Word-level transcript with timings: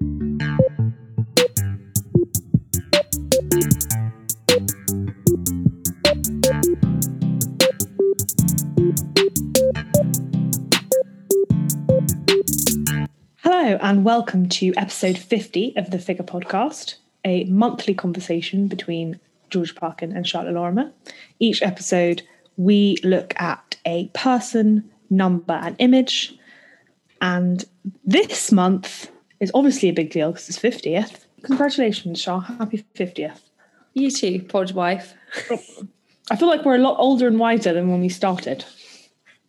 Hello, 0.00 0.18
and 13.80 14.04
welcome 14.04 14.48
to 14.48 14.72
episode 14.76 15.16
50 15.16 15.76
of 15.76 15.90
the 15.92 15.98
Figure 16.00 16.24
Podcast, 16.24 16.96
a 17.24 17.44
monthly 17.44 17.94
conversation 17.94 18.66
between 18.66 19.20
George 19.50 19.76
Parkin 19.76 20.10
and 20.10 20.26
Charlotte 20.26 20.54
Lorimer. 20.54 20.90
Each 21.38 21.62
episode, 21.62 22.22
we 22.56 22.96
look 23.04 23.40
at 23.40 23.76
a 23.86 24.08
person, 24.08 24.90
number, 25.08 25.54
and 25.54 25.76
image. 25.78 26.36
And 27.20 27.64
this 28.04 28.50
month 28.50 29.08
is 29.40 29.50
obviously 29.54 29.88
a 29.88 29.92
big 29.92 30.10
deal 30.10 30.32
because 30.32 30.48
it's 30.48 30.58
50th. 30.58 31.24
Congratulations, 31.42 32.20
Shaw. 32.20 32.40
Happy 32.40 32.84
50th. 32.94 33.40
You 33.94 34.10
too, 34.10 34.42
pod 34.42 34.72
wife. 34.72 35.14
I 36.30 36.36
feel 36.36 36.48
like 36.48 36.64
we're 36.64 36.76
a 36.76 36.78
lot 36.78 36.96
older 36.98 37.26
and 37.28 37.38
wiser 37.38 37.72
than 37.72 37.90
when 37.90 38.00
we 38.00 38.08
started. 38.08 38.64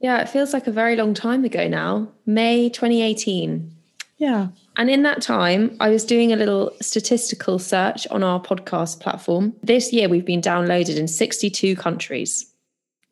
Yeah, 0.02 0.20
it 0.20 0.30
feels 0.30 0.54
like 0.54 0.68
a 0.68 0.72
very 0.72 0.96
long 0.96 1.14
time 1.14 1.46
ago 1.46 1.68
now. 1.68 2.10
May 2.26 2.70
2018. 2.70 3.72
Yeah. 4.18 4.48
And 4.78 4.90
in 4.90 5.04
that 5.04 5.22
time, 5.22 5.76
I 5.80 5.90
was 5.90 6.04
doing 6.04 6.32
a 6.32 6.36
little 6.36 6.72
statistical 6.82 7.60
search 7.60 8.06
on 8.08 8.24
our 8.24 8.42
podcast 8.42 9.00
platform. 9.00 9.54
This 9.64 9.94
year, 9.94 10.10
we've 10.10 10.26
been 10.26 10.42
downloaded 10.42 10.98
in 10.98 11.08
62 11.08 11.76
countries. 11.76 12.52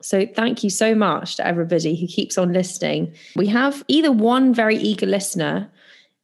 So 0.01 0.25
thank 0.25 0.63
you 0.63 0.69
so 0.69 0.93
much 0.93 1.37
to 1.37 1.47
everybody 1.47 1.95
who 1.95 2.07
keeps 2.07 2.37
on 2.37 2.51
listening. 2.51 3.13
We 3.37 3.47
have 3.47 3.83
either 3.87 4.11
one 4.11 4.53
very 4.53 4.75
eager 4.75 5.05
listener 5.05 5.71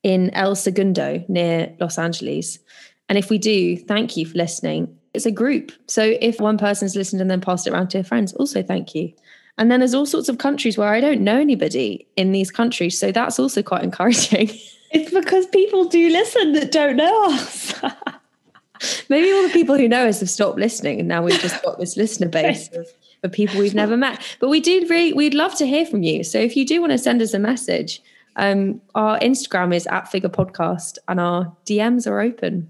in 0.04 0.30
El 0.32 0.56
Segundo 0.56 1.24
near 1.28 1.76
Los 1.80 1.98
Angeles. 1.98 2.60
And 3.08 3.18
if 3.18 3.30
we 3.30 3.38
do, 3.38 3.76
thank 3.76 4.16
you 4.16 4.26
for 4.26 4.38
listening. 4.38 4.96
It's 5.14 5.26
a 5.26 5.32
group. 5.32 5.72
So 5.88 6.16
if 6.22 6.40
one 6.40 6.58
person's 6.58 6.96
listened 6.96 7.22
and 7.22 7.30
then 7.30 7.42
passed 7.42 7.68
it 7.68 7.74
around 7.74 7.90
to 7.90 7.98
their 7.98 8.04
friends, 8.04 8.34
also 8.34 8.62
thank 8.62 8.94
you. 8.94 9.12
And 9.58 9.70
then 9.70 9.82
there's 9.82 9.94
all 9.94 10.06
sorts 10.06 10.30
of 10.30 10.38
countries 10.38 10.78
where 10.78 10.88
I 10.88 11.02
don't 11.02 11.22
know 11.22 11.40
anybody 11.40 12.08
in 12.16 12.32
these 12.32 12.52
countries. 12.52 12.98
So 12.98 13.12
that's 13.12 13.40
also 13.40 13.62
quite 13.62 13.84
encouraging. 13.90 14.52
It's 14.92 15.14
because 15.14 15.46
people 15.48 15.86
do 15.86 16.10
listen 16.10 16.54
that 16.54 16.72
don't 16.72 16.96
know 16.96 17.26
us. 17.34 17.74
Maybe 19.10 19.32
all 19.32 19.44
the 19.44 19.54
people 19.54 19.76
who 19.76 19.90
know 19.90 20.08
us 20.08 20.22
have 20.22 20.30
stopped 20.30 20.58
listening 20.58 21.00
and 21.00 21.08
now 21.10 21.22
we've 21.22 21.40
just 21.42 21.62
got 21.64 21.80
this 21.80 21.98
listener 21.98 22.28
base 22.30 22.70
of, 22.70 22.88
of 23.24 23.32
people 23.32 23.60
we've 23.60 23.76
never 23.76 23.98
met. 23.98 24.22
But 24.40 24.50
we 24.50 24.62
do 24.62 24.88
really, 24.90 25.12
we'd 25.12 25.34
love 25.34 25.56
to 25.58 25.68
hear 25.68 25.86
from 25.86 26.04
you. 26.04 26.24
So 26.24 26.40
if 26.40 26.56
you 26.56 26.66
do 26.66 26.80
want 26.80 26.94
to 26.94 26.98
send 26.98 27.22
us 27.22 27.34
a 27.34 27.40
message, 27.40 28.02
um, 28.40 28.82
our 28.96 29.20
Instagram 29.20 29.76
is 29.76 29.86
at 29.88 30.10
Figure 30.10 30.30
Podcast 30.30 30.98
and 31.08 31.20
our 31.20 31.56
DMs 31.66 32.08
are 32.08 32.20
open. 32.22 32.70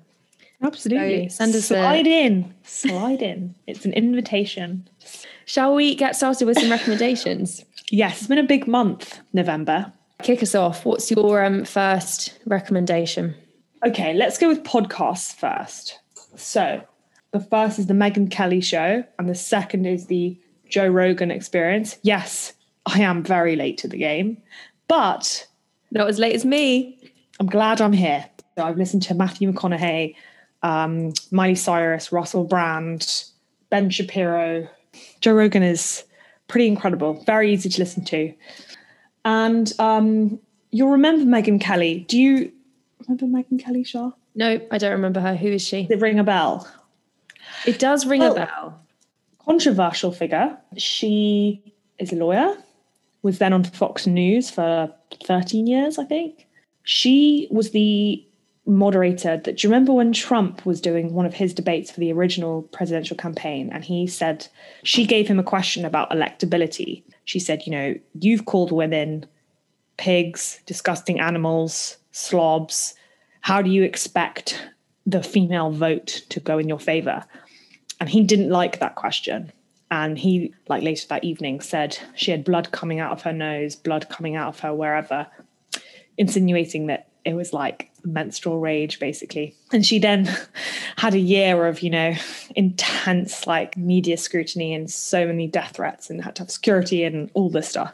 Absolutely. 0.62 1.30
So 1.30 1.36
send 1.36 1.56
us 1.56 1.72
a- 1.72 1.75
slide 1.75 2.08
in. 2.08 2.53
Slide 2.64 3.22
in. 3.22 3.56
It's 3.67 3.86
an 3.86 3.94
invitation. 3.94 4.88
Shall 5.45 5.73
we 5.73 5.95
get 5.95 6.16
started 6.16 6.45
with 6.45 6.59
some 6.59 6.70
recommendations? 6.70 7.64
Yes, 7.92 8.20
it's 8.20 8.28
been 8.28 8.38
a 8.38 8.44
big 8.44 8.67
month, 8.67 9.20
November. 9.34 9.92
Kick 10.22 10.44
us 10.44 10.53
off. 10.53 10.86
What's 10.86 11.09
your 11.09 11.44
um, 11.44 11.66
first 11.66 12.38
recommendation? 12.45 13.36
Okay, 13.86 14.14
let's 14.14 14.38
go 14.38 14.50
with 14.50 14.64
podcasts 14.64 15.34
first. 15.34 15.97
So, 16.36 16.81
the 17.31 17.40
first 17.40 17.80
is 17.80 17.88
the 17.88 17.94
Megyn 17.94 18.30
Kelly 18.30 18.62
show, 18.62 19.03
and 19.17 19.30
the 19.30 19.36
second 19.36 19.86
is 19.86 20.08
the 20.08 20.38
Joe 20.67 20.88
Rogan 20.88 21.31
experience. 21.31 21.97
Yes, 22.03 22.53
I 22.86 23.02
am 23.02 23.23
very 23.23 23.56
late 23.56 23.78
to 23.80 23.88
the 23.88 23.97
game, 23.97 24.38
but 24.88 25.47
Not 25.92 26.08
as 26.08 26.20
late 26.20 26.36
as 26.36 26.45
me. 26.45 26.98
I'm 27.40 27.48
glad 27.48 27.82
I'm 27.82 27.94
here. 27.94 28.26
So 28.58 28.64
I've 28.64 28.78
listened 28.78 29.04
to 29.04 29.14
Matthew 29.14 29.52
McConaughey, 29.52 30.16
um, 30.64 31.14
Miley 31.31 31.56
Cyrus, 31.56 32.12
Russell 32.12 32.44
Brand, 32.44 33.23
Ben 33.70 33.90
Shapiro. 33.90 34.68
Joe 35.22 35.34
Rogan 35.34 35.63
is 35.63 36.03
pretty 36.47 36.68
incredible, 36.68 37.24
very 37.25 37.53
easy 37.53 37.69
to 37.69 37.80
listen 37.80 38.03
to. 38.06 38.34
And 39.25 39.72
um, 39.80 40.40
you'll 40.72 40.90
remember 40.90 41.25
Megyn 41.25 41.62
Kelly. 41.62 42.06
Do 42.08 42.18
you 42.19 42.52
remember 43.08 43.25
Megyn 43.25 43.63
Kelly, 43.63 43.84
Shaw? 43.84 44.12
No, 44.36 44.59
I 44.72 44.78
don't 44.78 44.92
remember 44.92 45.19
her. 45.19 45.36
Who 45.36 45.47
is 45.47 45.62
she? 45.62 45.84
Did 45.84 46.00
it 46.00 46.02
ring 46.02 46.19
a 46.19 46.24
bell? 46.24 46.68
It 47.66 47.80
does 47.80 48.06
ring 48.06 48.22
Well- 48.22 48.34
a 48.34 48.46
bell. 48.46 48.81
Controversial 49.46 50.12
figure. 50.12 50.56
She 50.78 51.74
is 51.97 52.13
a 52.13 52.16
lawyer, 52.16 52.56
was 53.24 53.40
then 53.40 53.52
on 53.52 53.63
Fox 53.63 54.06
News 54.06 54.50
for 54.52 54.94
13 55.24 55.68
years, 55.68 55.97
I 55.97 56.06
think. 56.06 56.47
She 56.84 57.47
was 57.52 57.72
the 57.72 58.25
moderator 58.66 59.38
that 59.38 59.58
do 59.58 59.68
you 59.68 59.72
remember 59.72 59.92
when 59.94 60.14
Trump 60.14 60.66
was 60.66 60.80
doing 60.80 61.14
one 61.14 61.25
of 61.25 61.34
his 61.34 61.53
debates 61.53 61.90
for 61.90 62.00
the 62.00 62.14
original 62.14 62.62
presidential 62.62 63.18
campaign 63.18 63.69
and 63.74 63.84
he 63.84 64.06
said 64.06 64.48
she 64.84 65.08
gave 65.08 65.28
him 65.28 65.40
a 65.40 65.44
question 65.44 65.86
about 65.86 66.12
electability. 66.12 67.02
She 67.25 67.40
said, 67.40 67.64
you 67.66 67.72
know, 67.72 67.96
you've 68.19 68.46
called 68.46 68.72
women 68.72 69.25
pigs, 69.98 70.62
disgusting 70.66 71.19
animals, 71.19 71.98
slobs. 72.12 72.94
How 73.42 73.62
do 73.62 73.69
you 73.69 73.84
expect 73.84 74.62
the 75.06 75.24
female 75.24 75.72
vote 75.72 76.22
to 76.30 76.40
go 76.40 76.58
in 76.58 76.69
your 76.69 76.80
favor? 76.80 77.25
And 78.00 78.09
he 78.09 78.24
didn't 78.24 78.50
like 78.50 78.80
that 78.80 78.96
question. 78.96 79.52
And 79.91 80.17
he, 80.17 80.53
like 80.67 80.83
later 80.83 81.07
that 81.07 81.23
evening, 81.23 81.61
said 81.61 81.97
she 82.16 82.31
had 82.31 82.44
blood 82.44 82.72
coming 82.72 83.00
out 83.00 83.11
of 83.11 83.23
her 83.23 83.33
nose, 83.33 83.75
blood 83.75 84.07
coming 84.09 84.35
out 84.35 84.50
of 84.50 84.59
her 84.59 84.73
wherever, 84.73 85.27
insinuating 86.17 86.88
that 86.88 87.07
it 87.25 87.33
was 87.33 87.53
like 87.53 87.91
menstrual 88.03 88.59
rage, 88.59 89.00
basically. 89.00 89.55
And 89.72 89.85
she 89.85 90.00
then 90.00 90.29
had 90.97 91.13
a 91.13 91.19
year 91.19 91.66
of, 91.67 91.81
you 91.81 91.89
know, 91.89 92.13
intense 92.55 93.47
like 93.47 93.77
media 93.77 94.17
scrutiny 94.17 94.73
and 94.73 94.89
so 94.89 95.25
many 95.25 95.47
death 95.47 95.75
threats 95.75 96.09
and 96.09 96.23
had 96.23 96.35
to 96.35 96.44
have 96.44 96.51
security 96.51 97.03
and 97.03 97.29
all 97.33 97.50
this 97.50 97.69
stuff. 97.69 97.94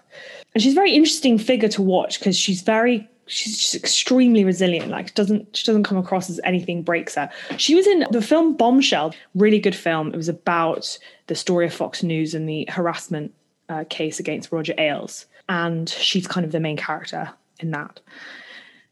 And 0.53 0.62
she's 0.62 0.73
a 0.73 0.75
very 0.75 0.94
interesting 0.94 1.38
figure 1.38 1.69
to 1.69 1.81
watch 1.81 2.19
because 2.19 2.38
she's 2.38 2.62
very 2.62 3.09
she's 3.28 3.58
just 3.58 3.75
extremely 3.75 4.44
resilient 4.44 4.90
like 4.90 5.13
doesn't 5.16 5.56
she 5.56 5.66
doesn't 5.66 5.84
come 5.84 5.97
across 5.97 6.30
as 6.30 6.40
anything 6.44 6.84
breaks 6.84 7.16
her 7.16 7.30
she 7.58 7.75
was 7.75 7.88
in 7.88 8.06
the 8.12 8.22
film 8.22 8.56
bombshell 8.56 9.13
really 9.34 9.59
good 9.59 9.75
film 9.75 10.13
it 10.13 10.18
was 10.18 10.30
about 10.30 10.97
the 11.28 11.36
story 11.36 11.66
of 11.66 11.74
fox 11.74 12.03
news 12.03 12.34
and 12.34 12.47
the 12.47 12.68
harassment 12.69 13.34
uh, 13.69 13.84
case 13.90 14.19
against 14.19 14.52
roger 14.52 14.75
ailes 14.78 15.25
and 15.50 15.90
she's 15.90 16.28
kind 16.28 16.46
of 16.46 16.52
the 16.52 16.59
main 16.59 16.78
character 16.78 17.30
in 17.59 17.72
that 17.72 18.00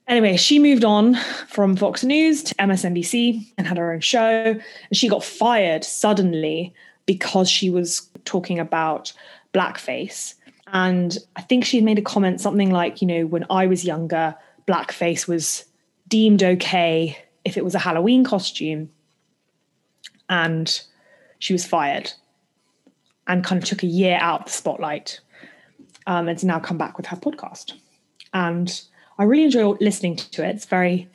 Anyway, 0.07 0.35
she 0.35 0.59
moved 0.59 0.83
on 0.83 1.15
from 1.47 1.77
Fox 1.77 2.03
News 2.03 2.43
to 2.43 2.55
MSNBC 2.55 3.53
and 3.57 3.65
had 3.65 3.77
her 3.77 3.93
own 3.93 4.01
show. 4.01 4.19
And 4.19 4.61
she 4.91 5.07
got 5.07 5.23
fired 5.23 5.85
suddenly 5.85 6.73
because 7.05 7.49
she 7.49 7.69
was 7.69 8.09
talking 8.25 8.59
about 8.59 9.13
blackface. 9.53 10.33
And 10.73 11.15
I 11.35 11.41
think 11.41 11.63
she 11.63 11.81
made 11.81 11.99
a 11.99 12.01
comment, 12.01 12.41
something 12.41 12.71
like, 12.71 13.01
you 13.01 13.07
know, 13.07 13.27
when 13.27 13.45
I 13.49 13.67
was 13.67 13.85
younger, 13.85 14.35
blackface 14.67 15.27
was 15.27 15.65
deemed 16.07 16.41
okay 16.41 17.17
if 17.45 17.57
it 17.57 17.63
was 17.63 17.75
a 17.75 17.79
Halloween 17.79 18.23
costume. 18.23 18.89
And 20.29 20.81
she 21.37 21.53
was 21.53 21.65
fired 21.65 22.11
and 23.27 23.43
kind 23.43 23.61
of 23.61 23.69
took 23.69 23.83
a 23.83 23.87
year 23.87 24.17
out 24.19 24.41
of 24.41 24.45
the 24.47 24.51
spotlight 24.51 25.19
um, 26.07 26.27
and 26.27 26.43
now 26.43 26.59
come 26.59 26.77
back 26.77 26.97
with 26.97 27.05
her 27.05 27.17
podcast. 27.17 27.73
And 28.33 28.81
I 29.19 29.25
really 29.25 29.43
enjoy 29.43 29.75
listening 29.79 30.15
to 30.15 30.43
it. 30.43 30.55
It's 30.55 30.65
very 30.65 31.07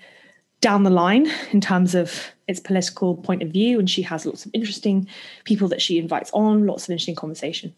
down 0.61 0.83
the 0.83 0.91
line 0.91 1.31
in 1.53 1.61
terms 1.61 1.95
of 1.95 2.33
its 2.49 2.59
political 2.59 3.17
point 3.17 3.43
of 3.43 3.51
view, 3.51 3.79
and 3.79 3.89
she 3.89 4.03
has 4.03 4.27
lots 4.27 4.45
of 4.45 4.51
interesting 4.55 5.07
people 5.45 5.69
that 5.69 5.83
she 5.83 5.99
invites 5.99 6.31
on, 6.33 6.67
lots 6.67 6.85
of 6.85 6.91
interesting 6.91 7.15
conversation. 7.15 7.75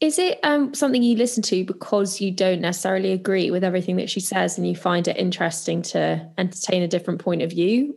Is 0.00 0.18
it 0.18 0.38
um, 0.42 0.72
something 0.74 1.02
you 1.02 1.16
listen 1.16 1.42
to 1.44 1.64
because 1.64 2.20
you 2.20 2.30
don't 2.30 2.60
necessarily 2.60 3.12
agree 3.12 3.50
with 3.50 3.64
everything 3.64 3.96
that 3.96 4.08
she 4.08 4.20
says 4.20 4.56
and 4.56 4.66
you 4.66 4.76
find 4.76 5.08
it 5.08 5.16
interesting 5.16 5.82
to 5.82 6.26
entertain 6.38 6.82
a 6.82 6.88
different 6.88 7.20
point 7.20 7.42
of 7.42 7.50
view? 7.50 7.96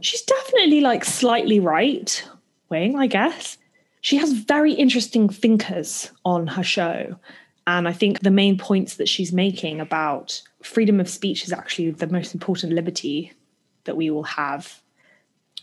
She's 0.00 0.22
definitely 0.22 0.80
like 0.80 1.04
slightly 1.04 1.60
right 1.60 2.28
wing, 2.68 2.96
I 2.96 3.06
guess. 3.06 3.56
She 4.00 4.16
has 4.16 4.32
very 4.32 4.72
interesting 4.72 5.28
thinkers 5.28 6.10
on 6.24 6.48
her 6.48 6.64
show. 6.64 7.16
And 7.66 7.86
I 7.86 7.92
think 7.92 8.20
the 8.20 8.30
main 8.30 8.58
points 8.58 8.96
that 8.96 9.08
she's 9.08 9.32
making 9.32 9.80
about 9.80 10.42
freedom 10.62 10.98
of 10.98 11.08
speech 11.08 11.44
is 11.44 11.52
actually 11.52 11.92
the 11.92 12.08
most 12.08 12.34
important 12.34 12.72
liberty 12.72 13.32
that 13.84 13.96
we 13.96 14.10
all 14.10 14.22
have. 14.24 14.80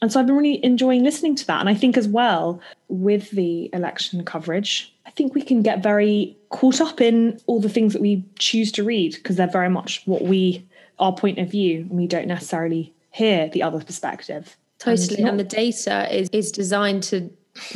And 0.01 0.12
so 0.12 0.19
I've 0.19 0.27
been 0.27 0.38
really 0.38 0.63
enjoying 0.63 1.04
listening 1.04 1.36
to 1.36 1.48
that. 1.48 1.60
And 1.60 1.68
I 1.68 1.74
think 1.74 1.98
as 1.98 2.07
well, 2.07 2.62
with 2.88 3.31
the 3.31 3.69
election 3.74 4.24
coverage, 4.24 4.94
I 5.06 5.12
think 5.12 5.36
we 5.36 5.42
can 5.42 5.62
get 5.62 5.83
very 5.83 6.38
caught 6.50 6.80
up 6.80 7.01
in 7.01 7.39
all 7.48 7.60
the 7.60 7.69
things 7.69 7.94
that 7.94 8.01
we 8.01 8.24
choose 8.38 8.71
to 8.74 8.83
read 8.83 9.16
because 9.16 9.36
they're 9.36 9.48
very 9.48 9.69
much 9.69 10.01
what 10.06 10.21
we, 10.24 10.66
our 11.00 11.13
point 11.13 11.38
of 11.38 11.51
view, 11.51 11.81
and 11.81 11.92
we 11.92 12.07
don't 12.07 12.27
necessarily 12.27 12.94
hear 13.12 13.50
the 13.50 13.62
other 13.63 13.81
perspective. 13.83 14.56
Totally. 14.77 15.21
not- 15.21 15.31
And 15.31 15.39
the 15.39 15.44
data 15.44 16.07
is, 16.16 16.30
is 16.31 16.51
designed 16.51 17.04
to 17.04 17.30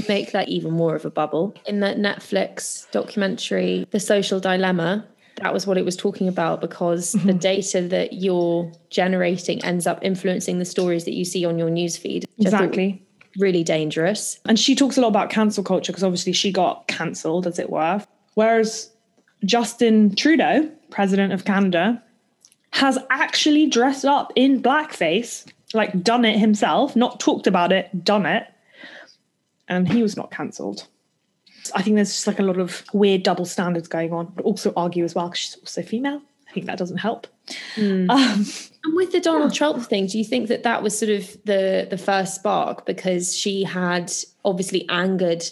make 0.07 0.31
that 0.31 0.47
even 0.47 0.71
more 0.71 0.95
of 0.95 1.03
a 1.03 1.09
bubble. 1.09 1.53
In 1.65 1.81
the 1.81 1.87
Netflix 1.87 2.89
documentary, 2.91 3.85
The 3.91 3.99
Social 3.99 4.39
Dilemma, 4.39 5.05
that 5.37 5.53
was 5.53 5.65
what 5.65 5.77
it 5.77 5.85
was 5.85 5.95
talking 5.95 6.27
about 6.27 6.61
because 6.61 7.13
the 7.13 7.19
mm-hmm. 7.19 7.37
data 7.37 7.81
that 7.81 8.13
you're 8.13 8.71
generating 8.89 9.63
ends 9.63 9.87
up 9.87 9.99
influencing 10.03 10.59
the 10.59 10.65
stories 10.65 11.05
that 11.05 11.13
you 11.13 11.25
see 11.25 11.45
on 11.45 11.57
your 11.57 11.69
newsfeed. 11.69 12.25
Exactly. 12.39 13.03
Really 13.37 13.63
dangerous. 13.63 14.39
And 14.45 14.59
she 14.59 14.75
talks 14.75 14.97
a 14.97 15.01
lot 15.01 15.07
about 15.07 15.29
cancel 15.29 15.63
culture 15.63 15.91
because 15.91 16.03
obviously 16.03 16.33
she 16.33 16.51
got 16.51 16.87
cancelled, 16.87 17.47
as 17.47 17.57
it 17.57 17.69
were. 17.69 18.03
Whereas 18.35 18.91
Justin 19.43 20.15
Trudeau, 20.15 20.69
president 20.91 21.33
of 21.33 21.45
Canada, 21.45 22.01
has 22.71 22.97
actually 23.09 23.67
dressed 23.67 24.05
up 24.05 24.31
in 24.35 24.61
blackface, 24.61 25.47
like 25.73 26.03
done 26.03 26.25
it 26.25 26.37
himself, 26.37 26.95
not 26.95 27.19
talked 27.19 27.47
about 27.47 27.71
it, 27.71 28.03
done 28.03 28.25
it. 28.25 28.47
And 29.67 29.87
he 29.91 30.03
was 30.03 30.15
not 30.15 30.29
cancelled. 30.29 30.87
I 31.75 31.81
think 31.81 31.95
there's 31.95 32.11
just 32.11 32.27
like 32.27 32.39
a 32.39 32.43
lot 32.43 32.57
of 32.57 32.83
weird 32.93 33.23
double 33.23 33.45
standards 33.45 33.87
going 33.87 34.13
on, 34.13 34.27
but 34.35 34.45
also 34.45 34.73
argue 34.75 35.03
as 35.03 35.15
well 35.15 35.27
because 35.27 35.39
she's 35.39 35.55
also 35.57 35.81
female. 35.81 36.21
I 36.49 36.53
think 36.53 36.65
that 36.67 36.77
doesn't 36.77 36.97
help. 36.97 37.27
Mm. 37.75 38.09
Um, 38.09 38.45
and 38.83 38.95
with 38.95 39.11
the 39.11 39.19
Donald 39.19 39.53
yeah. 39.53 39.57
Trump 39.57 39.85
thing, 39.85 40.07
do 40.07 40.17
you 40.17 40.25
think 40.25 40.49
that 40.49 40.63
that 40.63 40.83
was 40.83 40.97
sort 40.97 41.11
of 41.11 41.31
the 41.45 41.87
the 41.89 41.97
first 41.97 42.35
spark 42.35 42.85
because 42.85 43.35
she 43.35 43.63
had 43.63 44.11
obviously 44.45 44.87
angered 44.89 45.43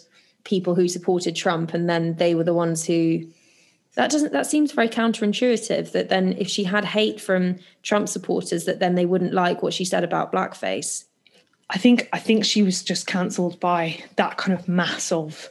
people 0.43 0.75
who 0.75 0.87
supported 0.87 1.35
Trump, 1.35 1.73
and 1.73 1.89
then 1.89 2.15
they 2.15 2.35
were 2.35 2.43
the 2.43 2.53
ones 2.53 2.85
who 2.85 3.25
that 3.95 4.11
doesn't 4.11 4.31
that 4.31 4.45
seems 4.45 4.71
very 4.71 4.89
counterintuitive 4.89 5.91
that 5.91 6.09
then 6.09 6.35
if 6.37 6.47
she 6.47 6.63
had 6.63 6.85
hate 6.85 7.19
from 7.19 7.57
Trump 7.83 8.07
supporters 8.07 8.65
that 8.65 8.79
then 8.79 8.95
they 8.95 9.05
wouldn't 9.05 9.33
like 9.33 9.63
what 9.63 9.73
she 9.73 9.85
said 9.85 10.03
about 10.03 10.31
blackface. 10.31 11.05
I 11.69 11.77
think 11.77 12.09
I 12.13 12.19
think 12.19 12.45
she 12.45 12.63
was 12.63 12.83
just 12.83 13.07
cancelled 13.07 13.59
by 13.59 14.03
that 14.17 14.37
kind 14.37 14.57
of 14.57 14.67
mass 14.67 15.11
of 15.11 15.49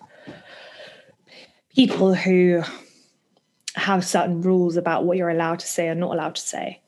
people 1.75 2.15
who 2.15 2.63
have 3.75 4.05
certain 4.05 4.41
rules 4.43 4.77
about 4.77 5.05
what 5.05 5.17
you're 5.17 5.31
allowed 5.31 5.61
to 5.61 5.67
say 5.67 5.89
and 5.89 6.01
not 6.01 6.13
allowed 6.13 6.35
to 6.35 6.43
say. 6.43 6.81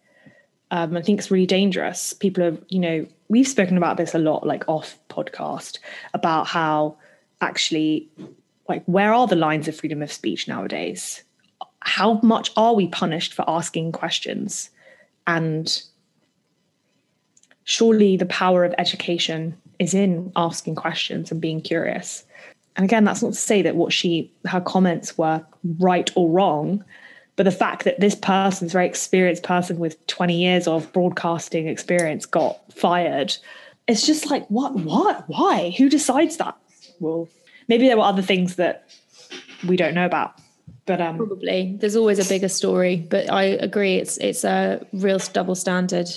Um, 0.71 0.97
I 0.97 1.03
think 1.03 1.19
it's 1.19 1.31
really 1.31 1.47
dangerous. 1.47 2.13
People 2.13 2.45
are, 2.45 2.59
you 2.69 2.79
know, 2.79 3.07
we've 3.29 3.47
spoken 3.47 3.77
about 3.77 3.97
this 3.97 4.15
a 4.15 4.19
lot, 4.19 4.47
like 4.47 4.69
off 4.69 4.99
podcast, 5.09 5.79
about 6.15 6.47
how 6.47 6.97
actually, 7.41 8.09
like, 8.69 8.85
where 8.87 9.13
are 9.13 9.27
the 9.27 9.37
lines 9.37 9.69
of 9.69 9.77
freedom 9.77 10.03
of 10.03 10.13
speech 10.13 10.49
nowadays? 10.49 11.23
How 11.81 12.21
much 12.23 12.51
are 12.57 12.75
we 12.75 12.89
punished 12.89 13.35
for 13.35 13.45
asking 13.49 13.93
questions? 13.93 14.71
And 15.27 15.83
surely 17.65 18.17
the 18.17 18.27
power 18.27 18.65
of 18.65 18.75
education 18.79 19.57
is 19.79 19.95
in 19.95 20.33
asking 20.37 20.75
questions 20.75 21.31
and 21.31 21.41
being 21.41 21.61
curious 21.61 22.25
and 22.77 22.85
again 22.85 23.05
that's 23.05 23.23
not 23.23 23.33
to 23.33 23.39
say 23.39 23.63
that 23.63 23.77
what 23.77 23.93
she 23.93 24.31
her 24.47 24.61
comments 24.61 25.17
were 25.19 25.45
right 25.79 26.11
or 26.15 26.29
wrong 26.29 26.85
but 27.37 27.45
the 27.45 27.51
fact 27.51 27.85
that 27.85 27.99
this 27.99 28.15
person's 28.15 28.73
very 28.73 28.87
experienced 28.87 29.43
person 29.43 29.79
with 29.79 30.07
20 30.07 30.37
years 30.37 30.69
of 30.69 30.93
broadcasting 30.93 31.67
experience 31.69 32.27
got 32.27 32.61
fired 32.73 33.37
it's 33.89 34.07
just 34.07 34.31
like 34.31 34.47
what 34.49 34.75
what 34.75 35.29
why? 35.29 35.75
Who 35.77 35.89
decides 35.89 36.37
that? 36.37 36.57
Well 37.01 37.29
maybe 37.69 37.87
there 37.87 37.97
were 37.97 38.05
other 38.05 38.23
things 38.23 38.57
that 38.57 38.89
we 39.67 39.77
don't 39.77 39.95
know 39.95 40.07
about 40.07 40.35
but 40.87 41.01
um 41.01 41.17
probably. 41.17 41.77
There's 41.79 41.97
always 41.97 42.19
a 42.19 42.29
bigger 42.29 42.49
story 42.49 42.97
but 42.97 43.31
i 43.31 43.45
agree 43.45 43.97
it's 43.97 44.19
it's 44.19 44.45
a 44.45 44.85
real 44.93 45.19
double 45.19 45.55
standard. 45.55 46.09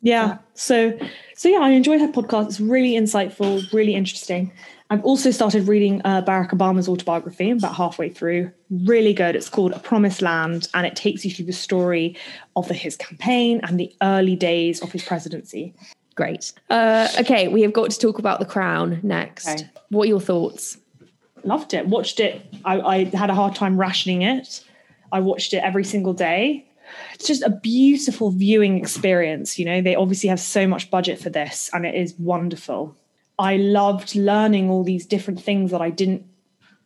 Yeah. 0.00 0.38
So 0.54 0.98
so 1.36 1.48
yeah 1.48 1.60
i 1.60 1.70
enjoyed 1.70 2.00
her 2.00 2.08
podcast. 2.08 2.46
It's 2.46 2.60
really 2.60 2.92
insightful 2.92 3.70
really 3.72 3.94
interesting 3.94 4.52
I've 4.92 5.02
also 5.06 5.30
started 5.30 5.68
reading 5.68 6.02
uh, 6.04 6.20
Barack 6.20 6.50
Obama's 6.50 6.86
autobiography. 6.86 7.48
I'm 7.48 7.56
about 7.56 7.74
halfway 7.74 8.10
through. 8.10 8.52
Really 8.68 9.14
good. 9.14 9.34
It's 9.34 9.48
called 9.48 9.72
A 9.72 9.78
Promised 9.78 10.20
Land, 10.20 10.68
and 10.74 10.86
it 10.86 10.96
takes 10.96 11.24
you 11.24 11.30
through 11.30 11.46
the 11.46 11.52
story 11.54 12.14
of 12.56 12.68
the, 12.68 12.74
his 12.74 12.98
campaign 12.98 13.62
and 13.62 13.80
the 13.80 13.90
early 14.02 14.36
days 14.36 14.82
of 14.82 14.92
his 14.92 15.02
presidency. 15.02 15.72
Great. 16.14 16.52
Uh, 16.68 17.08
okay, 17.18 17.48
we 17.48 17.62
have 17.62 17.72
got 17.72 17.90
to 17.90 17.98
talk 17.98 18.18
about 18.18 18.38
The 18.38 18.44
Crown 18.44 19.00
next. 19.02 19.48
Okay. 19.48 19.70
What 19.88 20.02
are 20.02 20.08
your 20.08 20.20
thoughts? 20.20 20.76
Loved 21.42 21.72
it. 21.72 21.86
Watched 21.86 22.20
it. 22.20 22.42
I, 22.66 22.78
I 22.80 23.04
had 23.04 23.30
a 23.30 23.34
hard 23.34 23.54
time 23.54 23.80
rationing 23.80 24.20
it. 24.20 24.62
I 25.10 25.20
watched 25.20 25.54
it 25.54 25.64
every 25.64 25.84
single 25.84 26.12
day 26.12 26.66
it's 27.14 27.26
just 27.26 27.42
a 27.42 27.50
beautiful 27.50 28.30
viewing 28.30 28.78
experience. 28.78 29.58
You 29.58 29.64
know, 29.64 29.80
they 29.80 29.94
obviously 29.94 30.28
have 30.28 30.40
so 30.40 30.66
much 30.66 30.90
budget 30.90 31.18
for 31.18 31.30
this, 31.30 31.70
and 31.72 31.86
it 31.86 31.94
is 31.94 32.14
wonderful. 32.18 32.96
I 33.42 33.56
loved 33.56 34.14
learning 34.14 34.70
all 34.70 34.84
these 34.84 35.04
different 35.04 35.42
things 35.42 35.72
that 35.72 35.80
I 35.80 35.90
didn't 35.90 36.24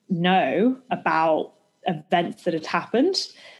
know 0.09 0.79
about 0.91 1.53
events 1.87 2.45
that 2.45 2.55
had 2.55 2.65
happened. 2.65 3.17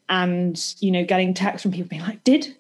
And, 0.09 0.59
you 0.81 0.91
know, 0.91 1.05
getting 1.05 1.35
texts 1.35 1.63
from 1.63 1.73
people 1.73 1.89
being 1.91 2.01
like, 2.01 2.25
did 2.25 2.57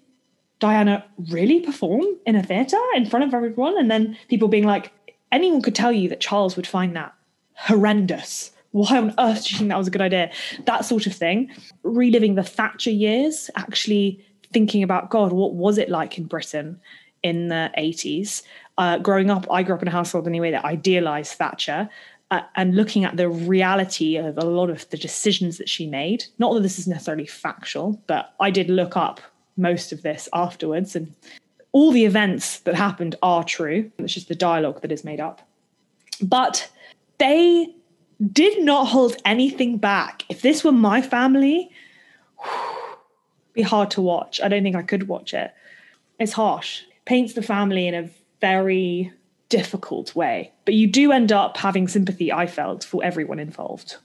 Diana 0.59 1.07
really 1.31 1.61
perform 1.61 2.05
in 2.27 2.37
a 2.37 2.43
theatre 2.43 2.77
in 2.95 3.07
front 3.07 3.25
of 3.25 3.33
everyone? 3.33 3.79
And 3.79 3.91
then 3.91 4.19
people 4.29 4.49
being 4.49 4.67
like, 4.67 4.93
anyone 5.33 5.63
could 5.63 5.75
tell 5.75 5.91
you 5.91 6.11
that 6.11 6.21
Charles 6.21 6.55
would 6.55 6.67
find 6.67 6.95
that 6.97 7.15
horrendous. 7.55 8.53
Why 8.73 8.99
on 8.99 9.15
earth 9.19 9.47
do 9.47 9.55
you 9.55 9.59
think 9.59 9.71
that 9.71 9.79
was 9.79 9.89
a 9.89 9.91
good 9.91 10.03
idea? 10.03 10.31
That 10.67 10.85
sort 10.85 11.07
of 11.07 11.15
thing. 11.15 11.51
Reliving 11.83 12.35
the 12.35 12.43
Thatcher 12.43 12.91
years, 12.91 13.49
actually 13.57 14.23
thinking 14.53 14.83
about, 14.83 15.09
God, 15.09 15.33
what 15.33 15.55
was 15.55 15.79
it 15.79 15.89
like 15.89 16.19
in 16.19 16.25
Britain 16.25 16.79
in 17.23 17.49
the 17.49 17.71
80s? 17.79 18.43
Uh, 18.79 18.99
growing 18.99 19.31
up, 19.31 19.47
I 19.51 19.63
grew 19.63 19.75
up 19.75 19.83
in 19.83 19.89
a 19.89 19.93
household 19.93 20.27
anyway 20.27 20.51
that 20.51 20.65
idealized 20.65 21.33
Thatcher. 21.35 21.89
Uh, 22.33 22.41
and 22.57 22.75
looking 22.75 23.05
at 23.05 23.17
the 23.17 23.29
reality 23.29 24.17
of 24.17 24.37
a 24.37 24.45
lot 24.45 24.69
of 24.69 24.91
the 24.91 24.97
decisions 24.97 25.59
that 25.59 25.69
she 25.69 25.87
made. 25.87 26.25
Not 26.41 26.55
that 26.55 26.61
this 26.61 26.77
is 26.77 26.89
necessarily 26.89 27.27
factual, 27.27 28.03
but 28.09 28.35
I 28.41 28.51
did 28.51 28.69
look 28.69 28.97
up 28.97 29.21
most 29.57 29.93
of 29.93 30.03
this 30.03 30.29
afterwards, 30.33 30.97
and 30.97 31.15
all 31.71 31.93
the 31.93 32.05
events 32.05 32.59
that 32.61 32.75
happened 32.75 33.15
are 33.23 33.45
true. 33.45 33.93
It's 33.99 34.15
just 34.15 34.27
the 34.27 34.35
dialogue 34.35 34.83
that 34.83 34.91
is 34.91 35.05
made 35.05 35.21
up. 35.21 35.41
But 36.21 36.69
they 37.19 37.73
did 38.33 38.65
not 38.65 38.87
hold 38.87 39.17
anything 39.25 39.79
back. 39.79 40.25
If 40.29 40.43
this 40.43 40.65
were 40.65 40.73
my 40.73 41.03
family, 41.03 41.71
be 43.53 43.63
hard 43.63 43.91
to 43.93 44.03
watch. 44.03 44.41
I 44.41 44.49
don't 44.49 44.63
think 44.63 44.75
I 44.75 44.83
could 44.83 45.07
watch 45.07 45.33
it. 45.33 45.53
It's 46.19 46.33
harsh. 46.33 46.83
Paints 47.05 47.35
the 47.35 47.43
family 47.43 47.87
in 47.87 47.95
a 47.95 48.11
very 48.41 49.13
difficult 49.49 50.15
way. 50.15 50.53
But 50.65 50.75
you 50.75 50.87
do 50.87 51.13
end 51.13 51.33
up 51.33 51.57
having 51.57 51.89
sympathy, 51.89 52.33
I 52.33 52.47
felt, 52.47 52.85
for 52.85 53.05
everyone 53.05 53.39
involved. 53.39 53.97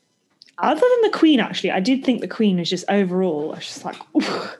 Other 0.57 0.79
than 0.79 1.11
the 1.11 1.17
Queen, 1.17 1.39
actually, 1.39 1.71
I 1.71 1.79
did 1.79 2.03
think 2.03 2.21
the 2.21 2.27
Queen 2.27 2.57
was 2.57 2.69
just 2.69 2.85
overall, 2.89 3.53
I 3.53 3.55
was 3.55 3.65
just 3.65 3.85
like, 3.85 3.97
Oof. 4.15 4.57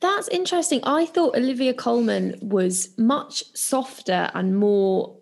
That's 0.00 0.28
interesting. 0.28 0.80
I 0.84 1.06
thought 1.06 1.34
Olivia 1.34 1.72
Colman 1.72 2.38
was 2.42 2.90
much 2.98 3.42
softer 3.56 4.30
and 4.34 4.54
more 4.54 5.16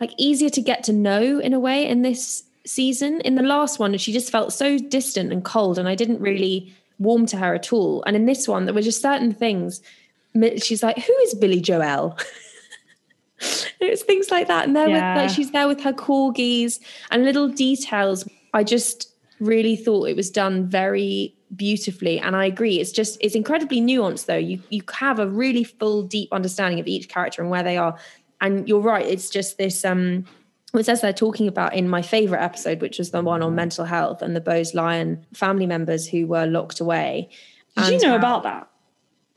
like 0.00 0.12
easier 0.16 0.50
to 0.50 0.60
get 0.62 0.84
to 0.84 0.92
know 0.92 1.40
in 1.40 1.52
a 1.52 1.58
way 1.58 1.86
in 1.86 2.02
this 2.02 2.44
season. 2.64 3.20
In 3.22 3.34
the 3.34 3.42
last 3.42 3.80
one, 3.80 3.96
she 3.98 4.12
just 4.12 4.30
felt 4.30 4.52
so 4.52 4.78
distant 4.78 5.32
and 5.32 5.44
cold, 5.44 5.78
and 5.78 5.88
I 5.88 5.96
didn't 5.96 6.20
really 6.20 6.72
warm 7.00 7.26
to 7.26 7.38
her 7.38 7.54
at 7.54 7.72
all. 7.72 8.04
And 8.06 8.14
in 8.14 8.26
this 8.26 8.46
one, 8.46 8.66
there 8.66 8.74
were 8.74 8.82
just 8.82 9.02
certain 9.02 9.32
things 9.32 9.82
she's 10.62 10.82
like, 10.82 10.98
"Who 10.98 11.12
is 11.18 11.34
Billy 11.34 11.60
Joel?" 11.60 12.18
it's 13.80 14.02
things 14.02 14.30
like 14.30 14.48
that, 14.48 14.66
and 14.66 14.76
there 14.76 14.88
yeah. 14.88 15.14
with 15.14 15.22
like 15.22 15.34
she's 15.34 15.50
there 15.50 15.68
with 15.68 15.80
her 15.82 15.92
corgis 15.92 16.80
and 17.10 17.24
little 17.24 17.48
details. 17.48 18.28
I 18.52 18.64
just 18.64 19.10
really 19.40 19.74
thought 19.74 20.08
it 20.08 20.16
was 20.16 20.30
done 20.30 20.66
very 20.66 21.34
beautifully 21.56 22.20
and 22.20 22.36
i 22.36 22.44
agree 22.44 22.78
it's 22.78 22.92
just 22.92 23.18
it's 23.20 23.34
incredibly 23.34 23.80
nuanced 23.80 24.26
though 24.26 24.36
you 24.36 24.62
you 24.68 24.82
have 24.92 25.18
a 25.18 25.26
really 25.26 25.64
full 25.64 26.02
deep 26.02 26.28
understanding 26.30 26.78
of 26.78 26.86
each 26.86 27.08
character 27.08 27.42
and 27.42 27.50
where 27.50 27.62
they 27.62 27.76
are 27.76 27.98
and 28.40 28.68
you're 28.68 28.80
right 28.80 29.06
it's 29.06 29.30
just 29.30 29.58
this 29.58 29.84
um 29.84 30.24
it 30.74 30.84
says 30.84 31.00
they're 31.00 31.12
talking 31.12 31.48
about 31.48 31.74
in 31.74 31.88
my 31.88 32.02
favorite 32.02 32.40
episode 32.40 32.80
which 32.80 32.98
was 32.98 33.10
the 33.10 33.20
one 33.20 33.42
on 33.42 33.54
mental 33.54 33.84
health 33.84 34.22
and 34.22 34.36
the 34.36 34.40
Bowes-Lyon 34.40 35.26
family 35.34 35.66
members 35.66 36.06
who 36.06 36.28
were 36.28 36.46
locked 36.46 36.78
away 36.78 37.28
did 37.76 38.00
you 38.00 38.08
know 38.08 38.14
about 38.14 38.44
that 38.44 38.68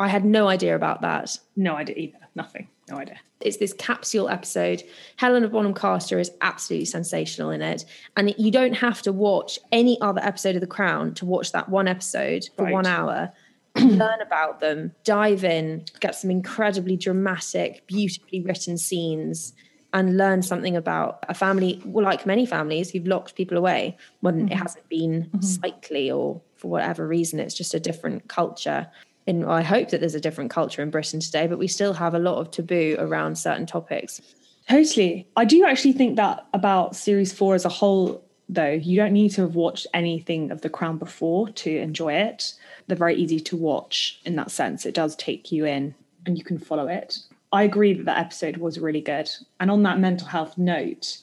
I 0.04 0.10
had 0.10 0.26
no 0.26 0.48
idea 0.48 0.76
about 0.76 1.02
that. 1.02 1.38
No 1.56 1.76
idea 1.76 1.96
either. 1.98 2.18
Nothing. 2.36 2.68
No 2.90 2.98
idea. 2.98 3.20
It's 3.40 3.58
this 3.58 3.74
capsule 3.74 4.30
episode. 4.30 4.84
Helena 5.16 5.48
Bonham 5.48 5.74
Carter 5.74 6.20
is 6.20 6.32
absolutely 6.42 6.86
sensational 6.86 7.52
in 7.52 7.62
it. 7.62 7.86
And 8.18 8.34
you 8.38 8.52
don't 8.52 8.74
have 8.74 9.02
to 9.04 9.12
watch 9.12 9.60
any 9.72 10.00
other 10.02 10.22
episode 10.22 10.56
of 10.56 10.62
The 10.62 10.68
Crown 10.68 11.14
to 11.16 11.26
watch 11.26 11.52
that 11.52 11.70
one 11.70 11.88
episode 11.88 12.50
for 12.56 12.66
right. 12.66 12.74
one 12.74 12.86
hour. 12.86 13.32
learn 13.76 14.22
about 14.22 14.60
them, 14.60 14.94
dive 15.04 15.44
in, 15.44 15.84
get 16.00 16.14
some 16.14 16.30
incredibly 16.30 16.96
dramatic, 16.96 17.88
beautifully 17.88 18.40
written 18.42 18.78
scenes, 18.78 19.54
and 19.94 20.16
learn 20.16 20.44
something 20.44 20.76
about 20.76 21.24
a 21.28 21.34
family, 21.34 21.82
well, 21.86 22.06
like 22.06 22.26
many 22.28 22.46
families 22.46 22.92
who've 22.92 23.08
locked 23.08 23.34
people 23.34 23.58
away 23.58 23.98
when 24.20 24.36
mm-hmm. 24.36 24.52
it 24.52 24.58
hasn't 24.58 24.88
been 24.90 25.24
mm-hmm. 25.24 25.42
psychically 25.42 26.12
or 26.12 26.40
for 26.56 26.70
whatever 26.70 27.08
reason, 27.08 27.40
it's 27.40 27.56
just 27.56 27.74
a 27.74 27.80
different 27.80 28.28
culture 28.28 28.88
in 29.26 29.46
I 29.46 29.62
hope 29.62 29.90
that 29.90 30.00
there's 30.00 30.16
a 30.16 30.20
different 30.20 30.52
culture 30.52 30.82
in 30.82 30.90
Britain 30.90 31.20
today, 31.20 31.48
but 31.48 31.60
we 31.60 31.68
still 31.68 31.94
have 31.94 32.14
a 32.14 32.20
lot 32.20 32.38
of 32.38 32.52
taboo 32.52 32.96
around 33.00 33.38
certain 33.38 33.66
topics. 33.66 34.22
Totally. 34.70 35.28
I 35.36 35.46
do 35.46 35.66
actually 35.66 35.94
think 35.94 36.16
that 36.16 36.46
about 36.54 36.96
series 36.96 37.34
four 37.34 37.56
as 37.56 37.66
a 37.66 37.70
whole, 37.70 38.24
though. 38.48 38.72
You 38.72 38.96
don't 38.98 39.14
need 39.14 39.30
to 39.32 39.42
have 39.42 39.56
watched 39.56 39.88
anything 39.94 40.52
of 40.52 40.62
The 40.62 40.70
Crown 40.70 40.98
before 40.98 41.50
to 41.50 41.78
enjoy 41.78 42.14
it. 42.14 42.54
They're 42.88 42.98
very 42.98 43.16
easy 43.16 43.40
to 43.40 43.58
watch 43.58 44.22
in 44.26 44.36
that 44.38 44.52
sense. 44.52 44.86
It 44.86 44.94
does 44.94 45.16
take 45.16 45.52
you 45.52 45.66
in 45.66 45.96
and 46.26 46.38
you 46.38 46.44
can 46.44 46.58
follow 46.58 46.88
it. 46.88 47.20
I 47.52 47.64
agree 47.64 47.94
that 47.94 48.06
that 48.06 48.18
episode 48.18 48.58
was 48.58 48.80
really 48.80 49.02
good. 49.02 49.30
And 49.60 49.70
on 49.70 49.84
that 49.84 50.00
mental 50.00 50.28
health 50.28 50.58
note, 50.58 51.18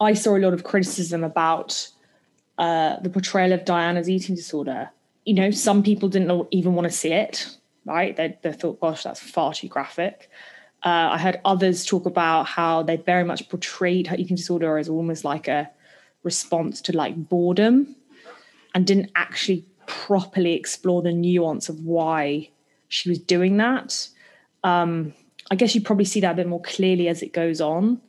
I 0.00 0.14
saw 0.14 0.36
a 0.36 0.38
lot 0.38 0.54
of 0.54 0.64
criticism 0.64 1.22
about 1.22 1.88
uh, 2.58 3.00
the 3.00 3.10
portrayal 3.10 3.52
of 3.52 3.64
Diana's 3.64 4.08
eating 4.08 4.34
disorder. 4.34 4.90
You 5.24 5.34
know, 5.34 5.50
some 5.50 5.82
people 5.82 6.08
didn't 6.08 6.48
even 6.50 6.74
want 6.74 6.86
to 6.86 6.92
see 6.96 7.12
it, 7.12 7.56
right? 7.84 8.14
They, 8.16 8.38
they 8.42 8.52
thought, 8.52 8.80
gosh, 8.80 9.04
that's 9.04 9.20
far 9.20 9.54
too 9.54 9.68
graphic. 9.68 10.28
Uh, 10.84 11.08
I 11.12 11.18
heard 11.18 11.40
others 11.44 11.86
talk 11.86 12.04
about 12.04 12.44
how 12.44 12.82
they 12.82 12.96
very 12.96 13.24
much 13.24 13.48
portrayed 13.48 14.06
her 14.08 14.16
eating 14.16 14.36
disorder 14.36 14.76
as 14.76 14.88
almost 14.88 15.24
like 15.24 15.48
a 15.48 15.70
response 16.22 16.82
to 16.82 16.96
like 16.96 17.16
boredom 17.16 17.96
and 18.74 18.86
didn't 18.86 19.10
actually 19.14 19.64
properly 19.86 20.54
explore 20.54 21.00
the 21.00 21.12
nuance 21.12 21.68
of 21.68 21.80
why 21.80 22.50
she 22.88 23.08
was 23.08 23.18
doing 23.18 23.56
that. 23.58 24.08
Um, 24.62 25.14
I 25.50 25.54
guess 25.54 25.74
you 25.74 25.80
probably 25.80 26.04
see 26.04 26.20
that 26.20 26.32
a 26.32 26.34
bit 26.34 26.48
more 26.48 26.62
clearly 26.62 27.08
as 27.08 27.22
it 27.22 27.32
goes 27.32 27.60
on. 27.60 28.00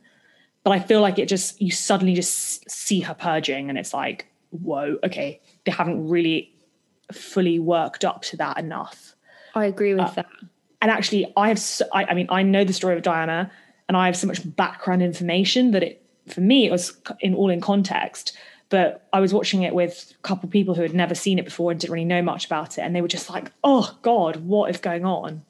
But 0.64 0.72
I 0.72 0.80
feel 0.80 1.00
like 1.00 1.20
it 1.20 1.28
just, 1.30 1.62
you 1.62 1.72
suddenly 1.72 2.16
just 2.16 2.70
see 2.70 3.02
her 3.02 3.14
purging 3.14 3.70
and 3.70 3.78
it's 3.78 3.94
like, 3.94 4.28
whoa, 4.50 4.98
okay, 5.04 5.40
they 5.66 5.72
haven't 5.72 6.10
really 6.10 6.55
fully 7.14 7.60
worked 7.60 8.04
up 8.04 8.22
to 8.24 8.38
that 8.38 8.58
enough. 8.58 9.16
I 9.54 9.66
agree 9.66 9.94
with 9.94 10.04
uh, 10.04 10.12
that 10.12 10.28
and 10.86 10.92
actually 10.92 11.32
i 11.36 11.48
have 11.48 11.60
so, 11.60 11.86
I, 11.92 12.06
I, 12.06 12.14
mean 12.14 12.28
i 12.30 12.44
know 12.44 12.64
the 12.64 12.72
story 12.72 12.96
of 12.96 13.02
diana 13.02 13.52
and 13.88 13.98
i 13.98 14.06
have 14.06 14.16
so 14.16 14.28
much 14.28 14.40
background 14.56 15.02
information 15.02 15.72
that 15.72 15.82
it 15.82 16.06
for 16.28 16.42
me 16.42 16.68
it 16.68 16.72
was 16.72 16.96
in 17.22 17.34
all 17.34 17.50
in 17.50 17.60
context 17.60 18.38
but 18.70 19.08
i 19.12 19.20
was 19.20 19.34
watching 19.34 19.64
it 19.64 19.74
with 19.74 20.14
a 20.18 20.22
couple 20.22 20.46
of 20.46 20.52
people 20.52 20.76
who 20.76 20.84
had 20.84 20.94
never 20.94 21.16
seen 21.16 21.40
it 21.40 21.46
before 21.46 21.72
and 21.72 21.80
didn't 21.80 21.94
really 21.94 22.06
know 22.06 22.22
much 22.22 22.46
about 22.46 22.78
it 22.78 22.82
and 22.82 22.96
they 22.96 23.02
were 23.02 23.08
just 23.08 23.32
like 23.32 23.52
oh 23.64 23.98
god 24.04 24.36
what 24.38 24.70
is 24.70 24.78
going 24.78 25.06
on 25.06 25.44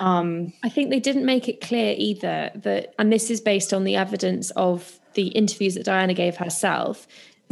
um, 0.00 0.52
i 0.62 0.68
think 0.68 0.90
they 0.90 0.98
didn't 0.98 1.26
make 1.26 1.48
it 1.48 1.60
clear 1.60 1.94
either 1.96 2.50
that 2.54 2.94
and 2.98 3.12
this 3.12 3.30
is 3.30 3.40
based 3.40 3.72
on 3.72 3.84
the 3.84 3.96
evidence 3.96 4.50
of 4.52 4.98
the 5.14 5.28
interviews 5.28 5.74
that 5.74 5.84
diana 5.84 6.12
gave 6.12 6.36
herself. 6.36 7.06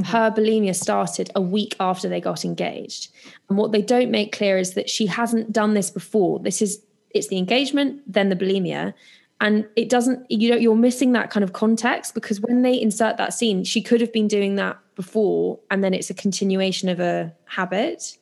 Her 0.05 0.31
bulimia 0.31 0.75
started 0.75 1.31
a 1.35 1.41
week 1.41 1.77
after 1.79 2.09
they 2.09 2.21
got 2.21 2.45
engaged. 2.45 3.13
And 3.49 3.59
what 3.59 3.73
they 3.73 3.83
don't 3.83 4.11
make 4.11 4.33
clear 4.33 4.59
is 4.59 4.75
that 4.75 4.89
she 4.89 5.07
hasn't 5.07 5.53
done 5.53 5.75
this 5.75 5.91
before. 5.91 6.39
This 6.39 6.63
is 6.63 6.83
it's 7.11 7.29
the 7.29 7.39
engagement, 7.39 8.01
then 8.07 8.31
the 8.31 8.37
bulimia. 8.37 8.95
And 9.41 9.67
it 9.77 9.91
doesn't, 9.91 10.31
you 10.31 10.51
know, 10.51 10.57
you're 10.57 10.77
missing 10.77 11.13
that 11.13 11.31
kind 11.31 11.43
of 11.43 11.53
context 11.53 12.15
because 12.15 12.41
when 12.41 12.63
they 12.63 12.81
insert 12.81 13.17
that 13.17 13.35
scene, 13.35 13.65
she 13.65 13.83
could 13.83 14.01
have 14.01 14.13
been 14.13 14.29
doing 14.29 14.55
that 14.55 14.79
before 14.95 15.59
and 15.71 15.83
then 15.83 15.95
it's 15.95 16.11
a 16.11 16.15
continuation 16.15 16.89
of 16.89 17.01
a 17.01 17.35
habit. 17.47 18.17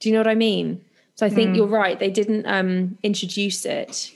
Do 0.00 0.08
you 0.08 0.12
know 0.12 0.20
what 0.20 0.28
I 0.28 0.34
mean? 0.34 0.84
So 1.14 1.24
I 1.24 1.30
think 1.30 1.52
mm. 1.52 1.56
you're 1.56 1.66
right. 1.66 1.98
They 1.98 2.10
didn't 2.10 2.46
um, 2.46 2.98
introduce 3.02 3.64
it 3.64 4.12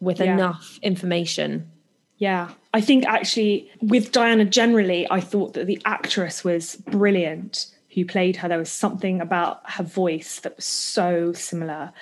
with 0.00 0.20
yeah. 0.20 0.34
enough 0.34 0.78
information. 0.82 1.70
Yeah. 2.18 2.50
I 2.74 2.82
think 2.82 3.06
actually 3.06 3.70
with 3.80 4.12
Diana 4.12 4.44
generally, 4.44 5.06
I 5.10 5.20
thought 5.20 5.54
that 5.54 5.66
the 5.66 5.80
actress 5.86 6.44
was 6.44 6.76
brilliant 6.76 7.74
who 7.94 8.04
played 8.04 8.36
her. 8.36 8.48
There 8.48 8.58
was 8.58 8.70
something 8.70 9.22
about 9.22 9.62
her 9.70 9.84
voice 9.84 10.40
that 10.40 10.56
was 10.56 10.66
so 10.66 11.32
similar 11.32 11.92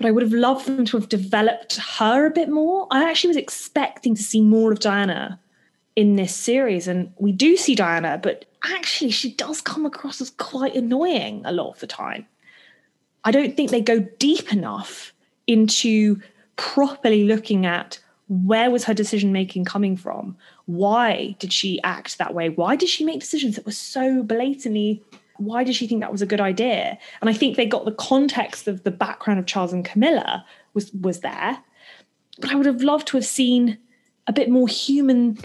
but 0.00 0.08
I 0.08 0.12
would 0.12 0.22
have 0.22 0.32
loved 0.32 0.64
them 0.64 0.86
to 0.86 0.96
have 0.96 1.10
developed 1.10 1.76
her 1.76 2.24
a 2.24 2.30
bit 2.30 2.48
more. 2.48 2.86
I 2.90 3.04
actually 3.04 3.28
was 3.28 3.36
expecting 3.36 4.14
to 4.14 4.22
see 4.22 4.40
more 4.40 4.72
of 4.72 4.80
Diana 4.80 5.38
in 5.94 6.16
this 6.16 6.34
series, 6.34 6.88
and 6.88 7.12
we 7.18 7.32
do 7.32 7.54
see 7.54 7.74
Diana, 7.74 8.18
but 8.22 8.46
actually, 8.64 9.10
she 9.10 9.34
does 9.34 9.60
come 9.60 9.84
across 9.84 10.22
as 10.22 10.30
quite 10.30 10.74
annoying 10.74 11.42
a 11.44 11.52
lot 11.52 11.72
of 11.72 11.80
the 11.80 11.86
time. 11.86 12.26
I 13.24 13.30
don't 13.30 13.54
think 13.54 13.70
they 13.70 13.82
go 13.82 13.98
deep 14.18 14.54
enough 14.54 15.12
into 15.46 16.18
properly 16.56 17.24
looking 17.24 17.66
at 17.66 17.98
where 18.30 18.70
was 18.70 18.84
her 18.84 18.94
decision 18.94 19.32
making 19.32 19.66
coming 19.66 19.96
from? 19.96 20.36
Why 20.64 21.36
did 21.38 21.52
she 21.52 21.82
act 21.82 22.16
that 22.16 22.32
way? 22.32 22.48
Why 22.48 22.76
did 22.76 22.88
she 22.88 23.04
make 23.04 23.20
decisions 23.20 23.56
that 23.56 23.66
were 23.66 23.72
so 23.72 24.22
blatantly 24.22 25.02
why 25.40 25.64
did 25.64 25.74
she 25.74 25.86
think 25.86 26.02
that 26.02 26.12
was 26.12 26.22
a 26.22 26.26
good 26.26 26.40
idea? 26.40 26.98
And 27.20 27.30
I 27.30 27.32
think 27.32 27.56
they 27.56 27.66
got 27.66 27.86
the 27.86 27.92
context 27.92 28.68
of 28.68 28.84
the 28.84 28.90
background 28.90 29.40
of 29.40 29.46
Charles 29.46 29.72
and 29.72 29.84
Camilla 29.84 30.44
was 30.74 30.92
was 30.92 31.20
there. 31.20 31.58
But 32.38 32.52
I 32.52 32.54
would 32.54 32.66
have 32.66 32.82
loved 32.82 33.08
to 33.08 33.16
have 33.16 33.26
seen 33.26 33.78
a 34.26 34.32
bit 34.32 34.50
more 34.50 34.68
human 34.68 35.38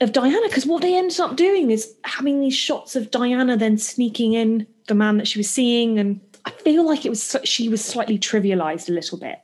of 0.00 0.12
Diana 0.12 0.46
because 0.46 0.66
what 0.66 0.82
they 0.82 0.96
ended 0.96 1.20
up 1.20 1.36
doing 1.36 1.70
is 1.70 1.94
having 2.04 2.40
these 2.40 2.54
shots 2.54 2.96
of 2.96 3.10
Diana 3.10 3.56
then 3.56 3.78
sneaking 3.78 4.34
in 4.34 4.66
the 4.88 4.94
man 4.94 5.16
that 5.18 5.28
she 5.28 5.38
was 5.38 5.48
seeing 5.48 5.98
and 5.98 6.20
I 6.44 6.50
feel 6.50 6.86
like 6.86 7.04
it 7.04 7.10
was 7.10 7.36
she 7.44 7.68
was 7.68 7.84
slightly 7.84 8.18
trivialized 8.18 8.88
a 8.88 8.92
little 8.92 9.18
bit. 9.18 9.40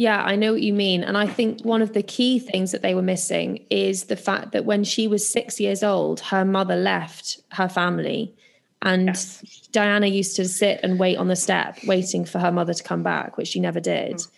Yeah, 0.00 0.24
I 0.24 0.34
know 0.34 0.52
what 0.52 0.62
you 0.62 0.72
mean. 0.72 1.04
And 1.04 1.18
I 1.18 1.26
think 1.26 1.60
one 1.60 1.82
of 1.82 1.92
the 1.92 2.02
key 2.02 2.38
things 2.38 2.72
that 2.72 2.80
they 2.80 2.94
were 2.94 3.02
missing 3.02 3.66
is 3.68 4.04
the 4.04 4.16
fact 4.16 4.52
that 4.52 4.64
when 4.64 4.82
she 4.82 5.06
was 5.06 5.28
six 5.28 5.60
years 5.60 5.82
old, 5.82 6.20
her 6.20 6.42
mother 6.42 6.74
left 6.74 7.38
her 7.50 7.68
family 7.68 8.34
and 8.80 9.08
yes. 9.08 9.42
Diana 9.72 10.06
used 10.06 10.36
to 10.36 10.48
sit 10.48 10.80
and 10.82 10.98
wait 10.98 11.18
on 11.18 11.28
the 11.28 11.36
step, 11.36 11.76
waiting 11.84 12.24
for 12.24 12.38
her 12.38 12.50
mother 12.50 12.72
to 12.72 12.82
come 12.82 13.02
back, 13.02 13.36
which 13.36 13.48
she 13.48 13.60
never 13.60 13.78
did. 13.78 14.14
Mm. 14.14 14.28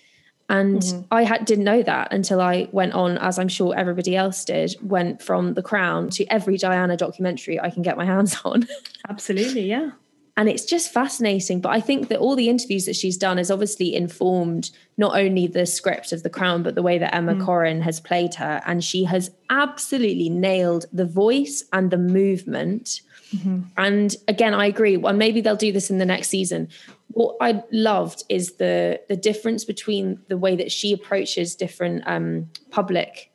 And 0.48 0.80
mm-hmm. 0.80 1.00
I 1.12 1.22
had, 1.22 1.44
didn't 1.44 1.62
know 1.62 1.84
that 1.84 2.12
until 2.12 2.40
I 2.40 2.68
went 2.72 2.94
on, 2.94 3.16
as 3.18 3.38
I'm 3.38 3.46
sure 3.46 3.72
everybody 3.72 4.16
else 4.16 4.44
did, 4.44 4.74
went 4.82 5.22
from 5.22 5.54
The 5.54 5.62
Crown 5.62 6.10
to 6.10 6.26
every 6.26 6.56
Diana 6.56 6.96
documentary 6.96 7.60
I 7.60 7.70
can 7.70 7.82
get 7.82 7.96
my 7.96 8.04
hands 8.14 8.36
on. 8.44 8.66
Absolutely, 9.08 9.62
yeah. 9.62 9.92
And 10.36 10.48
it's 10.48 10.64
just 10.64 10.92
fascinating. 10.92 11.60
But 11.60 11.70
I 11.70 11.80
think 11.80 12.08
that 12.08 12.18
all 12.18 12.36
the 12.36 12.48
interviews 12.48 12.86
that 12.86 12.96
she's 12.96 13.18
done 13.18 13.36
has 13.36 13.50
obviously 13.50 13.94
informed 13.94 14.70
not 14.96 15.14
only 15.14 15.46
the 15.46 15.66
script 15.66 16.12
of 16.12 16.22
The 16.22 16.30
Crown, 16.30 16.62
but 16.62 16.74
the 16.74 16.82
way 16.82 16.96
that 16.98 17.14
Emma 17.14 17.34
mm. 17.34 17.44
Corrin 17.44 17.82
has 17.82 18.00
played 18.00 18.34
her. 18.36 18.62
And 18.64 18.82
she 18.82 19.04
has 19.04 19.30
absolutely 19.50 20.30
nailed 20.30 20.86
the 20.92 21.04
voice 21.04 21.64
and 21.72 21.90
the 21.90 21.98
movement 21.98 23.02
Mm-hmm. 23.36 23.60
And 23.76 24.16
again, 24.28 24.54
I 24.54 24.66
agree. 24.66 24.96
Well, 24.96 25.14
maybe 25.14 25.40
they'll 25.40 25.56
do 25.56 25.72
this 25.72 25.90
in 25.90 25.98
the 25.98 26.04
next 26.04 26.28
season. 26.28 26.68
What 27.08 27.36
I 27.40 27.62
loved 27.70 28.24
is 28.28 28.56
the 28.56 29.00
the 29.08 29.16
difference 29.16 29.64
between 29.64 30.20
the 30.28 30.38
way 30.38 30.56
that 30.56 30.72
she 30.72 30.92
approaches 30.92 31.54
different 31.54 32.04
um, 32.06 32.50
public 32.70 33.30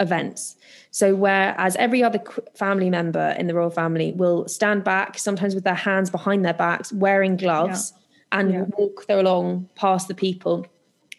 events. 0.00 0.56
So, 0.90 1.14
whereas 1.14 1.76
every 1.76 2.02
other 2.02 2.20
family 2.54 2.90
member 2.90 3.34
in 3.38 3.46
the 3.46 3.54
royal 3.54 3.70
family 3.70 4.12
will 4.12 4.48
stand 4.48 4.82
back, 4.82 5.18
sometimes 5.18 5.54
with 5.54 5.64
their 5.64 5.74
hands 5.74 6.10
behind 6.10 6.44
their 6.44 6.54
backs, 6.54 6.92
wearing 6.92 7.36
gloves, 7.36 7.92
yeah. 7.94 8.38
and 8.40 8.52
yeah. 8.52 8.64
walk 8.76 9.06
there 9.06 9.20
along 9.20 9.68
past 9.76 10.08
the 10.08 10.14
people, 10.14 10.66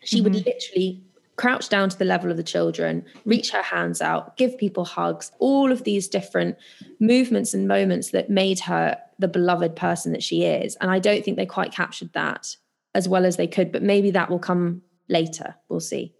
she 0.03 0.17
mm-hmm. 0.17 0.23
would 0.25 0.45
literally 0.45 1.01
crouch 1.37 1.69
down 1.69 1.89
to 1.89 1.97
the 1.97 2.05
level 2.05 2.29
of 2.29 2.37
the 2.37 2.43
children, 2.43 3.03
reach 3.25 3.51
her 3.51 3.63
hands 3.63 4.01
out, 4.01 4.37
give 4.37 4.57
people 4.57 4.85
hugs, 4.85 5.31
all 5.39 5.71
of 5.71 5.83
these 5.85 6.07
different 6.07 6.57
movements 6.99 7.53
and 7.53 7.67
moments 7.67 8.11
that 8.11 8.29
made 8.29 8.59
her 8.59 8.97
the 9.17 9.27
beloved 9.27 9.75
person 9.75 10.11
that 10.11 10.21
she 10.21 10.43
is. 10.43 10.75
And 10.81 10.91
I 10.91 10.99
don't 10.99 11.23
think 11.23 11.37
they 11.37 11.45
quite 11.45 11.71
captured 11.71 12.13
that 12.13 12.55
as 12.93 13.07
well 13.07 13.25
as 13.25 13.37
they 13.37 13.47
could, 13.47 13.71
but 13.71 13.81
maybe 13.81 14.11
that 14.11 14.29
will 14.29 14.39
come 14.39 14.81
later. 15.07 15.55
We'll 15.69 15.79
see. 15.79 16.13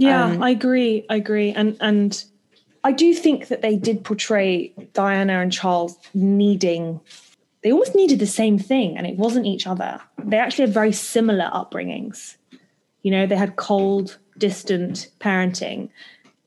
Yeah, 0.00 0.24
um, 0.24 0.42
I 0.42 0.50
agree. 0.50 1.04
I 1.10 1.16
agree. 1.16 1.50
And 1.50 1.76
and 1.80 2.24
I 2.82 2.92
do 2.92 3.12
think 3.12 3.48
that 3.48 3.60
they 3.60 3.76
did 3.76 4.02
portray 4.02 4.72
Diana 4.94 5.40
and 5.40 5.52
Charles 5.52 5.98
needing 6.14 7.00
they 7.62 7.70
almost 7.70 7.94
needed 7.94 8.18
the 8.18 8.26
same 8.26 8.58
thing 8.58 8.96
and 8.96 9.06
it 9.06 9.16
wasn't 9.16 9.44
each 9.44 9.66
other. 9.66 10.00
They 10.18 10.38
actually 10.38 10.64
had 10.64 10.74
very 10.74 10.92
similar 10.92 11.50
upbringings. 11.52 12.36
You 13.02 13.10
know, 13.10 13.26
they 13.26 13.36
had 13.36 13.56
cold, 13.56 14.16
distant 14.38 15.10
parenting. 15.20 15.90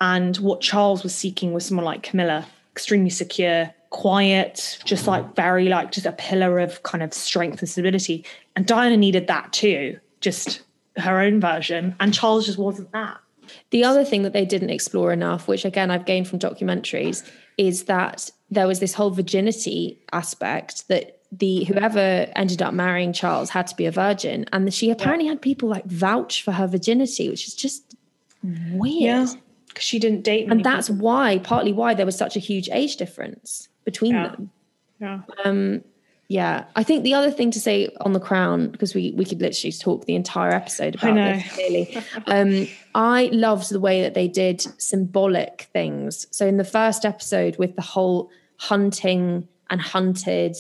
And 0.02 0.36
what 0.38 0.60
Charles 0.60 1.04
was 1.04 1.14
seeking 1.14 1.54
was 1.54 1.68
someone 1.68 1.86
like 1.86 2.02
Camilla, 2.02 2.48
extremely 2.72 3.12
secure, 3.12 3.72
quiet, 3.92 4.80
just 4.84 5.06
like 5.06 5.36
very 5.36 5.70
like 5.70 5.92
just 5.92 6.08
a 6.08 6.12
pillar 6.14 6.58
of 6.58 6.82
kind 6.82 7.04
of 7.04 7.14
strength 7.14 7.60
and 7.60 7.70
stability. 7.70 8.26
And 8.56 8.66
Diana 8.66 8.98
needed 8.98 9.28
that 9.28 9.54
too, 9.54 10.00
just 10.20 10.64
her 10.98 11.20
own 11.20 11.40
version. 11.40 11.96
And 12.00 12.12
Charles 12.12 12.48
just 12.48 12.58
wasn't 12.58 12.92
that. 12.94 13.20
The 13.72 13.84
other 13.84 14.04
thing 14.04 14.24
that 14.24 14.34
they 14.34 14.46
didn't 14.46 14.70
explore 14.70 15.12
enough, 15.14 15.48
which 15.48 15.66
again 15.66 15.92
I've 15.92 16.06
gained 16.06 16.28
from 16.28 16.40
documentaries, 16.40 17.30
is 17.58 17.86
that 17.86 18.30
there 18.50 18.68
was 18.68 18.80
this 18.80 18.94
whole 18.94 19.12
virginity 19.12 20.00
aspect 20.12 20.88
that 20.88 21.20
the 21.32 21.64
whoever 21.64 22.28
ended 22.36 22.62
up 22.62 22.74
marrying 22.74 23.12
Charles 23.12 23.50
had 23.50 23.68
to 23.68 23.76
be 23.76 23.86
a 23.86 23.92
virgin, 23.92 24.46
and 24.54 24.72
she 24.74 24.92
apparently 24.92 25.26
yeah. 25.26 25.32
had 25.32 25.42
people 25.42 25.70
like 25.70 25.86
vouch 25.86 26.44
for 26.44 26.52
her 26.52 26.68
virginity, 26.68 27.30
which 27.30 27.48
is 27.48 27.56
just 27.56 27.96
weird. 28.44 29.02
Yeah, 29.02 29.28
because 29.68 29.84
she 29.84 30.00
didn't 30.00 30.24
date, 30.24 30.52
and 30.52 30.64
that's 30.64 30.90
people. 30.90 31.04
why, 31.04 31.40
partly 31.40 31.74
why 31.74 31.94
there 31.94 32.06
was 32.06 32.18
such 32.18 32.36
a 32.36 32.40
huge 32.40 32.70
age 32.72 32.98
difference 32.98 33.68
between 33.84 34.14
yeah. 34.14 34.28
them. 34.30 34.52
Yeah. 35.00 35.22
Um, 35.44 35.84
yeah, 36.30 36.66
I 36.76 36.84
think 36.84 37.04
the 37.04 37.14
other 37.14 37.32
thing 37.32 37.52
to 37.52 37.60
say 37.60 37.90
on 38.02 38.14
the 38.14 38.20
crown 38.20 38.70
because 38.70 38.96
we 38.96 39.12
we 39.12 39.26
could 39.26 39.42
literally 39.42 39.72
talk 39.72 40.06
the 40.06 40.16
entire 40.16 40.52
episode 40.52 40.96
about 40.96 41.16
this. 41.16 41.54
Clearly, 41.54 41.98
um, 42.28 42.68
I 42.96 43.30
loved 43.32 43.72
the 43.72 43.80
way 43.80 44.02
that 44.02 44.14
they 44.14 44.28
did 44.28 44.62
symbolic 44.82 45.70
things. 45.74 46.28
So 46.32 46.46
in 46.46 46.58
the 46.58 46.64
first 46.64 47.06
episode, 47.06 47.58
with 47.58 47.76
the 47.76 47.82
whole 47.82 48.30
hunting 48.58 49.48
and 49.70 49.82
hunted. 49.82 50.56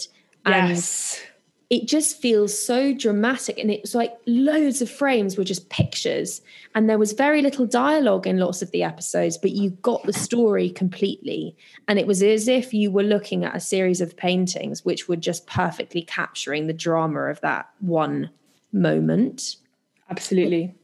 And 0.45 0.69
Yes. 0.69 1.21
it 1.69 1.87
just 1.87 2.19
feels 2.19 2.57
so 2.57 2.93
dramatic. 2.93 3.57
And 3.57 3.71
it 3.71 3.81
was 3.81 3.95
like 3.95 4.13
loads 4.25 4.81
of 4.81 4.89
frames 4.89 5.37
were 5.37 5.43
just 5.43 5.69
pictures. 5.69 6.41
And 6.75 6.89
there 6.89 6.97
was 6.97 7.13
very 7.13 7.41
little 7.41 7.65
dialogue 7.65 8.27
in 8.27 8.37
lots 8.37 8.61
of 8.61 8.71
the 8.71 8.83
episodes, 8.83 9.37
but 9.37 9.51
you 9.51 9.71
got 9.81 10.03
the 10.03 10.13
story 10.13 10.69
completely. 10.69 11.55
And 11.87 11.99
it 11.99 12.07
was 12.07 12.21
as 12.23 12.47
if 12.47 12.73
you 12.73 12.91
were 12.91 13.03
looking 13.03 13.45
at 13.45 13.55
a 13.55 13.59
series 13.59 14.01
of 14.01 14.17
paintings, 14.17 14.83
which 14.83 15.07
were 15.07 15.15
just 15.15 15.47
perfectly 15.47 16.01
capturing 16.01 16.67
the 16.67 16.73
drama 16.73 17.25
of 17.25 17.39
that 17.41 17.69
one 17.79 18.29
moment. 18.71 19.57
Absolutely. 20.09 20.75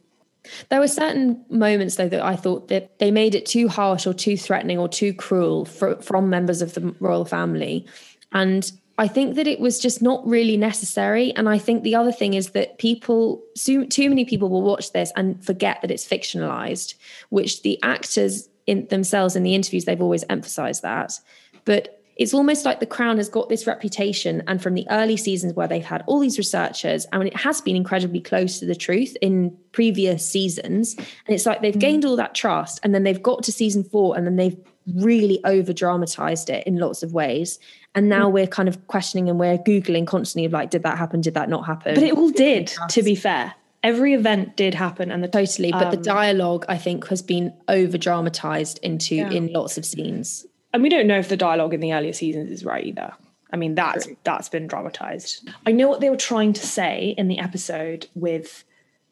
There 0.68 0.80
were 0.80 0.88
certain 0.88 1.44
moments, 1.48 1.96
though, 1.96 2.08
that 2.08 2.22
I 2.22 2.36
thought 2.36 2.68
that 2.68 2.98
they 2.98 3.10
made 3.10 3.34
it 3.34 3.46
too 3.46 3.68
harsh 3.68 4.06
or 4.06 4.14
too 4.14 4.36
threatening 4.36 4.78
or 4.78 4.88
too 4.88 5.12
cruel 5.12 5.64
for, 5.64 5.96
from 6.00 6.30
members 6.30 6.62
of 6.62 6.74
the 6.74 6.94
royal 7.00 7.24
family. 7.24 7.86
And 8.32 8.70
I 8.98 9.08
think 9.08 9.36
that 9.36 9.46
it 9.46 9.60
was 9.60 9.78
just 9.78 10.02
not 10.02 10.26
really 10.26 10.56
necessary. 10.56 11.34
And 11.34 11.48
I 11.48 11.58
think 11.58 11.82
the 11.82 11.94
other 11.94 12.12
thing 12.12 12.34
is 12.34 12.50
that 12.50 12.78
people, 12.78 13.42
too, 13.56 13.86
too 13.86 14.08
many 14.08 14.24
people 14.24 14.48
will 14.48 14.62
watch 14.62 14.92
this 14.92 15.12
and 15.16 15.42
forget 15.44 15.80
that 15.80 15.90
it's 15.90 16.06
fictionalized, 16.06 16.94
which 17.30 17.62
the 17.62 17.78
actors 17.82 18.48
in 18.66 18.86
themselves 18.88 19.36
in 19.36 19.42
the 19.42 19.54
interviews, 19.54 19.84
they've 19.84 20.02
always 20.02 20.24
emphasized 20.28 20.82
that. 20.82 21.18
But 21.64 21.99
it's 22.20 22.34
almost 22.34 22.66
like 22.66 22.80
the 22.80 22.86
crown 22.86 23.16
has 23.16 23.30
got 23.30 23.48
this 23.48 23.66
reputation 23.66 24.42
and 24.46 24.62
from 24.62 24.74
the 24.74 24.86
early 24.90 25.16
seasons 25.16 25.54
where 25.54 25.66
they've 25.66 25.82
had 25.82 26.04
all 26.06 26.20
these 26.20 26.36
researchers 26.36 27.06
I 27.12 27.18
mean 27.18 27.28
it 27.28 27.36
has 27.36 27.62
been 27.62 27.74
incredibly 27.74 28.20
close 28.20 28.60
to 28.60 28.66
the 28.66 28.76
truth 28.76 29.16
in 29.22 29.56
previous 29.72 30.28
seasons. 30.28 30.94
And 30.96 31.34
it's 31.34 31.46
like 31.46 31.62
they've 31.62 31.78
gained 31.78 32.04
all 32.04 32.16
that 32.16 32.34
trust 32.34 32.78
and 32.82 32.94
then 32.94 33.04
they've 33.04 33.22
got 33.22 33.42
to 33.44 33.52
season 33.52 33.82
4 33.84 34.16
and 34.16 34.26
then 34.26 34.36
they've 34.36 34.56
really 34.96 35.40
over 35.44 35.72
dramatized 35.72 36.50
it 36.50 36.66
in 36.66 36.76
lots 36.76 37.02
of 37.02 37.14
ways. 37.14 37.58
And 37.94 38.08
now 38.08 38.28
we're 38.28 38.46
kind 38.46 38.68
of 38.68 38.86
questioning 38.86 39.30
and 39.30 39.38
we're 39.38 39.56
googling 39.58 40.06
constantly 40.06 40.44
of 40.44 40.52
like 40.52 40.68
did 40.70 40.82
that 40.82 40.98
happen? 40.98 41.22
Did 41.22 41.34
that 41.34 41.48
not 41.48 41.64
happen? 41.64 41.94
But 41.94 42.04
it 42.04 42.14
all 42.14 42.30
did, 42.30 42.70
to 42.90 43.02
be 43.02 43.14
fair. 43.14 43.54
Every 43.82 44.12
event 44.12 44.58
did 44.58 44.74
happen, 44.74 45.10
and 45.10 45.24
the 45.24 45.28
totally 45.28 45.72
but 45.72 45.90
the 45.90 45.96
Um, 45.96 46.02
dialogue 46.02 46.66
i 46.68 46.76
think 46.76 47.06
has 47.08 47.22
been 47.22 47.54
over 47.66 47.96
dramatized 47.96 48.78
into 48.82 49.14
Yeah. 49.14 49.30
in 49.30 49.50
lots 49.54 49.78
of 49.78 49.86
scenes 49.86 50.44
and 50.72 50.82
we 50.82 50.88
don't 50.88 51.06
know 51.06 51.18
if 51.18 51.28
the 51.28 51.36
dialogue 51.36 51.74
in 51.74 51.80
the 51.80 51.92
earlier 51.92 52.12
seasons 52.12 52.50
is 52.50 52.64
right 52.64 52.84
either. 52.86 53.12
I 53.52 53.56
mean, 53.56 53.74
that's 53.74 54.06
that's 54.24 54.48
been 54.48 54.66
dramatized. 54.66 55.48
I 55.66 55.72
know 55.72 55.88
what 55.88 56.00
they 56.00 56.10
were 56.10 56.16
trying 56.16 56.52
to 56.52 56.66
say 56.66 57.14
in 57.18 57.28
the 57.28 57.38
episode 57.40 58.06
with 58.14 58.64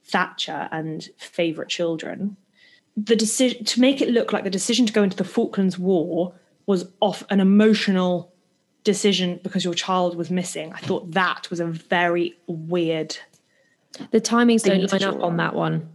Thatcher 0.05 0.69
and 0.71 1.09
favorite 1.19 1.69
children. 1.69 2.37
The 2.97 3.17
decision 3.17 3.65
to 3.65 3.81
make 3.81 4.01
it 4.01 4.11
look 4.11 4.33
like 4.33 4.45
the 4.45 4.51
decision 4.51 4.87
to 4.87 4.93
go 4.93 5.03
into 5.03 5.17
the 5.17 5.25
Falklands 5.25 5.79
War 5.79 6.35
was 6.67 6.89
off 7.01 7.25
an 7.31 7.41
emotional 7.41 8.33
decision 8.85 9.41
because 9.43 9.65
your 9.65 9.75
child 9.75 10.17
was 10.17 10.31
missing. 10.31 10.73
I 10.73 10.79
thought 10.79 11.11
that 11.13 11.51
was 11.51 11.61
a 11.61 11.67
very 11.67 12.37
weird. 12.47 13.17
the 14.13 14.21
timings 14.21 14.63
don't 14.65 14.91
line 14.93 15.03
up 15.03 15.17
on 15.17 15.23
on. 15.23 15.37
that 15.39 15.55
one 15.55 15.89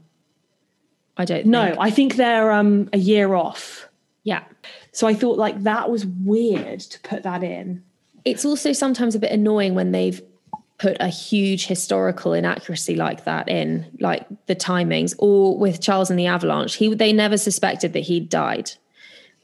i 1.16 1.26
don't 1.26 1.46
No, 1.46 1.66
think. 1.66 1.78
I 1.80 1.90
think 1.92 2.16
they're 2.16 2.52
um, 2.52 2.90
a 2.92 2.98
year 2.98 3.36
off. 3.36 3.88
Yeah. 4.24 4.44
So 4.92 5.08
I 5.08 5.14
thought 5.14 5.38
like 5.38 5.64
that 5.64 5.90
was 5.90 6.06
weird 6.06 6.80
to 6.80 7.00
put 7.02 7.24
that 7.24 7.44
in. 7.44 7.84
it's 8.26 8.46
also 8.46 8.72
sometimes 8.72 9.16
a 9.16 9.20
bit 9.20 9.32
annoying 9.32 9.76
when 9.76 9.92
they've 9.92 10.22
put 10.78 10.98
a 11.00 11.08
huge 11.08 11.68
historical 11.68 12.34
inaccuracy 12.34 12.96
like 12.96 13.26
that 13.26 13.48
in 13.48 13.86
like 14.00 14.26
the 14.48 14.56
timings 14.56 15.14
or 15.20 15.58
with 15.58 15.82
charles 15.82 16.10
and 16.10 16.20
the 16.20 16.26
avalanche. 16.26 16.76
He 16.76 16.94
they 16.94 17.14
never 17.14 17.38
suspected 17.38 17.94
that 17.94 18.02
he'd 18.02 18.30
died. 18.30 18.72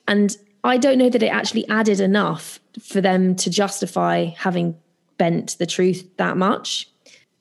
And 0.08 0.36
i 0.64 0.78
don't 0.78 0.98
know 0.98 1.10
that 1.10 1.24
it 1.24 1.28
actually 1.28 1.68
added 1.68 2.00
enough 2.00 2.60
for 2.82 3.02
them 3.02 3.36
to 3.36 3.50
justify 3.50 4.26
having 4.26 4.76
bent 5.18 5.58
the 5.60 5.66
truth 5.66 6.08
that 6.18 6.38
much. 6.38 6.90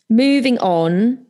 Moving 0.08 0.58
on 0.58 1.24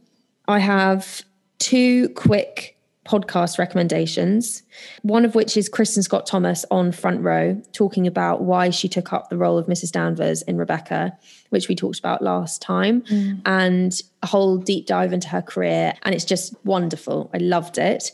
i 0.46 0.58
have 0.58 1.22
two 1.58 2.08
quick 2.10 2.77
podcast 3.08 3.58
recommendations. 3.58 4.62
One 5.02 5.24
of 5.24 5.34
which 5.34 5.56
is 5.56 5.68
Kristin 5.68 6.02
Scott 6.02 6.26
Thomas 6.26 6.64
on 6.70 6.92
Front 6.92 7.22
Row, 7.22 7.60
talking 7.72 8.06
about 8.06 8.42
why 8.42 8.70
she 8.70 8.88
took 8.88 9.12
up 9.12 9.30
the 9.30 9.38
role 9.38 9.56
of 9.56 9.66
Mrs. 9.66 9.90
Danvers 9.90 10.42
in 10.42 10.58
Rebecca, 10.58 11.16
which 11.48 11.68
we 11.68 11.74
talked 11.74 11.98
about 11.98 12.22
last 12.22 12.60
time, 12.60 13.02
and 13.46 14.00
a 14.22 14.26
whole 14.26 14.58
deep 14.58 14.86
dive 14.86 15.12
into 15.12 15.28
her 15.28 15.42
career. 15.42 15.94
And 16.02 16.14
it's 16.14 16.24
just 16.24 16.54
wonderful. 16.64 17.30
I 17.32 17.38
loved 17.38 17.78
it. 17.78 18.12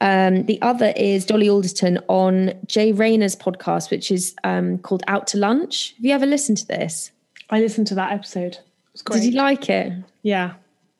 Um, 0.00 0.44
the 0.44 0.60
other 0.62 0.92
is 0.96 1.24
Dolly 1.24 1.48
Alderton 1.48 1.98
on 2.08 2.52
Jay 2.66 2.92
Rayner's 2.92 3.34
podcast, 3.34 3.90
which 3.90 4.10
is 4.10 4.34
um, 4.44 4.78
called 4.78 5.02
Out 5.08 5.26
to 5.28 5.38
Lunch. 5.38 5.94
Have 5.96 6.04
you 6.04 6.12
ever 6.12 6.26
listened 6.26 6.58
to 6.58 6.66
this? 6.66 7.10
I 7.50 7.60
listened 7.60 7.86
to 7.88 7.94
that 7.96 8.12
episode. 8.12 8.54
It 8.54 8.92
was 8.92 9.02
great. 9.02 9.22
Did 9.22 9.32
you 9.32 9.38
like 9.38 9.68
it? 9.70 9.92
Yeah, 10.22 10.54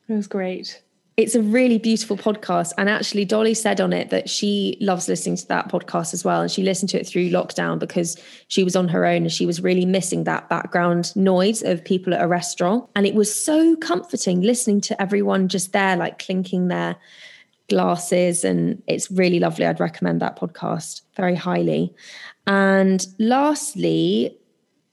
it 0.09 0.13
was 0.13 0.27
great. 0.27 0.81
It's 1.17 1.33
a 1.33 1.41
really 1.41 1.79
beautiful 1.79 2.15
podcast. 2.15 2.73
And 2.77 2.87
actually, 2.87 3.25
Dolly 3.25 3.55
said 3.55 3.81
on 3.81 3.91
it 3.91 4.11
that 4.11 4.29
she 4.29 4.77
loves 4.79 5.07
listening 5.07 5.35
to 5.37 5.47
that 5.47 5.67
podcast 5.67 6.13
as 6.13 6.23
well. 6.23 6.41
And 6.41 6.51
she 6.51 6.61
listened 6.61 6.89
to 6.89 6.99
it 6.99 7.07
through 7.07 7.31
lockdown 7.31 7.79
because 7.79 8.21
she 8.49 8.63
was 8.63 8.75
on 8.75 8.87
her 8.89 9.03
own 9.03 9.23
and 9.23 9.31
she 9.31 9.47
was 9.47 9.59
really 9.59 9.83
missing 9.83 10.25
that 10.25 10.47
background 10.47 11.15
noise 11.15 11.63
of 11.63 11.83
people 11.83 12.13
at 12.13 12.21
a 12.21 12.27
restaurant. 12.27 12.87
And 12.95 13.07
it 13.07 13.15
was 13.15 13.33
so 13.33 13.75
comforting 13.77 14.41
listening 14.41 14.79
to 14.81 15.01
everyone 15.01 15.47
just 15.47 15.73
there, 15.73 15.97
like 15.97 16.19
clinking 16.19 16.67
their 16.67 16.95
glasses. 17.67 18.43
And 18.43 18.83
it's 18.85 19.09
really 19.09 19.39
lovely. 19.39 19.65
I'd 19.65 19.79
recommend 19.79 20.21
that 20.21 20.39
podcast 20.39 21.01
very 21.15 21.35
highly. 21.35 21.95
And 22.45 23.03
lastly, 23.17 24.37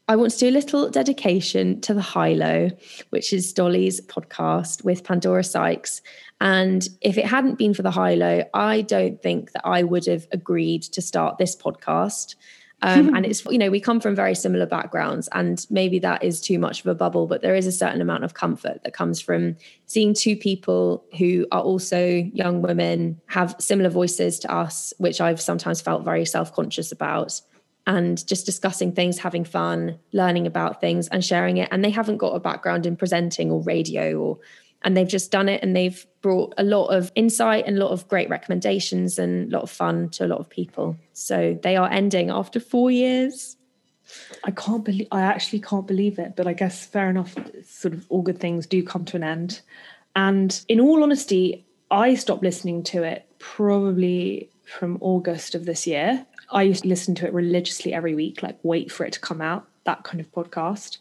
I 0.06 0.16
want 0.16 0.32
to 0.32 0.38
do 0.38 0.48
a 0.48 0.50
little 0.50 0.90
dedication 0.90 1.80
to 1.80 1.94
the 1.94 2.02
High 2.02 2.34
Low, 2.34 2.70
which 3.08 3.32
is 3.32 3.54
Dolly's 3.54 4.02
podcast 4.02 4.84
with 4.84 5.02
Pandora 5.02 5.42
Sykes. 5.42 6.02
And 6.42 6.86
if 7.00 7.16
it 7.16 7.24
hadn't 7.24 7.56
been 7.56 7.72
for 7.72 7.82
the 7.82 7.90
High 7.90 8.14
Low, 8.14 8.42
I 8.52 8.82
don't 8.82 9.22
think 9.22 9.52
that 9.52 9.62
I 9.64 9.82
would 9.82 10.04
have 10.06 10.26
agreed 10.30 10.82
to 10.82 11.00
start 11.00 11.38
this 11.38 11.56
podcast. 11.56 12.34
Um, 12.82 13.14
and 13.14 13.24
it's, 13.24 13.42
you 13.46 13.56
know, 13.56 13.70
we 13.70 13.80
come 13.80 13.98
from 13.98 14.14
very 14.14 14.34
similar 14.34 14.66
backgrounds, 14.66 15.26
and 15.32 15.64
maybe 15.70 15.98
that 16.00 16.22
is 16.22 16.42
too 16.42 16.58
much 16.58 16.80
of 16.80 16.86
a 16.86 16.94
bubble, 16.94 17.26
but 17.26 17.40
there 17.40 17.54
is 17.54 17.66
a 17.66 17.72
certain 17.72 18.02
amount 18.02 18.24
of 18.24 18.34
comfort 18.34 18.82
that 18.84 18.92
comes 18.92 19.22
from 19.22 19.56
seeing 19.86 20.12
two 20.12 20.36
people 20.36 21.02
who 21.16 21.46
are 21.50 21.62
also 21.62 22.04
young 22.34 22.60
women 22.60 23.18
have 23.26 23.56
similar 23.58 23.88
voices 23.88 24.38
to 24.40 24.52
us, 24.52 24.92
which 24.98 25.22
I've 25.22 25.40
sometimes 25.40 25.80
felt 25.80 26.04
very 26.04 26.26
self 26.26 26.52
conscious 26.52 26.92
about 26.92 27.40
and 27.86 28.26
just 28.26 28.46
discussing 28.46 28.92
things, 28.92 29.18
having 29.18 29.44
fun, 29.44 29.98
learning 30.12 30.46
about 30.46 30.80
things 30.80 31.08
and 31.08 31.24
sharing 31.24 31.58
it. 31.58 31.68
And 31.70 31.84
they 31.84 31.90
haven't 31.90 32.16
got 32.16 32.34
a 32.34 32.40
background 32.40 32.86
in 32.86 32.96
presenting 32.96 33.50
or 33.50 33.62
radio 33.62 34.18
or 34.18 34.38
and 34.84 34.94
they've 34.94 35.08
just 35.08 35.30
done 35.30 35.48
it 35.48 35.62
and 35.62 35.74
they've 35.74 36.06
brought 36.20 36.52
a 36.58 36.62
lot 36.62 36.88
of 36.88 37.10
insight 37.14 37.64
and 37.66 37.78
a 37.78 37.80
lot 37.80 37.90
of 37.90 38.06
great 38.06 38.28
recommendations 38.28 39.18
and 39.18 39.50
a 39.50 39.56
lot 39.56 39.62
of 39.62 39.70
fun 39.70 40.10
to 40.10 40.26
a 40.26 40.28
lot 40.28 40.40
of 40.40 40.48
people. 40.50 40.96
So 41.14 41.58
they 41.62 41.74
are 41.76 41.90
ending 41.90 42.28
after 42.30 42.60
four 42.60 42.90
years. 42.90 43.56
I 44.44 44.50
can't 44.50 44.84
believe 44.84 45.08
I 45.10 45.22
actually 45.22 45.60
can't 45.60 45.86
believe 45.86 46.18
it, 46.18 46.36
but 46.36 46.46
I 46.46 46.52
guess 46.52 46.84
fair 46.84 47.08
enough. 47.08 47.34
Sort 47.64 47.94
of 47.94 48.04
all 48.10 48.20
good 48.20 48.38
things 48.38 48.66
do 48.66 48.82
come 48.82 49.06
to 49.06 49.16
an 49.16 49.24
end. 49.24 49.62
And 50.14 50.60
in 50.68 50.80
all 50.80 51.02
honesty, 51.02 51.64
I 51.90 52.14
stopped 52.14 52.42
listening 52.42 52.82
to 52.84 53.02
it 53.02 53.26
probably 53.38 54.50
from 54.78 54.98
August 55.00 55.54
of 55.54 55.64
this 55.64 55.86
year. 55.86 56.26
I 56.50 56.62
used 56.62 56.82
to 56.82 56.88
listen 56.88 57.14
to 57.16 57.26
it 57.26 57.32
religiously 57.32 57.92
every 57.92 58.14
week, 58.14 58.42
like 58.42 58.58
wait 58.62 58.90
for 58.90 59.04
it 59.04 59.12
to 59.14 59.20
come 59.20 59.40
out, 59.40 59.66
that 59.84 60.04
kind 60.04 60.20
of 60.20 60.30
podcast. 60.32 60.98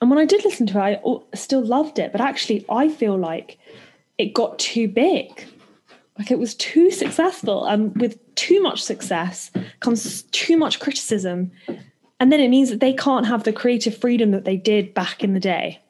And 0.00 0.10
when 0.10 0.18
I 0.18 0.24
did 0.24 0.44
listen 0.44 0.66
to 0.68 0.86
it, 0.86 1.00
I 1.04 1.36
still 1.36 1.64
loved 1.64 1.98
it. 1.98 2.12
But 2.12 2.20
actually, 2.20 2.64
I 2.68 2.88
feel 2.88 3.16
like 3.16 3.58
it 4.16 4.34
got 4.34 4.58
too 4.58 4.88
big. 4.88 5.46
Like 6.18 6.30
it 6.30 6.38
was 6.38 6.54
too 6.54 6.90
successful. 6.90 7.64
And 7.64 7.96
with 8.00 8.18
too 8.34 8.62
much 8.62 8.82
success 8.82 9.50
comes 9.80 10.22
too 10.30 10.56
much 10.56 10.80
criticism. 10.80 11.50
And 12.20 12.32
then 12.32 12.40
it 12.40 12.48
means 12.48 12.70
that 12.70 12.80
they 12.80 12.92
can't 12.92 13.26
have 13.26 13.44
the 13.44 13.52
creative 13.52 13.96
freedom 13.96 14.30
that 14.32 14.44
they 14.44 14.56
did 14.56 14.94
back 14.94 15.22
in 15.22 15.34
the 15.34 15.40
day. 15.40 15.80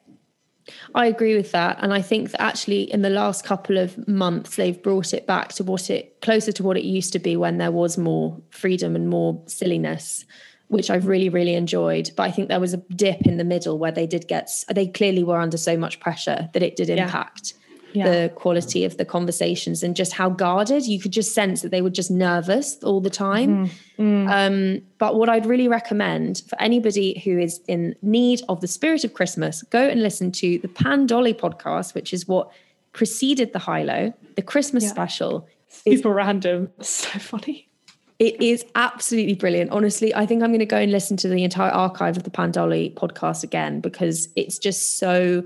I 0.95 1.05
agree 1.07 1.35
with 1.35 1.51
that. 1.51 1.77
And 1.81 1.93
I 1.93 2.01
think 2.01 2.31
that 2.31 2.41
actually 2.41 2.91
in 2.91 3.01
the 3.01 3.09
last 3.09 3.43
couple 3.43 3.77
of 3.77 4.07
months, 4.07 4.55
they've 4.55 4.81
brought 4.81 5.13
it 5.13 5.27
back 5.27 5.49
to 5.53 5.63
what 5.63 5.89
it 5.89 6.21
closer 6.21 6.51
to 6.53 6.63
what 6.63 6.77
it 6.77 6.83
used 6.83 7.13
to 7.13 7.19
be 7.19 7.37
when 7.37 7.57
there 7.57 7.71
was 7.71 7.97
more 7.97 8.39
freedom 8.49 8.95
and 8.95 9.09
more 9.09 9.41
silliness, 9.45 10.25
which 10.67 10.89
I've 10.89 11.07
really, 11.07 11.29
really 11.29 11.55
enjoyed. 11.55 12.11
But 12.15 12.23
I 12.23 12.31
think 12.31 12.49
there 12.49 12.59
was 12.59 12.73
a 12.73 12.77
dip 12.77 13.21
in 13.21 13.37
the 13.37 13.43
middle 13.43 13.77
where 13.77 13.91
they 13.91 14.07
did 14.07 14.27
get, 14.27 14.49
they 14.73 14.87
clearly 14.87 15.23
were 15.23 15.39
under 15.39 15.57
so 15.57 15.77
much 15.77 15.99
pressure 15.99 16.49
that 16.53 16.63
it 16.63 16.75
did 16.75 16.89
impact 16.89 17.53
Yeah. 17.53 17.58
The 17.93 18.31
quality 18.35 18.85
of 18.85 18.97
the 18.97 19.05
conversations 19.05 19.83
and 19.83 19.95
just 19.95 20.13
how 20.13 20.29
guarded 20.29 20.85
you 20.85 20.99
could 20.99 21.11
just 21.11 21.33
sense 21.33 21.61
that 21.61 21.71
they 21.71 21.81
were 21.81 21.89
just 21.89 22.11
nervous 22.11 22.77
all 22.83 23.01
the 23.01 23.09
time. 23.09 23.69
Um, 23.97 24.81
but 24.97 25.15
what 25.15 25.29
I'd 25.29 25.45
really 25.45 25.67
recommend 25.67 26.43
for 26.47 26.61
anybody 26.61 27.19
who 27.23 27.37
is 27.39 27.59
in 27.67 27.95
need 28.01 28.41
of 28.47 28.61
the 28.61 28.67
spirit 28.67 29.03
of 29.03 29.13
Christmas, 29.13 29.63
go 29.63 29.81
and 29.87 30.01
listen 30.01 30.31
to 30.33 30.57
the 30.59 30.67
Pandolly 30.67 31.33
podcast, 31.33 31.93
which 31.93 32.13
is 32.13 32.27
what 32.27 32.49
preceded 32.93 33.53
the 33.53 33.59
High 33.59 33.83
Low, 33.83 34.13
the 34.35 34.41
Christmas 34.41 34.83
Yeah. 34.85 34.89
special. 34.91 35.47
Super 35.67 36.09
random. 36.13 36.69
So 36.81 37.19
funny. 37.19 37.67
It 38.19 38.41
is 38.41 38.65
absolutely 38.75 39.35
brilliant. 39.35 39.71
Honestly, 39.71 40.13
I 40.13 40.25
think 40.25 40.43
I'm 40.43 40.49
going 40.49 40.59
to 40.59 40.65
go 40.65 40.77
and 40.77 40.91
listen 40.91 41.15
to 41.17 41.29
the 41.29 41.43
entire 41.43 41.71
archive 41.71 42.17
of 42.17 42.23
the 42.23 42.29
Pandolly 42.29 42.93
podcast 42.97 43.43
again 43.45 43.79
because 43.79 44.27
it's 44.35 44.57
just 44.59 44.97
so 44.99 45.43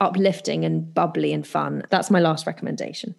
uplifting 0.00 0.64
and 0.64 0.92
bubbly 0.92 1.32
and 1.32 1.46
fun. 1.46 1.82
That's 1.90 2.10
my 2.10 2.20
last 2.20 2.46
recommendation. 2.46 3.14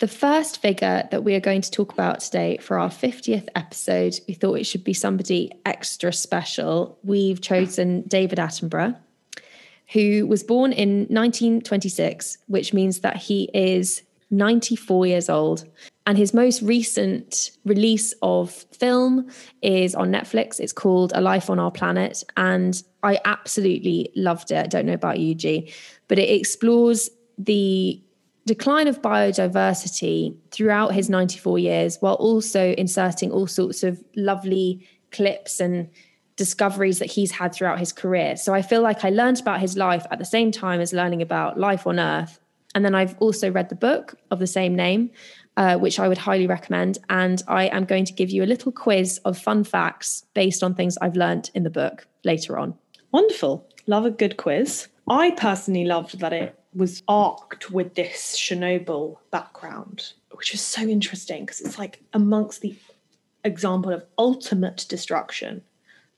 The 0.00 0.08
first 0.08 0.62
figure 0.62 1.06
that 1.10 1.24
we 1.24 1.34
are 1.34 1.40
going 1.40 1.60
to 1.60 1.70
talk 1.70 1.92
about 1.92 2.20
today 2.20 2.56
for 2.56 2.78
our 2.78 2.88
50th 2.88 3.48
episode, 3.54 4.18
we 4.26 4.32
thought 4.32 4.54
it 4.54 4.64
should 4.64 4.82
be 4.82 4.94
somebody 4.94 5.52
extra 5.66 6.10
special. 6.10 6.98
We've 7.02 7.42
chosen 7.42 8.02
David 8.08 8.38
Attenborough, 8.38 8.96
who 9.92 10.26
was 10.26 10.42
born 10.42 10.72
in 10.72 11.00
1926, 11.10 12.38
which 12.46 12.72
means 12.72 13.00
that 13.00 13.16
he 13.16 13.50
is 13.52 14.02
94 14.30 15.06
years 15.06 15.28
old. 15.28 15.66
And 16.06 16.16
his 16.16 16.32
most 16.34 16.62
recent 16.62 17.50
release 17.64 18.14
of 18.22 18.50
film 18.72 19.28
is 19.62 19.94
on 19.94 20.10
Netflix. 20.10 20.58
It's 20.58 20.72
called 20.72 21.12
A 21.14 21.20
Life 21.20 21.50
on 21.50 21.58
Our 21.58 21.70
Planet. 21.70 22.24
And 22.36 22.82
I 23.02 23.20
absolutely 23.24 24.10
loved 24.16 24.50
it. 24.50 24.58
I 24.58 24.66
don't 24.66 24.86
know 24.86 24.94
about 24.94 25.18
you, 25.18 25.34
G, 25.34 25.72
but 26.08 26.18
it 26.18 26.30
explores 26.30 27.10
the 27.38 28.02
decline 28.46 28.88
of 28.88 29.00
biodiversity 29.02 30.36
throughout 30.50 30.92
his 30.92 31.08
94 31.08 31.58
years 31.58 31.98
while 32.00 32.14
also 32.14 32.74
inserting 32.76 33.30
all 33.30 33.46
sorts 33.46 33.82
of 33.82 34.02
lovely 34.16 34.86
clips 35.12 35.60
and 35.60 35.88
discoveries 36.36 36.98
that 36.98 37.10
he's 37.10 37.30
had 37.30 37.54
throughout 37.54 37.78
his 37.78 37.92
career. 37.92 38.36
So 38.36 38.54
I 38.54 38.62
feel 38.62 38.80
like 38.80 39.04
I 39.04 39.10
learned 39.10 39.40
about 39.40 39.60
his 39.60 39.76
life 39.76 40.06
at 40.10 40.18
the 40.18 40.24
same 40.24 40.50
time 40.50 40.80
as 40.80 40.92
learning 40.92 41.22
about 41.22 41.58
life 41.58 41.86
on 41.86 42.00
Earth. 42.00 42.40
And 42.74 42.84
then 42.84 42.94
I've 42.94 43.16
also 43.18 43.50
read 43.50 43.68
the 43.68 43.74
book 43.74 44.14
of 44.30 44.38
the 44.38 44.46
same 44.46 44.74
name, 44.74 45.10
uh, 45.56 45.76
which 45.76 45.98
I 45.98 46.08
would 46.08 46.18
highly 46.18 46.46
recommend. 46.46 46.98
And 47.08 47.42
I 47.48 47.66
am 47.66 47.84
going 47.84 48.04
to 48.06 48.12
give 48.12 48.30
you 48.30 48.44
a 48.44 48.46
little 48.46 48.72
quiz 48.72 49.18
of 49.24 49.38
fun 49.38 49.64
facts 49.64 50.24
based 50.34 50.62
on 50.62 50.74
things 50.74 50.96
I've 51.00 51.16
learned 51.16 51.50
in 51.54 51.62
the 51.62 51.70
book 51.70 52.06
later 52.24 52.58
on. 52.58 52.74
Wonderful. 53.12 53.66
Love 53.86 54.04
a 54.04 54.10
good 54.10 54.36
quiz. 54.36 54.88
I 55.08 55.32
personally 55.32 55.84
loved 55.84 56.20
that 56.20 56.32
it 56.32 56.56
was 56.74 57.02
arced 57.08 57.70
with 57.70 57.94
this 57.94 58.38
Chernobyl 58.38 59.16
background, 59.30 60.12
which 60.32 60.52
was 60.52 60.60
so 60.60 60.82
interesting 60.82 61.44
because 61.44 61.60
it's 61.60 61.78
like 61.78 62.00
amongst 62.12 62.60
the 62.60 62.76
example 63.44 63.92
of 63.92 64.04
ultimate 64.18 64.86
destruction, 64.88 65.62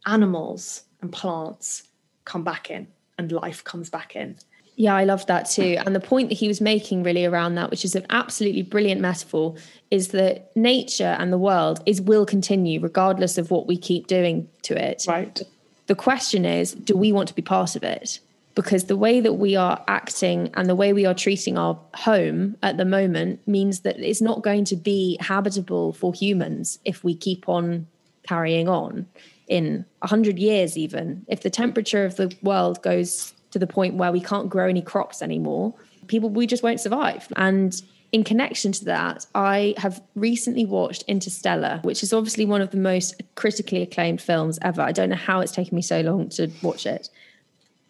animals 0.07 0.83
and 1.01 1.12
plants 1.12 1.85
come 2.25 2.45
back 2.45 2.71
in 2.71 2.87
and 3.18 3.33
life 3.33 3.64
comes 3.64 3.88
back 3.88 4.16
in. 4.16 4.37
Yeah, 4.83 4.97
I 4.97 5.05
loved 5.05 5.29
that 5.29 5.49
too. 5.49 5.77
And 5.87 5.95
the 5.95 6.01
point 6.01 6.29
that 6.31 6.35
he 6.35 6.49
was 6.49 6.61
making 6.61 7.05
really 7.05 7.25
around 7.25 7.55
that, 7.55 7.71
which 7.71 7.85
is 7.85 7.95
an 7.95 8.05
absolutely 8.11 8.62
brilliant 8.62 9.01
metaphor, 9.01 9.55
is 9.92 10.09
that 10.09 10.51
nature 10.57 11.14
and 11.21 11.33
the 11.33 11.38
world 11.38 11.81
is 11.87 12.01
will 12.01 12.27
continue 12.27 12.81
regardless 12.81 13.38
of 13.38 13.53
what 13.53 13.68
we 13.68 13.77
keep 13.77 14.09
doing 14.09 14.49
to 14.62 14.75
it. 14.75 15.05
Right. 15.07 15.40
The 15.87 15.95
question 15.95 16.45
is, 16.45 16.73
do 16.73 16.97
we 16.97 17.12
want 17.12 17.29
to 17.29 17.35
be 17.35 17.42
part 17.42 17.77
of 17.77 17.85
it? 17.85 18.18
because 18.55 18.85
the 18.85 18.97
way 18.99 19.18
that 19.18 19.35
we 19.35 19.57
are 19.57 19.83
acting 19.88 20.51
and 20.53 20.68
the 20.68 20.75
way 20.75 20.92
we 20.92 21.07
are 21.07 21.14
treating 21.14 21.57
our 21.57 21.79
home 21.95 22.55
at 22.62 22.77
the 22.77 22.85
moment 22.85 23.40
means 23.49 23.81
that 23.81 23.99
it's 23.99 24.21
not 24.21 24.42
going 24.42 24.62
to 24.62 24.77
be 24.77 25.16
habitable 25.21 25.95
for 25.95 26.12
humans 26.12 26.79
if 26.85 27.03
we 27.03 27.14
keep 27.14 27.49
on 27.49 27.87
carrying 28.29 28.68
on 28.68 29.07
in 29.49 29.87
100 30.01 30.38
years 30.38 30.77
even 30.77 31.25
if 31.29 31.40
the 31.40 31.49
temperature 31.49 32.05
of 32.05 32.16
the 32.16 32.31
world 32.42 32.83
goes 32.83 33.33
to 33.53 33.59
the 33.59 33.67
point 33.67 33.95
where 33.95 34.12
we 34.12 34.21
can't 34.21 34.49
grow 34.49 34.69
any 34.69 34.83
crops 34.83 35.23
anymore. 35.23 35.75
People 36.09 36.29
we 36.31 36.47
just 36.47 36.62
won't 36.62 36.81
survive. 36.81 37.29
And 37.37 37.81
in 38.12 38.23
connection 38.23 38.73
to 38.73 38.85
that 38.85 39.27
i 39.35 39.75
have 39.79 40.03
recently 40.15 40.67
watched 40.67 41.03
interstellar 41.09 41.81
which 41.83 42.03
is 42.03 42.12
obviously 42.12 42.45
one 42.45 42.61
of 42.61 42.71
the 42.71 42.77
most 42.77 43.23
critically 43.37 43.81
acclaimed 43.81 44.21
films 44.21 44.59
ever. 44.61 44.83
I 44.83 44.93
don't 44.93 45.09
know 45.09 45.17
how 45.17 45.41
it's 45.41 45.53
taken 45.53 45.75
me 45.75 45.83
so 45.83 46.03
long 46.03 46.29
to 46.31 46.51
watch 46.62 46.85
it. 46.85 47.09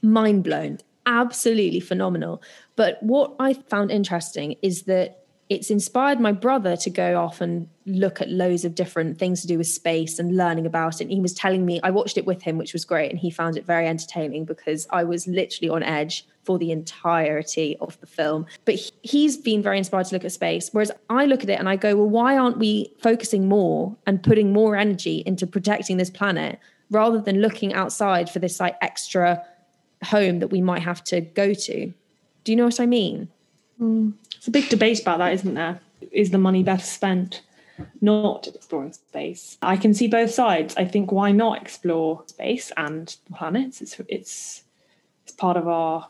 Mind 0.01 0.45
blown, 0.45 0.79
absolutely 1.07 1.81
phenomenal. 1.81 2.43
But 2.77 3.03
what 3.03 3.35
I 3.39 3.55
found 3.55 3.91
interesting 3.91 4.57
is 4.63 4.83
that 4.85 5.22
it's 5.53 5.71
inspired 5.71 6.21
my 6.21 6.33
brother 6.33 6.77
to 6.77 6.91
go 6.91 7.21
off 7.21 7.41
and 7.41 7.69
look 7.87 8.21
at 8.21 8.29
loads 8.29 8.65
of 8.65 8.75
different 8.75 9.19
things 9.19 9.41
to 9.43 9.47
do 9.47 9.59
with 9.59 9.67
space 9.67 10.19
and 10.19 10.37
learning 10.37 10.67
about 10.67 11.01
it. 11.01 11.05
And 11.05 11.11
he 11.11 11.21
was 11.21 11.35
telling 11.35 11.67
me, 11.67 11.81
I 11.83 11.91
watched 11.91 12.17
it 12.17 12.27
with 12.27 12.43
him, 12.43 12.59
which 12.59 12.73
was 12.73 12.85
great. 12.85 13.11
And 13.11 13.19
he 13.19 13.31
found 13.31 13.57
it 13.57 13.65
very 13.65 13.87
entertaining 13.87 14.45
because 14.45 14.87
I 14.91 15.05
was 15.05 15.27
literally 15.27 15.69
on 15.69 15.83
edge 15.83 16.27
for 16.45 16.59
the 16.59 16.73
entirety 16.73 17.77
of 17.81 18.01
the 18.01 18.07
film. 18.07 18.47
But 18.65 18.77
he's 19.03 19.37
been 19.37 19.63
very 19.63 19.79
inspired 19.79 20.07
to 20.07 20.15
look 20.15 20.25
at 20.25 20.33
space. 20.33 20.71
Whereas 20.73 20.91
I 21.09 21.27
look 21.27 21.43
at 21.43 21.51
it 21.51 21.59
and 21.59 21.69
I 21.69 21.77
go, 21.77 21.97
well, 21.97 22.09
why 22.09 22.37
aren't 22.37 22.59
we 22.59 22.93
focusing 23.01 23.49
more 23.49 23.97
and 24.07 24.23
putting 24.23 24.53
more 24.53 24.77
energy 24.77 25.23
into 25.27 25.47
protecting 25.47 25.97
this 25.97 26.11
planet 26.11 26.59
rather 26.91 27.21
than 27.21 27.41
looking 27.41 27.73
outside 27.73 28.29
for 28.29 28.39
this 28.39 28.61
like 28.61 28.77
extra 28.81 29.43
home 30.05 30.41
that 30.41 30.49
we 30.49 30.61
might 30.61 30.83
have 30.83 31.03
to 31.05 31.21
go 31.21 31.55
to. 31.55 31.93
Do 32.45 32.53
you 32.53 32.57
know 32.57 32.65
what 32.65 32.81
I 32.81 32.87
mean? 32.87 33.29
Mm. 33.83 34.13
It's 34.37 34.47
a 34.47 34.53
big 34.53 34.69
debate 34.69 35.01
about 35.01 35.19
that, 35.19 35.33
isn't 35.33 35.55
there? 35.55 35.81
Is 36.13 36.31
the 36.31 36.39
money 36.39 36.63
better 36.63 36.85
spent 36.85 37.43
not 38.01 38.47
exploring 38.47 38.93
space? 38.93 39.59
I 39.61 39.77
can 39.77 39.93
see 39.93 40.07
both 40.07 40.31
sides. 40.31 40.75
I 40.77 40.85
think 40.85 41.11
why 41.11 41.33
not 41.33 41.61
explore 41.61 42.23
space 42.27 42.71
and 42.77 43.15
planets? 43.35 43.81
It's 43.81 44.01
it's 44.09 44.63
it's 45.25 45.33
part 45.33 45.57
of 45.57 45.67
our 45.67 46.09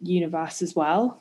universe 0.00 0.62
as 0.62 0.76
well. 0.76 1.20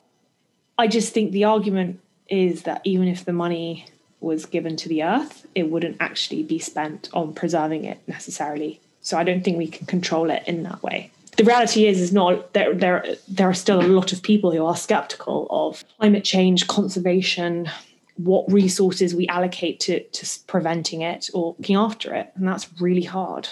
I 0.78 0.88
just 0.88 1.14
think 1.14 1.32
the 1.32 1.46
argument 1.46 2.00
is 2.30 2.64
that 2.64 2.82
even 2.84 3.08
if 3.08 3.26
the 3.26 3.34
money 3.34 3.88
was 4.20 4.46
given 4.46 4.76
to 4.78 4.90
the 4.90 5.04
earth, 5.04 5.48
it 5.56 5.70
wouldn't 5.72 5.98
actually 6.00 6.44
be 6.44 6.60
spent 6.60 7.10
on 7.14 7.34
preserving 7.34 7.86
it 7.86 8.00
necessarily. 8.08 8.80
So 9.02 9.18
I 9.18 9.24
don't 9.24 9.44
think 9.44 9.58
we 9.58 9.68
can 9.68 9.88
control 9.88 10.30
it 10.30 10.44
in 10.46 10.64
that 10.64 10.84
way 10.84 11.12
the 11.38 11.44
reality 11.44 11.86
is 11.86 12.02
is 12.02 12.12
not 12.12 12.54
there 12.54 12.74
there 12.74 13.06
there 13.28 13.50
are 13.50 13.54
still 13.54 13.80
a 13.80 13.88
lot 13.88 14.12
of 14.12 14.22
people 14.22 14.52
who 14.52 14.66
are 14.66 14.76
skeptical 14.76 15.48
of 15.50 15.84
climate 16.00 16.24
change 16.24 16.68
conservation 16.68 17.70
what 18.18 18.52
resources 18.52 19.14
we 19.14 19.28
allocate 19.28 19.80
to 19.80 20.04
to 20.04 20.28
preventing 20.48 21.02
it 21.02 21.30
or 21.34 21.56
looking 21.58 21.76
after 21.76 22.14
it. 22.14 22.32
And 22.36 22.48
that's 22.48 22.70
really 22.82 23.04
hard. 23.04 23.48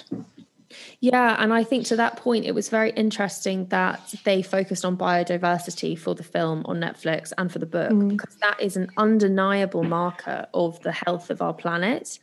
Yeah 0.99 1.35
and 1.39 1.53
i 1.53 1.63
think 1.63 1.85
to 1.85 1.95
that 1.95 2.17
point 2.17 2.43
it 2.43 2.53
was 2.53 2.67
very 2.67 2.89
interesting 2.91 3.67
that 3.67 4.13
they 4.25 4.41
focused 4.41 4.83
on 4.83 4.97
biodiversity 4.97 5.97
for 5.97 6.13
the 6.15 6.23
film 6.23 6.63
on 6.65 6.81
netflix 6.81 7.31
and 7.37 7.49
for 7.49 7.59
the 7.59 7.65
book 7.65 7.91
mm. 7.91 8.09
because 8.09 8.35
that 8.37 8.59
is 8.59 8.75
an 8.75 8.89
undeniable 8.97 9.83
marker 9.83 10.47
of 10.53 10.81
the 10.81 10.91
health 10.91 11.29
of 11.29 11.41
our 11.41 11.53
planet 11.53 12.19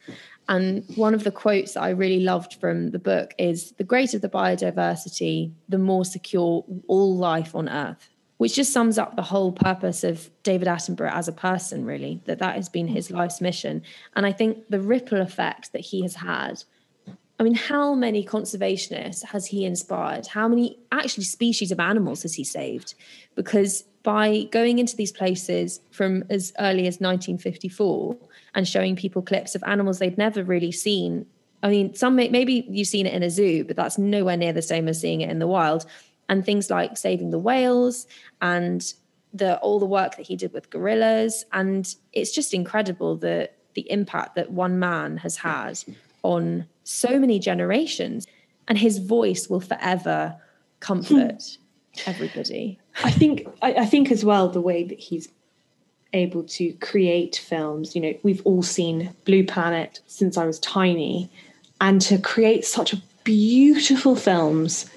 and 0.48 0.84
one 0.96 1.14
of 1.14 1.24
the 1.24 1.30
quotes 1.30 1.74
that 1.74 1.82
I 1.82 1.90
really 1.90 2.20
loved 2.20 2.54
from 2.54 2.90
the 2.90 2.98
book 2.98 3.34
is 3.38 3.72
the 3.72 3.84
greater 3.84 4.18
the 4.18 4.28
biodiversity, 4.28 5.52
the 5.68 5.78
more 5.78 6.04
secure 6.04 6.64
all 6.88 7.16
life 7.16 7.54
on 7.54 7.68
Earth, 7.68 8.08
which 8.38 8.56
just 8.56 8.72
sums 8.72 8.98
up 8.98 9.14
the 9.14 9.22
whole 9.22 9.52
purpose 9.52 10.02
of 10.02 10.30
David 10.42 10.66
Attenborough 10.66 11.12
as 11.12 11.28
a 11.28 11.32
person, 11.32 11.84
really, 11.84 12.20
that 12.24 12.40
that 12.40 12.56
has 12.56 12.68
been 12.68 12.88
his 12.88 13.10
life's 13.10 13.40
mission. 13.40 13.82
And 14.16 14.26
I 14.26 14.32
think 14.32 14.68
the 14.68 14.80
ripple 14.80 15.20
effect 15.20 15.72
that 15.72 15.80
he 15.80 16.02
has 16.02 16.16
had. 16.16 16.64
I 17.38 17.44
mean, 17.44 17.54
how 17.54 17.94
many 17.94 18.24
conservationists 18.24 19.24
has 19.26 19.46
he 19.46 19.64
inspired? 19.64 20.26
How 20.26 20.48
many 20.48 20.78
actually 20.90 21.24
species 21.24 21.72
of 21.72 21.80
animals 21.80 22.22
has 22.22 22.34
he 22.34 22.44
saved? 22.44 22.94
Because 23.34 23.84
by 24.02 24.44
going 24.50 24.78
into 24.78 24.96
these 24.96 25.12
places 25.12 25.80
from 25.90 26.24
as 26.28 26.52
early 26.58 26.86
as 26.86 27.00
1954, 27.00 28.16
and 28.54 28.66
showing 28.68 28.96
people 28.96 29.22
clips 29.22 29.54
of 29.54 29.62
animals 29.64 29.98
they'd 29.98 30.18
never 30.18 30.42
really 30.42 30.72
seen. 30.72 31.26
I 31.62 31.70
mean, 31.70 31.94
some 31.94 32.16
may, 32.16 32.28
maybe 32.28 32.66
you've 32.68 32.88
seen 32.88 33.06
it 33.06 33.14
in 33.14 33.22
a 33.22 33.30
zoo, 33.30 33.64
but 33.64 33.76
that's 33.76 33.98
nowhere 33.98 34.36
near 34.36 34.52
the 34.52 34.62
same 34.62 34.88
as 34.88 35.00
seeing 35.00 35.20
it 35.20 35.30
in 35.30 35.38
the 35.38 35.46
wild. 35.46 35.86
And 36.28 36.44
things 36.44 36.70
like 36.70 36.96
saving 36.96 37.30
the 37.30 37.38
whales 37.38 38.06
and 38.40 38.92
the 39.34 39.58
all 39.58 39.78
the 39.78 39.86
work 39.86 40.16
that 40.16 40.26
he 40.26 40.36
did 40.36 40.52
with 40.52 40.70
gorillas, 40.70 41.44
and 41.52 41.94
it's 42.12 42.32
just 42.32 42.54
incredible 42.54 43.16
the 43.16 43.50
the 43.74 43.90
impact 43.90 44.34
that 44.36 44.50
one 44.50 44.78
man 44.78 45.16
has 45.18 45.36
had 45.36 45.78
on 46.22 46.66
so 46.84 47.18
many 47.18 47.38
generations. 47.38 48.26
And 48.68 48.78
his 48.78 48.98
voice 48.98 49.48
will 49.48 49.60
forever 49.60 50.36
comfort 50.80 51.42
hmm. 51.42 52.10
everybody. 52.10 52.78
I 53.02 53.10
think 53.10 53.46
I, 53.60 53.74
I 53.74 53.86
think 53.86 54.10
as 54.10 54.24
well 54.24 54.48
the 54.48 54.60
way 54.60 54.84
that 54.84 55.00
he's 55.00 55.28
able 56.12 56.42
to 56.44 56.72
create 56.74 57.36
films. 57.36 57.94
You 57.94 58.02
know, 58.02 58.14
we've 58.22 58.42
all 58.44 58.62
seen 58.62 59.14
Blue 59.24 59.44
Planet 59.44 60.00
since 60.06 60.36
I 60.36 60.46
was 60.46 60.58
tiny, 60.60 61.30
and 61.80 62.00
to 62.02 62.18
create 62.18 62.64
such 62.64 62.94
beautiful 63.24 64.16
films 64.16 64.90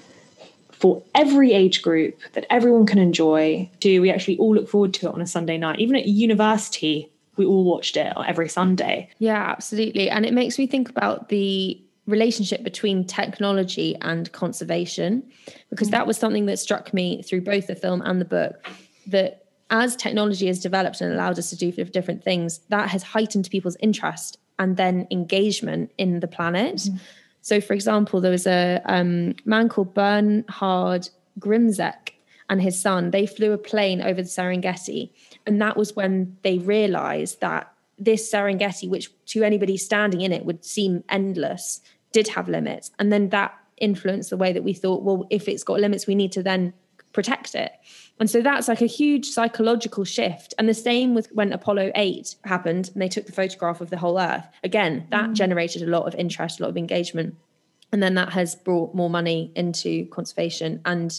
for 0.72 1.02
every 1.14 1.52
age 1.52 1.82
group 1.82 2.20
that 2.34 2.46
everyone 2.50 2.86
can 2.86 2.98
enjoy. 2.98 3.68
Do 3.80 4.02
we 4.02 4.10
actually 4.10 4.38
all 4.38 4.54
look 4.54 4.68
forward 4.68 4.94
to 4.94 5.08
it 5.08 5.14
on 5.14 5.20
a 5.20 5.26
Sunday 5.26 5.56
night? 5.56 5.78
Even 5.78 5.96
at 5.96 6.06
university, 6.06 7.10
we 7.36 7.46
all 7.46 7.64
watched 7.64 7.96
it 7.96 8.12
every 8.26 8.48
Sunday. 8.48 9.08
Yeah, 9.18 9.42
absolutely. 9.50 10.10
And 10.10 10.26
it 10.26 10.34
makes 10.34 10.58
me 10.58 10.66
think 10.66 10.88
about 10.88 11.28
the 11.28 11.80
relationship 12.06 12.62
between 12.62 13.04
technology 13.04 13.96
and 14.00 14.30
conservation 14.32 15.22
because 15.70 15.88
mm. 15.88 15.92
that 15.92 16.06
was 16.06 16.16
something 16.16 16.46
that 16.46 16.58
struck 16.58 16.94
me 16.94 17.22
through 17.22 17.40
both 17.40 17.66
the 17.66 17.74
film 17.74 18.00
and 18.02 18.20
the 18.20 18.24
book 18.24 18.64
that 19.08 19.45
as 19.70 19.96
technology 19.96 20.46
has 20.46 20.60
developed 20.60 21.00
and 21.00 21.12
allowed 21.12 21.38
us 21.38 21.50
to 21.50 21.56
do 21.56 21.72
different 21.72 22.22
things, 22.22 22.58
that 22.68 22.90
has 22.90 23.02
heightened 23.02 23.48
people's 23.50 23.76
interest 23.80 24.38
and 24.58 24.76
then 24.76 25.06
engagement 25.10 25.92
in 25.98 26.20
the 26.20 26.28
planet. 26.28 26.76
Mm-hmm. 26.76 26.96
So, 27.42 27.60
for 27.60 27.74
example, 27.74 28.20
there 28.20 28.30
was 28.30 28.46
a 28.46 28.80
um, 28.86 29.34
man 29.44 29.68
called 29.68 29.94
Bernhard 29.94 31.08
Grzimek 31.38 32.12
and 32.48 32.62
his 32.62 32.80
son. 32.80 33.10
They 33.10 33.26
flew 33.26 33.52
a 33.52 33.58
plane 33.58 34.00
over 34.00 34.22
the 34.22 34.28
Serengeti, 34.28 35.10
and 35.46 35.60
that 35.60 35.76
was 35.76 35.94
when 35.94 36.36
they 36.42 36.58
realized 36.58 37.40
that 37.40 37.72
this 37.98 38.30
Serengeti, 38.30 38.88
which 38.88 39.10
to 39.26 39.42
anybody 39.42 39.76
standing 39.76 40.20
in 40.20 40.32
it 40.32 40.44
would 40.44 40.64
seem 40.64 41.04
endless, 41.08 41.80
did 42.12 42.28
have 42.28 42.48
limits. 42.48 42.90
And 42.98 43.12
then 43.12 43.30
that 43.30 43.56
influenced 43.78 44.30
the 44.30 44.36
way 44.36 44.52
that 44.52 44.64
we 44.64 44.72
thought, 44.72 45.02
well, 45.02 45.26
if 45.30 45.48
it's 45.48 45.62
got 45.62 45.80
limits, 45.80 46.06
we 46.06 46.14
need 46.14 46.32
to 46.32 46.42
then 46.42 46.72
protect 47.16 47.54
it. 47.54 47.72
And 48.20 48.28
so 48.28 48.42
that's 48.42 48.68
like 48.68 48.82
a 48.82 48.86
huge 48.86 49.24
psychological 49.24 50.04
shift. 50.04 50.52
And 50.58 50.68
the 50.68 50.74
same 50.74 51.14
with 51.14 51.28
when 51.32 51.50
Apollo 51.50 51.92
8 51.94 52.36
happened 52.44 52.90
and 52.92 53.00
they 53.00 53.08
took 53.08 53.24
the 53.24 53.32
photograph 53.32 53.80
of 53.80 53.88
the 53.88 53.96
whole 53.96 54.20
Earth. 54.20 54.46
Again, 54.62 55.06
that 55.10 55.30
mm. 55.30 55.32
generated 55.32 55.80
a 55.82 55.86
lot 55.86 56.06
of 56.06 56.14
interest, 56.14 56.60
a 56.60 56.62
lot 56.62 56.68
of 56.68 56.76
engagement. 56.76 57.34
And 57.90 58.02
then 58.02 58.16
that 58.16 58.34
has 58.34 58.54
brought 58.54 58.94
more 58.94 59.08
money 59.08 59.50
into 59.56 60.06
conservation. 60.08 60.82
And 60.84 61.10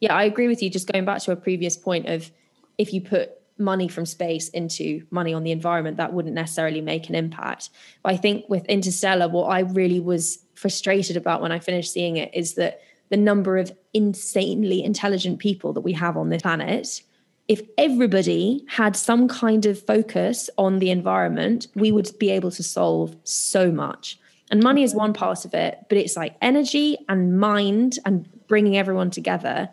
yeah, 0.00 0.14
I 0.14 0.24
agree 0.24 0.48
with 0.48 0.62
you. 0.62 0.70
Just 0.70 0.90
going 0.90 1.04
back 1.04 1.20
to 1.22 1.32
a 1.32 1.36
previous 1.36 1.76
point 1.76 2.08
of 2.08 2.30
if 2.78 2.94
you 2.94 3.02
put 3.02 3.32
money 3.58 3.88
from 3.88 4.06
space 4.06 4.48
into 4.48 5.06
money 5.10 5.34
on 5.34 5.44
the 5.44 5.52
environment, 5.52 5.98
that 5.98 6.14
wouldn't 6.14 6.34
necessarily 6.34 6.80
make 6.80 7.10
an 7.10 7.14
impact. 7.14 7.68
But 8.02 8.14
I 8.14 8.16
think 8.16 8.46
with 8.48 8.64
Interstellar, 8.66 9.28
what 9.28 9.48
I 9.50 9.60
really 9.60 10.00
was 10.00 10.38
frustrated 10.54 11.18
about 11.18 11.42
when 11.42 11.52
I 11.52 11.58
finished 11.58 11.92
seeing 11.92 12.16
it 12.16 12.30
is 12.32 12.54
that 12.54 12.80
the 13.12 13.16
number 13.18 13.58
of 13.58 13.70
insanely 13.92 14.82
intelligent 14.82 15.38
people 15.38 15.74
that 15.74 15.82
we 15.82 15.92
have 15.92 16.16
on 16.16 16.30
this 16.30 16.40
planet, 16.40 17.02
if 17.46 17.60
everybody 17.76 18.64
had 18.68 18.96
some 18.96 19.28
kind 19.28 19.66
of 19.66 19.78
focus 19.78 20.48
on 20.56 20.78
the 20.78 20.90
environment, 20.90 21.66
we 21.74 21.92
would 21.92 22.10
be 22.18 22.30
able 22.30 22.50
to 22.50 22.62
solve 22.62 23.14
so 23.22 23.70
much. 23.70 24.18
And 24.50 24.62
money 24.62 24.82
is 24.82 24.94
one 24.94 25.12
part 25.12 25.44
of 25.44 25.52
it, 25.52 25.84
but 25.90 25.98
it's 25.98 26.16
like 26.16 26.36
energy 26.40 26.96
and 27.06 27.38
mind 27.38 27.98
and 28.06 28.26
bringing 28.48 28.78
everyone 28.78 29.10
together. 29.10 29.68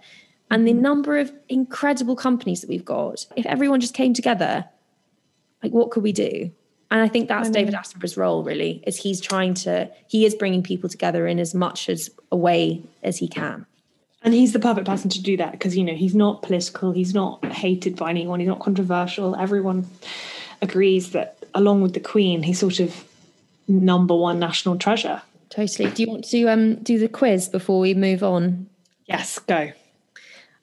And 0.52 0.68
the 0.68 0.74
number 0.74 1.18
of 1.18 1.32
incredible 1.48 2.18
companies 2.18 2.60
that 2.60 2.70
we've 2.70 2.84
got, 2.84 3.26
if 3.38 3.46
everyone 3.46 3.80
just 3.80 3.94
came 3.94 4.14
together, 4.14 4.66
like 5.64 5.72
what 5.72 5.92
could 5.92 6.04
we 6.04 6.12
do? 6.12 6.52
And 6.92 7.02
I 7.02 7.08
think 7.08 7.28
that's 7.28 7.50
I 7.50 7.52
David 7.52 7.74
Attenborough's 7.74 8.18
role, 8.18 8.44
really, 8.44 8.84
is 8.88 8.98
he's 8.98 9.22
trying 9.22 9.54
to, 9.56 9.90
he 10.08 10.26
is 10.26 10.34
bringing 10.34 10.64
people 10.64 10.90
together 10.90 11.28
in 11.28 11.40
as 11.40 11.54
much 11.54 11.88
as 11.88 12.10
a 12.32 12.36
way 12.36 12.82
as 13.04 13.18
he 13.18 13.28
can. 13.28 13.66
And 14.24 14.34
he's 14.34 14.54
the 14.54 14.60
perfect 14.60 14.88
person 14.88 15.10
to 15.12 15.22
do 15.22 15.38
that 15.38 15.52
because, 15.54 15.78
you 15.78 15.84
know, 15.84 15.94
he's 15.94 16.16
not 16.16 16.42
political, 16.42 16.92
he's 16.92 17.14
not 17.14 17.46
hated 17.46 17.96
by 17.96 18.10
anyone, 18.10 18.40
he's 18.40 18.50
not 18.50 18.60
controversial. 18.60 19.36
Everyone 19.36 19.88
agrees 20.62 21.12
that, 21.12 21.46
along 21.54 21.82
with 21.82 21.94
the 21.94 22.00
Queen, 22.00 22.44
he's 22.44 22.60
sort 22.60 22.80
of 22.80 23.06
number 23.68 24.16
one 24.16 24.40
national 24.40 24.78
treasure. 24.78 25.22
Totally. 25.50 25.90
Do 25.92 26.04
you 26.04 26.10
want 26.10 26.26
to 26.26 26.48
um, 26.48 26.76
do 26.76 27.00
the 27.00 27.08
quiz 27.08 27.50
before 27.50 27.80
we 27.80 27.94
move 27.94 28.24
on? 28.24 28.68
Yes, 29.06 29.40
go. 29.40 29.72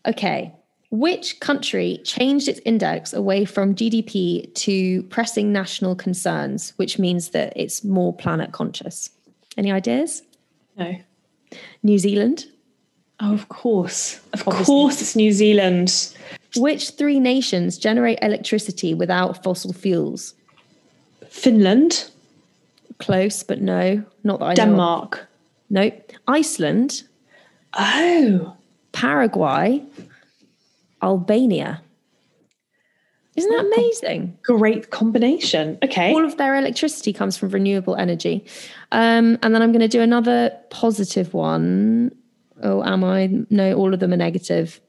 Okay. 0.07 0.53
Which 0.91 1.41
country 1.41 2.01
changed 2.05 2.49
its 2.49 2.61
index 2.65 3.13
away 3.13 3.45
from 3.45 3.75
GDP 3.75 4.53
to 4.55 5.03
pressing 5.05 5.53
national 5.53 5.97
concerns, 5.97 6.73
which 6.77 6.99
means 6.99 7.31
that 7.31 7.53
it's 7.57 7.83
more 7.83 8.15
planet 8.15 8.53
conscious? 8.53 9.11
Any 9.57 9.73
ideas? 9.73 10.23
No. 10.79 10.95
New 11.83 11.99
Zealand. 11.99 12.47
Oh, 13.19 13.33
of 13.35 13.49
course. 13.49 14.21
Of 14.33 14.47
Obviously. 14.47 14.65
course, 14.67 15.01
it's 15.01 15.17
New 15.17 15.33
Zealand. 15.33 16.15
Which 16.57 16.91
three 16.91 17.19
nations 17.19 17.79
generate 17.79 18.19
electricity 18.23 18.95
without 18.95 19.43
fossil 19.43 19.73
fuels? 19.73 20.35
Finland. 21.29 22.11
Close, 22.99 23.43
but 23.43 23.61
no, 23.61 24.03
not 24.25 24.39
that 24.41 24.45
I 24.47 24.55
Denmark. 24.55 25.27
know. 25.69 25.83
Nope. 25.83 26.13
Iceland. 26.29 27.03
Oh. 27.75 28.57
Paraguay 28.93 29.83
Albania. 31.03 31.83
Isn't 33.37 33.51
that 33.51 33.67
amazing? 33.77 34.39
Great 34.43 34.91
combination. 34.91 35.79
Okay. 35.83 36.13
All 36.13 36.25
of 36.25 36.39
their 36.39 36.57
electricity 36.57 37.13
comes 37.13 37.37
from 37.37 37.51
renewable 37.51 37.95
energy. 37.97 38.47
Um, 38.93 39.39
and 39.43 39.55
then 39.55 39.61
I'm 39.61 39.73
going 39.73 39.83
to 39.83 39.89
do 39.89 40.01
another 40.01 40.57
positive 40.71 41.35
one. 41.35 42.13
Oh, 42.63 42.83
am 42.83 43.05
I? 43.05 43.29
No, 43.51 43.75
all 43.75 43.93
of 43.93 44.01
them 44.01 44.15
are 44.15 44.17
negative. 44.17 44.81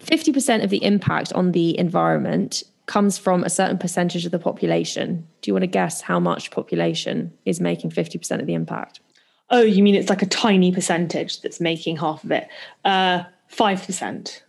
50% 0.00 0.62
of 0.62 0.70
the 0.70 0.84
impact 0.84 1.32
on 1.32 1.50
the 1.50 1.76
environment 1.78 2.62
comes 2.86 3.18
from 3.18 3.42
a 3.42 3.50
certain 3.50 3.78
percentage 3.78 4.24
of 4.24 4.30
the 4.30 4.38
population. 4.38 5.26
Do 5.42 5.48
you 5.48 5.54
want 5.54 5.64
to 5.64 5.68
guess 5.68 6.00
how 6.00 6.20
much 6.20 6.52
population 6.52 7.32
is 7.44 7.60
making 7.60 7.90
50% 7.90 8.38
of 8.38 8.46
the 8.46 8.54
impact? 8.54 9.00
Oh, 9.50 9.62
you 9.62 9.82
mean 9.82 9.96
it's 9.96 10.08
like 10.08 10.22
a 10.22 10.26
tiny 10.26 10.70
percentage 10.70 11.40
that's 11.40 11.60
making 11.60 11.96
half 11.96 12.22
of 12.22 12.30
it? 12.30 12.46
Uh, 12.84 13.24
5% 13.52 14.40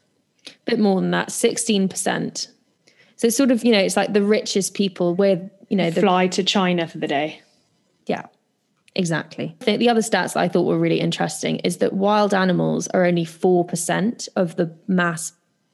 bit 0.66 0.80
more 0.80 1.00
than 1.02 1.12
that, 1.12 1.30
16%. 1.30 2.48
So 3.16 3.28
it's 3.28 3.36
sort 3.36 3.52
of, 3.52 3.64
you 3.64 3.72
know, 3.72 3.80
it's 3.80 3.98
like 3.98 4.14
the 4.14 4.24
richest 4.24 4.74
people 4.74 5.16
with, 5.16 5.50
you 5.70 5.78
know, 5.78 5.90
the, 5.90 6.02
fly 6.02 6.28
to 6.28 6.44
China 6.44 6.88
for 6.88 7.00
the 7.00 7.08
day. 7.08 7.42
Yeah, 8.06 8.28
exactly. 8.96 9.56
The, 9.60 9.78
the 9.78 9.90
other 9.90 10.02
stats 10.02 10.34
that 10.34 10.38
I 10.38 10.48
thought 10.48 10.64
were 10.64 10.78
really 10.78 11.00
interesting 11.00 11.58
is 11.58 11.78
that 11.78 11.94
wild 11.94 12.34
animals 12.34 12.88
are 12.90 13.06
only 13.06 13.26
4% 13.26 14.30
of 14.36 14.56
the 14.56 14.76
mass 14.88 15.34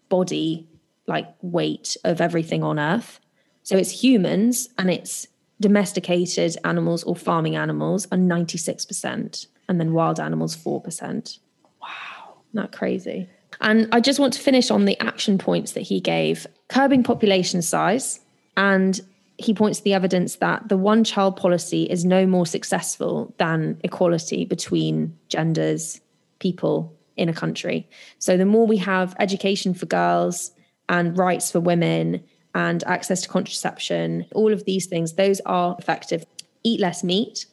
body, 0.10 0.68
like 1.06 1.28
weight 1.42 1.98
of 2.04 2.22
everything 2.22 2.64
on 2.64 2.80
Earth. 2.80 3.20
So 3.64 3.78
it's 3.78 3.92
humans 3.92 4.70
and 4.78 4.90
it's 4.90 5.28
domesticated 5.60 6.58
animals 6.64 7.04
or 7.04 7.16
farming 7.16 7.56
animals 7.56 8.06
are 8.12 8.18
96%, 8.18 9.48
and 9.70 9.80
then 9.80 9.94
wild 9.94 10.20
animals 10.20 10.56
4%. 10.56 11.40
Wow. 11.82 12.36
Not 12.52 12.72
crazy. 12.72 13.30
And 13.62 13.88
I 13.92 14.00
just 14.00 14.20
want 14.20 14.34
to 14.34 14.40
finish 14.40 14.72
on 14.72 14.86
the 14.86 15.00
action 15.00 15.38
points 15.38 15.74
that 15.74 15.82
he 15.82 16.00
gave 16.00 16.48
curbing 16.70 17.04
population 17.04 17.62
size. 17.62 18.20
And 18.58 19.00
he 19.38 19.54
points 19.54 19.80
to 19.80 19.84
the 19.84 19.94
evidence 19.94 20.36
that 20.38 20.70
the 20.70 20.78
one 20.78 21.04
child 21.04 21.36
policy 21.36 21.84
is 21.84 22.06
no 22.06 22.26
more 22.26 22.46
successful 22.46 23.34
than 23.38 23.80
equality 23.84 24.46
between 24.46 25.18
genders, 25.28 26.00
people 26.40 26.96
in 27.16 27.30
a 27.30 27.34
country. 27.34 27.90
So 28.20 28.38
the 28.38 28.46
more 28.46 28.68
we 28.68 28.78
have 28.78 29.16
education 29.20 29.74
for 29.74 29.86
girls 29.86 30.52
and 30.90 31.18
rights 31.18 31.52
for 31.52 31.60
women 31.60 32.24
and 32.56 32.84
access 32.84 33.22
to 33.22 33.30
contraception, 33.30 34.26
all 34.34 34.54
of 34.54 34.66
these 34.66 34.86
things, 34.86 35.14
those 35.14 35.42
are 35.46 35.76
effective. 35.80 36.26
Eat 36.64 36.80
less 36.80 37.04
meat, 37.04 37.46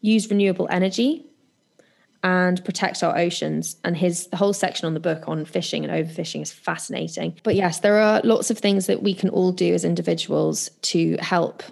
use 0.00 0.30
renewable 0.30 0.68
energy, 0.70 1.26
and 2.26 2.64
protect 2.64 3.04
our 3.04 3.16
oceans. 3.16 3.76
And 3.84 3.96
his 3.96 4.28
whole 4.34 4.52
section 4.52 4.84
on 4.84 4.94
the 4.94 5.00
book 5.00 5.28
on 5.28 5.44
fishing 5.44 5.84
and 5.84 5.92
overfishing 5.92 6.42
is 6.42 6.52
fascinating. 6.52 7.38
But 7.44 7.54
yes, 7.54 7.78
there 7.78 7.98
are 7.98 8.20
lots 8.24 8.50
of 8.50 8.58
things 8.58 8.86
that 8.88 9.00
we 9.00 9.14
can 9.14 9.28
all 9.28 9.52
do 9.52 9.72
as 9.74 9.84
individuals 9.84 10.68
to 10.82 11.16
help 11.20 11.62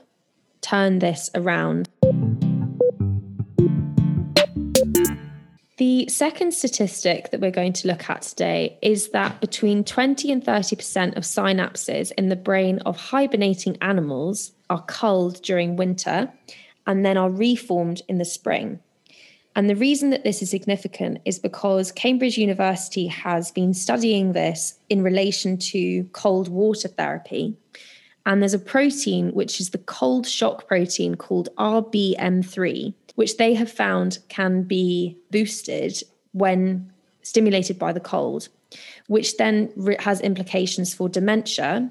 turn 0.60 1.00
this 1.00 1.28
around. 1.34 1.88
The 5.76 6.06
second 6.08 6.54
statistic 6.54 7.32
that 7.32 7.40
we're 7.40 7.50
going 7.50 7.72
to 7.72 7.88
look 7.88 8.08
at 8.08 8.22
today 8.22 8.78
is 8.80 9.08
that 9.08 9.40
between 9.40 9.82
20 9.82 10.30
and 10.30 10.44
30% 10.44 11.16
of 11.16 11.24
synapses 11.24 12.12
in 12.16 12.28
the 12.28 12.36
brain 12.36 12.78
of 12.86 12.96
hibernating 12.96 13.76
animals 13.82 14.52
are 14.70 14.84
culled 14.84 15.42
during 15.42 15.74
winter 15.74 16.32
and 16.86 17.04
then 17.04 17.16
are 17.16 17.28
reformed 17.28 18.02
in 18.08 18.18
the 18.18 18.24
spring. 18.24 18.78
And 19.56 19.70
the 19.70 19.76
reason 19.76 20.10
that 20.10 20.24
this 20.24 20.42
is 20.42 20.50
significant 20.50 21.18
is 21.24 21.38
because 21.38 21.92
Cambridge 21.92 22.36
University 22.36 23.06
has 23.06 23.52
been 23.52 23.72
studying 23.72 24.32
this 24.32 24.78
in 24.88 25.02
relation 25.02 25.58
to 25.58 26.04
cold 26.12 26.48
water 26.48 26.88
therapy. 26.88 27.56
And 28.26 28.40
there's 28.40 28.54
a 28.54 28.58
protein, 28.58 29.30
which 29.30 29.60
is 29.60 29.70
the 29.70 29.78
cold 29.78 30.26
shock 30.26 30.66
protein 30.66 31.14
called 31.14 31.50
RBM3, 31.56 32.94
which 33.14 33.36
they 33.36 33.54
have 33.54 33.70
found 33.70 34.18
can 34.28 34.62
be 34.62 35.16
boosted 35.30 36.02
when 36.32 36.90
stimulated 37.22 37.78
by 37.78 37.92
the 37.92 38.00
cold, 38.00 38.48
which 39.06 39.36
then 39.36 39.70
has 40.00 40.20
implications 40.20 40.94
for 40.94 41.08
dementia 41.08 41.90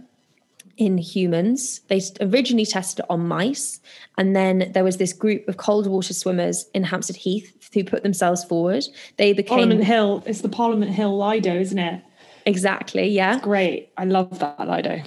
in 0.78 0.98
humans. 0.98 1.82
They 1.88 2.02
originally 2.22 2.66
tested 2.66 3.00
it 3.00 3.06
on 3.10 3.28
mice, 3.28 3.80
and 4.18 4.36
then 4.36 4.72
there 4.74 4.84
was 4.84 4.98
this 4.98 5.14
group 5.14 5.48
of 5.48 5.58
cold 5.58 5.88
water 5.88 6.14
swimmers 6.14 6.66
in 6.74 6.84
Hampstead 6.84 7.16
Heath 7.16 7.70
who 7.74 7.84
put 7.84 8.04
themselves 8.04 8.44
forward. 8.44 8.86
They 9.18 9.34
became 9.34 9.58
Parliament 9.58 9.84
Hill. 9.84 10.24
It's 10.26 10.42
the 10.42 10.50
Parliament 10.50 10.92
Hill 10.92 11.18
Lido, 11.18 11.56
isn't 11.56 11.80
it? 11.80 12.04
Exactly. 12.46 13.08
Yeah. 13.10 13.36
It's 13.36 13.44
great. 13.44 13.90
I 13.98 14.06
love 14.06 14.40
that 14.40 14.68
Lido. 14.68 15.02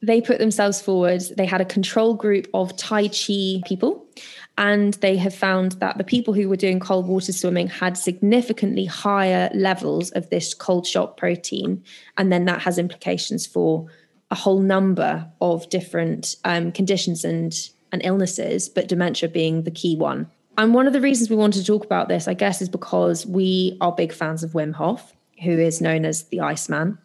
They 0.00 0.20
put 0.20 0.38
themselves 0.38 0.80
forward. 0.80 1.22
They 1.36 1.44
had 1.44 1.60
a 1.60 1.64
control 1.64 2.14
group 2.14 2.46
of 2.54 2.76
Tai 2.76 3.08
Chi 3.08 3.60
people. 3.66 4.06
And 4.56 4.94
they 4.94 5.16
have 5.16 5.34
found 5.34 5.72
that 5.72 5.98
the 5.98 6.04
people 6.04 6.34
who 6.34 6.48
were 6.48 6.56
doing 6.56 6.80
cold 6.80 7.06
water 7.06 7.32
swimming 7.32 7.68
had 7.68 7.96
significantly 7.96 8.84
higher 8.84 9.50
levels 9.54 10.10
of 10.12 10.30
this 10.30 10.52
cold 10.52 10.84
shock 10.86 11.16
protein. 11.16 11.84
And 12.16 12.32
then 12.32 12.44
that 12.46 12.62
has 12.62 12.78
implications 12.78 13.46
for 13.46 13.86
a 14.30 14.34
whole 14.34 14.60
number 14.60 15.26
of 15.40 15.68
different 15.70 16.36
um, 16.44 16.72
conditions 16.72 17.24
and 17.24 17.70
and 17.90 18.02
illnesses, 18.04 18.68
but 18.68 18.86
dementia 18.86 19.28
being 19.28 19.62
the 19.62 19.70
key 19.70 19.96
one. 19.96 20.30
And 20.58 20.74
one 20.74 20.86
of 20.86 20.92
the 20.92 21.00
reasons 21.00 21.30
we 21.30 21.36
wanted 21.36 21.60
to 21.60 21.64
talk 21.64 21.84
about 21.84 22.08
this, 22.08 22.28
I 22.28 22.34
guess, 22.34 22.60
is 22.60 22.68
because 22.68 23.24
we 23.24 23.78
are 23.80 23.92
big 23.92 24.12
fans 24.12 24.42
of 24.42 24.50
Wim 24.52 24.74
Hof, 24.74 25.14
who 25.42 25.52
is 25.52 25.80
known 25.80 26.04
as 26.04 26.24
the 26.24 26.40
Iceman. 26.40 26.98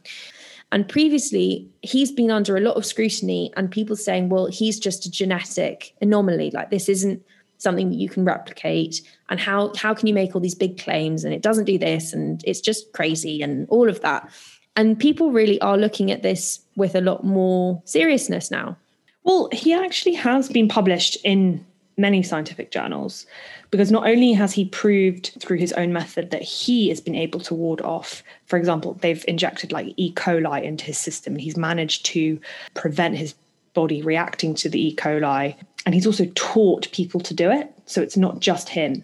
And 0.72 0.90
previously, 0.90 1.70
he's 1.84 2.12
been 2.12 2.32
under 2.32 2.58
a 2.58 2.62
lot 2.62 2.76
of 2.76 2.86
scrutiny, 2.86 3.54
and 3.56 3.70
people 3.70 3.96
saying, 3.96 4.30
well, 4.30 4.48
he's 4.48 4.80
just 4.80 5.06
a 5.06 5.12
genetic 5.12 5.94
anomaly. 6.02 6.50
Like, 6.52 6.72
this 6.72 6.90
isn't 6.90 7.24
something 7.60 7.90
that 7.90 7.98
you 7.98 8.10
can 8.10 8.26
replicate. 8.26 9.02
And 9.30 9.40
how, 9.40 9.72
how 9.78 9.94
can 9.94 10.08
you 10.08 10.16
make 10.16 10.34
all 10.34 10.42
these 10.42 10.56
big 10.56 10.80
claims? 10.80 11.24
And 11.24 11.34
it 11.34 11.44
doesn't 11.44 11.66
do 11.66 11.78
this, 11.78 12.12
and 12.12 12.44
it's 12.44 12.60
just 12.60 12.92
crazy, 12.92 13.42
and 13.44 13.68
all 13.70 13.88
of 13.88 14.02
that. 14.02 14.30
And 14.76 15.00
people 15.00 15.32
really 15.32 15.60
are 15.62 15.78
looking 15.78 16.12
at 16.12 16.24
this 16.24 16.60
with 16.76 16.96
a 16.96 17.02
lot 17.02 17.24
more 17.24 17.82
seriousness 17.86 18.50
now. 18.50 18.76
Well, 19.24 19.50
he 19.52 19.74
actually 19.74 20.16
has 20.16 20.50
been 20.50 20.68
published 20.68 21.18
in 21.24 21.66
many 21.98 22.24
scientific 22.24 22.72
journals 22.72 23.26
because 23.70 23.92
not 23.92 24.08
only 24.08 24.34
has 24.34 24.52
he 24.52 24.66
proved 24.66 25.38
through 25.40 25.58
his 25.58 25.72
own 25.74 25.94
method 25.94 26.32
that 26.32 26.42
he 26.42 26.90
has 26.90 27.00
been 27.00 27.16
able 27.16 27.40
to 27.40 27.54
ward 27.54 27.82
off 27.82 28.24
for 28.46 28.58
example 28.58 28.98
they've 29.02 29.24
injected 29.28 29.72
like 29.72 29.94
e. 29.98 30.12
coli 30.14 30.64
into 30.64 30.86
his 30.86 30.98
system. 30.98 31.34
And 31.34 31.42
he's 31.42 31.58
managed 31.58 32.06
to 32.08 32.40
prevent 32.74 33.18
his 33.18 33.36
body 33.74 34.02
reacting 34.02 34.56
to 34.56 34.70
the 34.70 34.88
e. 34.88 34.96
coli. 34.96 35.56
And 35.86 35.94
he's 35.94 36.08
also 36.08 36.26
taught 36.36 36.92
people 36.92 37.20
to 37.22 37.34
do 37.34 37.52
it. 37.52 37.72
So 37.86 38.02
it's 38.02 38.18
not 38.18 38.40
just 38.40 38.70
him 38.70 39.04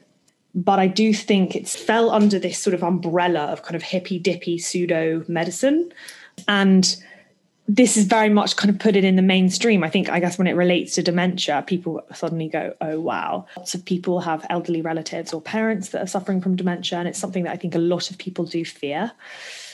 but 0.63 0.80
i 0.80 0.88
do 0.88 1.13
think 1.13 1.56
it's 1.56 1.76
fell 1.76 2.10
under 2.10 2.39
this 2.39 2.60
sort 2.60 2.74
of 2.74 2.84
umbrella 2.84 3.45
of 3.45 3.63
kind 3.63 3.76
of 3.76 3.84
hippy 3.84 4.19
dippy 4.19 4.58
pseudo 4.58 5.24
medicine 5.28 5.91
and 6.48 6.98
this 7.69 7.95
is 7.95 8.06
very 8.06 8.30
much 8.30 8.56
kind 8.56 8.72
of 8.72 8.80
put 8.80 8.95
it 8.95 9.04
in 9.04 9.15
the 9.15 9.22
mainstream. 9.22 9.84
I 9.84 9.91
think, 9.91 10.10
I 10.10 10.19
guess, 10.19 10.39
when 10.39 10.48
it 10.48 10.56
relates 10.56 10.95
to 10.95 11.04
dementia, 11.04 11.63
people 11.67 12.02
suddenly 12.15 12.48
go, 12.48 12.74
oh, 12.82 13.00
wow. 13.00 13.45
Lots 13.56 13.76
of 13.76 13.86
people 13.86 14.19
have 14.22 14.43
elderly 14.50 14.82
relatives 14.82 15.34
or 15.34 15.39
parents 15.39 15.89
that 15.89 16.02
are 16.02 16.08
suffering 16.08 16.41
from 16.41 16.56
dementia. 16.56 16.98
And 16.98 17.08
it's 17.08 17.19
something 17.19 17.43
that 17.43 17.54
I 17.54 17.58
think 17.58 17.76
a 17.76 17.80
lot 17.80 18.10
of 18.10 18.17
people 18.17 18.43
do 18.43 18.65
fear. 18.65 19.12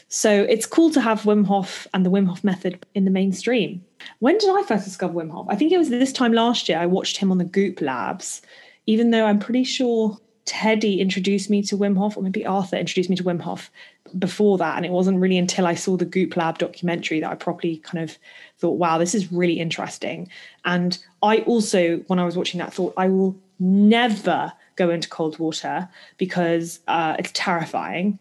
So 0.10 0.44
it's 0.44 0.66
cool 0.66 0.92
to 0.92 1.00
have 1.00 1.22
Wim 1.22 1.46
Hof 1.46 1.88
and 1.94 2.06
the 2.06 2.12
Wim 2.12 2.28
Hof 2.28 2.44
method 2.44 2.86
in 2.96 3.06
the 3.06 3.12
mainstream. 3.12 3.82
When 4.20 4.38
did 4.38 4.50
I 4.50 4.64
first 4.64 4.84
discover 4.84 5.14
Wim 5.14 5.32
Hof? 5.32 5.48
I 5.50 5.56
think 5.56 5.72
it 5.72 5.78
was 5.78 5.90
this 5.90 6.12
time 6.12 6.34
last 6.34 6.68
year. 6.68 6.78
I 6.78 6.86
watched 6.86 7.16
him 7.16 7.32
on 7.32 7.38
the 7.38 7.46
Goop 7.46 7.80
Labs, 7.80 8.42
even 8.88 9.12
though 9.12 9.26
I'm 9.26 9.40
pretty 9.40 9.64
sure 9.64 10.18
Teddy 10.46 11.02
introduced 11.02 11.50
me 11.50 11.64
to 11.64 11.78
Wim 11.78 11.98
Hof, 11.98 12.18
or 12.18 12.24
maybe 12.24 12.46
Arthur 12.46 12.78
introduced 12.78 13.10
me 13.10 13.16
to 13.16 13.24
Wim 13.24 13.42
Hof 13.42 13.72
before 14.18 14.58
that. 14.60 14.78
And 14.78 14.86
it 14.86 14.92
wasn't 14.92 15.20
really 15.20 15.38
until 15.38 15.66
I 15.66 15.74
saw 15.74 15.98
the 15.98 16.06
Goop 16.06 16.38
Lab 16.38 16.60
documentary 16.60 17.20
that 17.20 17.32
I 17.32 17.36
properly 17.36 17.78
kind 17.78 18.04
of 18.04 18.18
thought, 18.60 18.78
wow, 18.78 19.00
this 19.00 19.16
is 19.16 19.32
really 19.32 19.60
interesting. 19.60 20.30
And 20.64 20.98
I 21.24 21.40
also, 21.40 21.98
when 22.08 22.20
I 22.20 22.26
was 22.26 22.38
watching 22.38 22.60
that, 22.60 22.74
thought, 22.74 22.94
I 22.96 23.08
will 23.08 23.36
never 23.60 24.54
go 24.76 24.92
into 24.92 25.10
cold 25.10 25.40
water 25.40 25.90
because 26.18 26.80
uh, 26.88 27.16
it's 27.18 27.32
terrifying. 27.34 28.20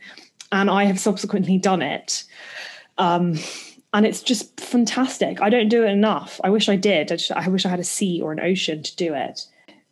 And 0.50 0.70
I 0.70 0.84
have 0.84 0.98
subsequently 0.98 1.58
done 1.58 1.82
it. 1.82 2.24
Um, 2.96 3.38
and 3.92 4.06
it's 4.06 4.22
just 4.22 4.58
fantastic. 4.60 5.42
I 5.42 5.50
don't 5.50 5.68
do 5.68 5.84
it 5.84 5.90
enough. 5.90 6.40
I 6.42 6.50
wish 6.50 6.68
I 6.68 6.76
did. 6.76 7.12
I, 7.12 7.16
just, 7.16 7.32
I 7.32 7.48
wish 7.48 7.66
I 7.66 7.68
had 7.68 7.80
a 7.80 7.84
sea 7.84 8.20
or 8.22 8.32
an 8.32 8.40
ocean 8.40 8.82
to 8.82 8.96
do 8.96 9.14
it 9.14 9.46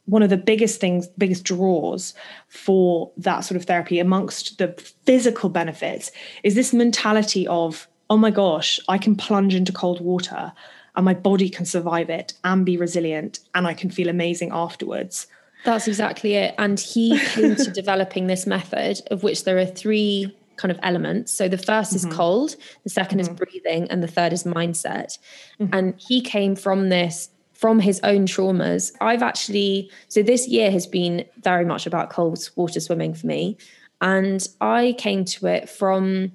one 0.06 0.22
of 0.22 0.30
the 0.30 0.36
biggest 0.36 0.80
things, 0.80 1.06
biggest 1.18 1.44
draws 1.44 2.14
for 2.48 3.12
that 3.16 3.40
sort 3.40 3.56
of 3.56 3.64
therapy 3.64 3.98
amongst 3.98 4.58
the 4.58 4.68
physical 5.06 5.48
benefits 5.48 6.10
is 6.42 6.54
this 6.54 6.72
mentality 6.72 7.46
of, 7.46 7.86
oh 8.10 8.16
my 8.16 8.30
gosh, 8.30 8.80
I 8.88 8.98
can 8.98 9.14
plunge 9.14 9.54
into 9.54 9.72
cold 9.72 10.00
water 10.00 10.52
and 10.96 11.04
my 11.04 11.14
body 11.14 11.48
can 11.48 11.64
survive 11.64 12.10
it 12.10 12.34
and 12.44 12.66
be 12.66 12.76
resilient 12.76 13.38
and 13.54 13.66
I 13.66 13.74
can 13.74 13.90
feel 13.90 14.08
amazing 14.08 14.50
afterwards. 14.52 15.26
That's 15.64 15.86
exactly 15.86 16.34
it. 16.34 16.54
And 16.58 16.78
he 16.80 17.18
came 17.18 17.54
to 17.54 17.70
developing 17.74 18.26
this 18.26 18.46
method, 18.46 19.00
of 19.10 19.22
which 19.22 19.44
there 19.44 19.58
are 19.58 19.66
three 19.66 20.36
kind 20.56 20.72
of 20.72 20.78
elements. 20.82 21.32
So 21.32 21.48
the 21.48 21.56
1st 21.56 21.94
is 21.94 22.04
mm-hmm. 22.04 22.16
cold, 22.16 22.56
the 22.84 22.90
2nd 22.90 23.06
mm-hmm. 23.06 23.20
is 23.20 23.28
breathing, 23.28 23.90
and 23.90 24.02
the 24.02 24.08
third 24.08 24.32
is 24.32 24.44
mindset. 24.44 25.18
Mm-hmm. 25.60 25.74
And 25.74 25.94
he 25.98 26.20
came 26.20 26.56
from 26.56 26.88
this 26.88 27.28
from 27.62 27.78
his 27.78 28.00
own 28.02 28.26
traumas. 28.26 28.90
I've 29.00 29.22
actually, 29.22 29.88
so 30.08 30.20
this 30.20 30.48
year 30.48 30.72
has 30.72 30.84
been 30.84 31.24
very 31.42 31.64
much 31.64 31.86
about 31.86 32.10
cold 32.10 32.36
water 32.56 32.80
swimming 32.80 33.14
for 33.14 33.28
me. 33.28 33.56
And 34.00 34.44
I 34.60 34.96
came 34.98 35.24
to 35.26 35.46
it 35.46 35.68
from 35.68 36.32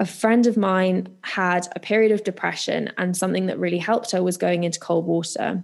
a 0.00 0.04
friend 0.04 0.48
of 0.48 0.56
mine 0.56 1.06
had 1.22 1.68
a 1.76 1.78
period 1.78 2.10
of 2.10 2.24
depression, 2.24 2.90
and 2.98 3.16
something 3.16 3.46
that 3.46 3.60
really 3.60 3.78
helped 3.78 4.10
her 4.10 4.24
was 4.24 4.36
going 4.36 4.64
into 4.64 4.80
cold 4.80 5.06
water. 5.06 5.62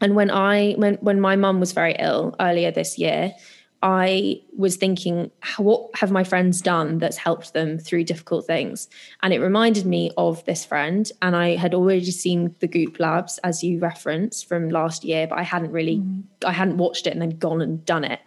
And 0.00 0.14
when 0.14 0.30
I, 0.30 0.74
when, 0.74 0.94
when 1.00 1.20
my 1.20 1.34
mum 1.34 1.58
was 1.58 1.72
very 1.72 1.96
ill 1.98 2.36
earlier 2.38 2.70
this 2.70 2.98
year, 2.98 3.34
I 3.82 4.40
was 4.56 4.76
thinking, 4.76 5.30
what 5.56 5.90
have 5.94 6.10
my 6.10 6.24
friends 6.24 6.60
done 6.60 6.98
that's 6.98 7.16
helped 7.16 7.52
them 7.52 7.78
through 7.78 8.04
difficult 8.04 8.44
things? 8.46 8.88
And 9.22 9.32
it 9.32 9.38
reminded 9.38 9.86
me 9.86 10.10
of 10.16 10.44
this 10.46 10.64
friend. 10.64 11.10
And 11.22 11.36
I 11.36 11.56
had 11.56 11.74
already 11.74 12.10
seen 12.10 12.54
the 12.58 12.66
Goop 12.66 12.98
Labs, 12.98 13.38
as 13.38 13.62
you 13.62 13.78
referenced 13.78 14.48
from 14.48 14.68
last 14.68 15.04
year, 15.04 15.28
but 15.28 15.38
I 15.38 15.42
hadn't 15.42 15.70
really, 15.70 15.98
mm. 15.98 16.24
I 16.44 16.52
hadn't 16.52 16.78
watched 16.78 17.06
it 17.06 17.12
and 17.12 17.22
then 17.22 17.38
gone 17.38 17.62
and 17.62 17.84
done 17.84 18.04
it. 18.04 18.20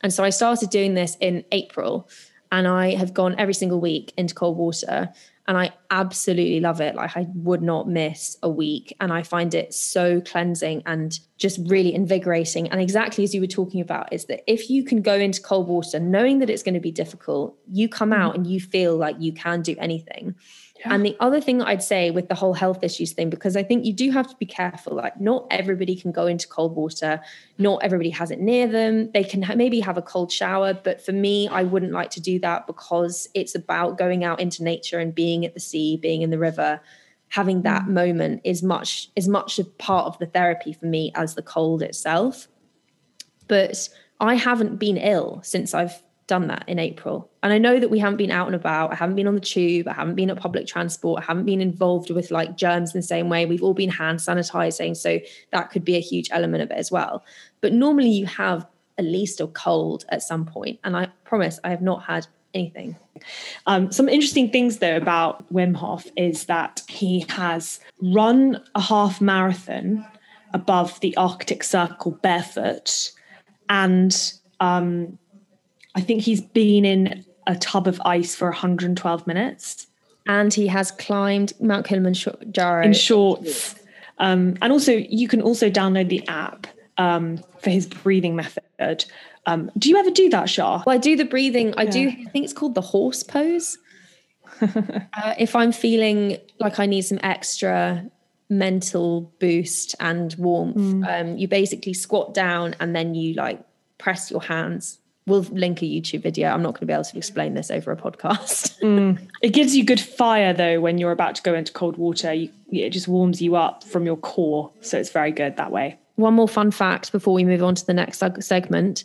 And 0.00 0.12
so 0.12 0.24
I 0.24 0.30
started 0.30 0.70
doing 0.70 0.94
this 0.94 1.16
in 1.20 1.44
April. 1.52 2.08
And 2.52 2.68
I 2.68 2.94
have 2.94 3.12
gone 3.12 3.34
every 3.36 3.54
single 3.54 3.80
week 3.80 4.12
into 4.16 4.32
cold 4.32 4.56
water 4.56 5.12
and 5.46 5.58
I 5.58 5.72
absolutely 5.90 6.60
love 6.60 6.80
it. 6.80 6.94
Like 6.94 7.16
I 7.16 7.26
would 7.34 7.62
not 7.62 7.88
miss 7.88 8.36
a 8.42 8.48
week 8.48 8.96
and 9.00 9.12
I 9.12 9.22
find 9.22 9.54
it 9.54 9.74
so 9.74 10.20
cleansing 10.22 10.82
and 10.86 11.18
just 11.36 11.60
really 11.66 11.94
invigorating. 11.94 12.68
And 12.68 12.80
exactly 12.80 13.24
as 13.24 13.34
you 13.34 13.42
were 13.42 13.46
talking 13.46 13.80
about 13.80 14.12
is 14.12 14.24
that 14.26 14.50
if 14.50 14.70
you 14.70 14.84
can 14.84 15.02
go 15.02 15.14
into 15.14 15.42
cold 15.42 15.68
water 15.68 16.00
knowing 16.00 16.38
that 16.38 16.48
it's 16.48 16.62
going 16.62 16.74
to 16.74 16.80
be 16.80 16.92
difficult, 16.92 17.56
you 17.70 17.88
come 17.88 18.10
mm-hmm. 18.10 18.22
out 18.22 18.34
and 18.34 18.46
you 18.46 18.58
feel 18.58 18.96
like 18.96 19.16
you 19.18 19.32
can 19.32 19.60
do 19.60 19.76
anything. 19.78 20.34
And 20.84 21.04
the 21.04 21.16
other 21.18 21.40
thing 21.40 21.58
that 21.58 21.68
I'd 21.68 21.82
say 21.82 22.10
with 22.10 22.28
the 22.28 22.34
whole 22.34 22.52
health 22.52 22.82
issues 22.82 23.12
thing, 23.12 23.30
because 23.30 23.56
I 23.56 23.62
think 23.62 23.84
you 23.84 23.92
do 23.92 24.10
have 24.10 24.28
to 24.28 24.36
be 24.36 24.46
careful, 24.46 24.94
like 24.94 25.18
not 25.20 25.46
everybody 25.50 25.96
can 25.96 26.12
go 26.12 26.26
into 26.26 26.46
cold 26.46 26.76
water, 26.76 27.20
not 27.58 27.82
everybody 27.82 28.10
has 28.10 28.30
it 28.30 28.38
near 28.38 28.66
them. 28.66 29.10
They 29.12 29.24
can 29.24 29.42
ha- 29.42 29.54
maybe 29.54 29.80
have 29.80 29.96
a 29.96 30.02
cold 30.02 30.30
shower, 30.30 30.74
but 30.74 31.00
for 31.00 31.12
me, 31.12 31.48
I 31.48 31.62
wouldn't 31.62 31.92
like 31.92 32.10
to 32.10 32.20
do 32.20 32.38
that 32.40 32.66
because 32.66 33.28
it's 33.34 33.54
about 33.54 33.98
going 33.98 34.24
out 34.24 34.40
into 34.40 34.62
nature 34.62 34.98
and 34.98 35.14
being 35.14 35.46
at 35.46 35.54
the 35.54 35.60
sea, 35.60 35.96
being 35.96 36.22
in 36.22 36.30
the 36.30 36.38
river. 36.38 36.80
Having 37.28 37.62
that 37.62 37.84
mm. 37.84 37.88
moment 37.88 38.42
is 38.44 38.62
much 38.62 39.10
is 39.16 39.26
much 39.26 39.58
a 39.58 39.64
part 39.64 40.06
of 40.06 40.18
the 40.18 40.26
therapy 40.26 40.72
for 40.72 40.86
me 40.86 41.10
as 41.14 41.34
the 41.34 41.42
cold 41.42 41.82
itself. 41.82 42.46
But 43.48 43.88
I 44.20 44.34
haven't 44.34 44.76
been 44.76 44.96
ill 44.96 45.40
since 45.42 45.74
I've 45.74 46.02
done 46.26 46.46
that 46.48 46.64
in 46.66 46.78
April. 46.78 47.30
And 47.42 47.52
I 47.52 47.58
know 47.58 47.78
that 47.78 47.90
we 47.90 47.98
haven't 47.98 48.16
been 48.16 48.30
out 48.30 48.46
and 48.46 48.56
about. 48.56 48.92
I 48.92 48.94
haven't 48.94 49.16
been 49.16 49.26
on 49.26 49.34
the 49.34 49.40
tube. 49.40 49.86
I 49.86 49.92
haven't 49.92 50.14
been 50.14 50.30
at 50.30 50.38
public 50.38 50.66
transport. 50.66 51.22
I 51.22 51.26
haven't 51.26 51.44
been 51.44 51.60
involved 51.60 52.10
with 52.10 52.30
like 52.30 52.56
germs 52.56 52.94
in 52.94 53.00
the 53.00 53.06
same 53.06 53.28
way. 53.28 53.44
We've 53.44 53.62
all 53.62 53.74
been 53.74 53.90
hand 53.90 54.20
sanitizing. 54.20 54.96
So 54.96 55.20
that 55.50 55.70
could 55.70 55.84
be 55.84 55.96
a 55.96 56.00
huge 56.00 56.30
element 56.32 56.62
of 56.62 56.70
it 56.70 56.78
as 56.78 56.90
well. 56.90 57.24
But 57.60 57.72
normally 57.72 58.10
you 58.10 58.26
have 58.26 58.66
at 58.96 59.04
least 59.04 59.40
a 59.40 59.46
cold 59.48 60.04
at 60.08 60.22
some 60.22 60.46
point. 60.46 60.78
And 60.84 60.96
I 60.96 61.08
promise 61.24 61.60
I 61.64 61.70
have 61.70 61.82
not 61.82 62.04
had 62.04 62.26
anything. 62.54 62.96
Um, 63.66 63.92
some 63.92 64.08
interesting 64.08 64.50
things 64.50 64.78
though 64.78 64.96
about 64.96 65.52
Wim 65.52 65.74
Hof 65.76 66.06
is 66.16 66.46
that 66.46 66.82
he 66.88 67.26
has 67.28 67.80
run 68.00 68.62
a 68.74 68.80
half 68.80 69.20
marathon 69.20 70.06
above 70.54 70.98
the 71.00 71.16
Arctic 71.16 71.64
Circle 71.64 72.12
barefoot 72.22 73.10
and 73.68 74.32
um, 74.60 75.18
I 75.94 76.00
think 76.00 76.22
he's 76.22 76.40
been 76.40 76.84
in 76.84 77.24
a 77.46 77.56
tub 77.56 77.86
of 77.86 78.00
ice 78.04 78.34
for 78.34 78.48
112 78.48 79.26
minutes. 79.26 79.86
And 80.26 80.52
he 80.52 80.66
has 80.68 80.90
climbed 80.90 81.52
Mount 81.60 81.86
Kilimanjaro 81.86 82.82
in 82.82 82.94
shorts. 82.94 83.74
Um, 84.18 84.56
and 84.62 84.72
also, 84.72 84.92
you 84.92 85.28
can 85.28 85.42
also 85.42 85.68
download 85.68 86.08
the 86.08 86.26
app 86.28 86.66
um, 86.96 87.38
for 87.60 87.70
his 87.70 87.86
breathing 87.86 88.34
method. 88.34 89.04
Um, 89.46 89.70
do 89.76 89.90
you 89.90 89.98
ever 89.98 90.10
do 90.10 90.30
that, 90.30 90.48
Shah? 90.48 90.82
Well, 90.86 90.94
I 90.94 90.98
do 90.98 91.16
the 91.16 91.26
breathing. 91.26 91.74
I 91.76 91.82
yeah. 91.82 91.90
do. 91.90 92.08
I 92.08 92.30
think 92.30 92.44
it's 92.44 92.54
called 92.54 92.74
the 92.74 92.80
horse 92.80 93.22
pose. 93.22 93.76
uh, 94.62 95.34
if 95.38 95.54
I'm 95.54 95.72
feeling 95.72 96.38
like 96.58 96.78
I 96.78 96.86
need 96.86 97.02
some 97.02 97.20
extra 97.22 98.08
mental 98.48 99.32
boost 99.40 99.94
and 100.00 100.34
warmth, 100.38 100.76
mm. 100.76 101.20
um, 101.20 101.36
you 101.36 101.48
basically 101.48 101.92
squat 101.92 102.32
down 102.32 102.76
and 102.80 102.96
then 102.96 103.14
you 103.14 103.34
like 103.34 103.60
press 103.98 104.30
your 104.30 104.40
hands 104.40 105.00
we'll 105.26 105.42
link 105.42 105.82
a 105.82 105.86
YouTube 105.86 106.22
video. 106.22 106.50
I'm 106.50 106.62
not 106.62 106.74
going 106.74 106.80
to 106.80 106.86
be 106.86 106.92
able 106.92 107.04
to 107.04 107.16
explain 107.16 107.54
this 107.54 107.70
over 107.70 107.92
a 107.92 107.96
podcast. 107.96 108.78
mm. 108.82 109.18
It 109.42 109.50
gives 109.50 109.76
you 109.76 109.84
good 109.84 110.00
fire 110.00 110.52
though 110.52 110.80
when 110.80 110.98
you're 110.98 111.12
about 111.12 111.34
to 111.36 111.42
go 111.42 111.54
into 111.54 111.72
cold 111.72 111.96
water. 111.96 112.32
You, 112.32 112.50
it 112.70 112.90
just 112.90 113.08
warms 113.08 113.40
you 113.40 113.56
up 113.56 113.84
from 113.84 114.06
your 114.06 114.16
core, 114.16 114.70
so 114.80 114.98
it's 114.98 115.10
very 115.10 115.32
good 115.32 115.56
that 115.56 115.70
way. 115.70 115.98
One 116.16 116.34
more 116.34 116.48
fun 116.48 116.70
fact 116.70 117.12
before 117.12 117.34
we 117.34 117.44
move 117.44 117.62
on 117.62 117.74
to 117.74 117.86
the 117.86 117.94
next 117.94 118.22
segment. 118.40 119.04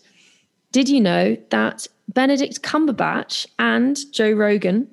Did 0.72 0.90
you 0.90 1.02
know 1.02 1.36
that 1.50 1.88
Benedict 2.10 2.62
Cumberbatch 2.62 3.48
and 3.58 3.98
Joe 4.12 4.32
Rogan 4.32 4.88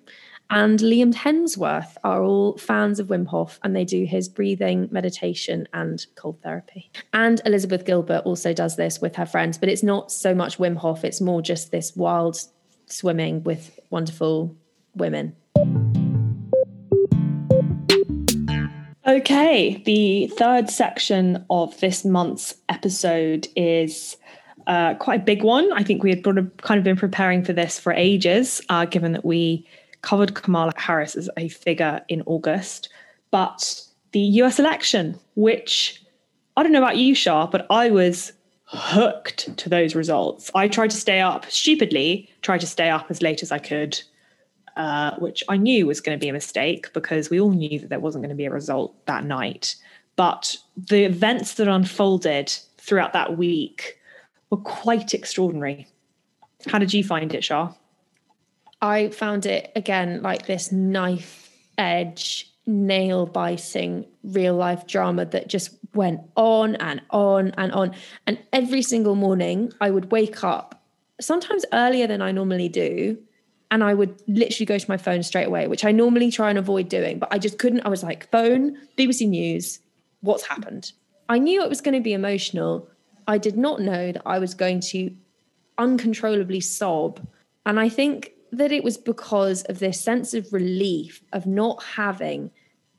and 0.51 0.79
Liam 0.79 1.13
Hemsworth 1.13 1.97
are 2.05 2.23
all 2.23 2.57
fans 2.57 3.01
of 3.01 3.09
Wim 3.09 3.27
Hof 3.27 3.59
and 3.65 3.75
they 3.75 3.85
do 3.85 4.05
his 4.05 4.29
breathing, 4.29 4.89
meditation, 4.93 5.67
and 5.73 6.07
cold 6.15 6.41
therapy. 6.43 6.91
And 7.13 7.41
Elizabeth 7.45 7.85
Gilbert 7.85 8.23
also 8.25 8.53
does 8.53 8.77
this 8.77 9.01
with 9.01 9.17
her 9.17 9.27
friends, 9.27 9.59
but 9.59 9.69
it's 9.69 9.83
not 9.83 10.13
so 10.13 10.35
much 10.35 10.59
Wim 10.59 10.77
Hof, 10.77 11.05
it's 11.05 11.21
more 11.21 11.43
just 11.43 11.73
this 11.73 11.97
wild 11.97 12.39
swimming 12.87 13.43
with 13.43 13.79
wonderful 13.91 14.55
women. 14.95 15.35
Okay, 19.07 19.83
the 19.85 20.29
third 20.37 20.69
section 20.69 21.45
of 21.51 21.79
this 21.81 22.05
month's 22.05 22.55
episode 22.69 23.49
is 23.57 24.17
uh, 24.67 24.95
quite 24.95 25.21
a 25.21 25.25
big 25.25 25.43
one. 25.43 25.73
I 25.73 25.83
think 25.83 26.03
we 26.03 26.11
had 26.11 26.25
kind 26.25 26.79
of 26.79 26.85
been 26.85 26.97
preparing 26.97 27.45
for 27.45 27.53
this 27.53 27.79
for 27.79 27.93
ages, 27.93 28.61
uh, 28.69 28.85
given 28.85 29.13
that 29.13 29.25
we 29.25 29.67
covered 30.07 30.35
Kamala 30.35 30.73
Harris 30.77 31.17
as 31.17 31.29
a 31.37 31.49
figure 31.49 32.01
in 32.09 32.23
August. 32.27 32.89
But 33.33 33.83
the 34.13 34.21
US 34.21 34.61
election, 34.61 35.19
which 35.35 36.01
I 36.57 36.63
don't 36.63 36.71
know 36.71 36.79
about 36.79 36.97
you, 36.97 37.13
Shah, 37.13 37.49
but 37.49 37.67
I 37.71 37.91
was 37.91 38.33
hooked 38.67 39.57
to 39.57 39.69
those 39.69 39.97
results. 39.97 40.49
I 40.55 40.69
tried 40.69 40.91
to 40.91 40.97
stay 40.97 41.21
up 41.21 41.51
stupidly, 41.51 42.31
tried 42.43 42.61
to 42.61 42.69
stay 42.69 42.89
up 42.89 43.11
as 43.11 43.21
late 43.21 43.43
as 43.43 43.51
I 43.51 43.59
could, 43.59 44.01
uh, 44.77 45.17
which 45.17 45.43
I 45.49 45.57
knew 45.57 45.89
was 45.89 46.01
going 46.01 46.17
to 46.17 46.25
be 46.25 46.29
a 46.29 46.33
mistake 46.33 46.93
because 46.93 47.29
we 47.29 47.41
all 47.41 47.51
knew 47.51 47.81
that 47.81 47.89
there 47.89 48.01
wasn't 48.01 48.23
going 48.23 48.37
to 48.37 48.37
be 48.37 48.47
a 48.47 48.51
result 48.51 48.95
that 49.07 49.25
night. 49.25 49.75
But 50.15 50.57
the 50.77 51.03
events 51.03 51.55
that 51.55 51.67
unfolded 51.67 52.57
throughout 52.79 53.13
that 53.13 53.37
week 53.37 53.99
were 54.51 54.59
quite 54.59 55.15
extraordinary. 55.15 55.89
How 56.69 56.79
did 56.79 56.95
you 56.95 57.03
find 57.03 57.35
it, 57.35 57.43
Shah? 57.43 57.73
I 58.81 59.09
found 59.09 59.47
it 59.47 59.73
again 59.75 60.23
like 60.23 60.47
this 60.47 60.71
knife 60.71 61.51
edge, 61.79 62.51
nail 62.67 63.27
biting 63.27 64.07
real 64.23 64.55
life 64.55 64.87
drama 64.87 65.25
that 65.27 65.49
just 65.49 65.71
went 65.95 66.21
on 66.37 66.77
and 66.77 67.01
on 67.11 67.53
and 67.57 67.73
on. 67.73 67.95
And 68.27 68.39
every 68.53 68.83
single 68.83 69.15
morning, 69.15 69.73
I 69.81 69.91
would 69.91 70.11
wake 70.11 70.45
up, 70.45 70.83
sometimes 71.21 71.65
earlier 71.73 72.07
than 72.07 72.21
I 72.21 72.33
normally 72.33 72.69
do. 72.69 73.19
And 73.71 73.83
I 73.83 73.95
would 73.95 74.23
literally 74.29 74.67
go 74.67 74.79
to 74.79 74.91
my 74.91 74.97
phone 74.97 75.25
straight 75.25 75.49
away, 75.49 75.67
which 75.67 75.85
I 75.85 75.91
normally 75.91 76.31
try 76.31 76.51
and 76.51 76.59
avoid 76.59 76.89
doing, 76.89 77.19
but 77.19 77.33
I 77.33 77.39
just 77.39 77.59
couldn't. 77.59 77.81
I 77.81 77.89
was 77.89 78.05
like, 78.05 78.31
phone, 78.31 78.79
BBC 78.97 79.29
News, 79.29 79.81
what's 80.21 80.47
happened? 80.47 80.93
I 81.29 81.39
knew 81.39 81.63
it 81.63 81.69
was 81.69 81.81
going 81.81 81.95
to 81.97 82.01
be 82.01 82.13
emotional. 82.13 82.89
I 83.27 83.39
did 83.39 83.57
not 83.57 83.81
know 83.81 84.13
that 84.13 84.23
I 84.25 84.39
was 84.39 84.55
going 84.55 84.79
to 84.93 85.11
uncontrollably 85.79 86.61
sob. 86.61 87.27
And 87.65 87.81
I 87.81 87.89
think 87.89 88.36
that 88.53 88.73
it 88.73 88.85
was 88.85 88.97
because 88.97 89.63
of 89.65 89.79
this 89.79 90.01
sense 90.01 90.35
of 90.35 90.53
relief 90.53 91.23
of 91.33 91.47
not 91.47 91.83
having 91.83 92.51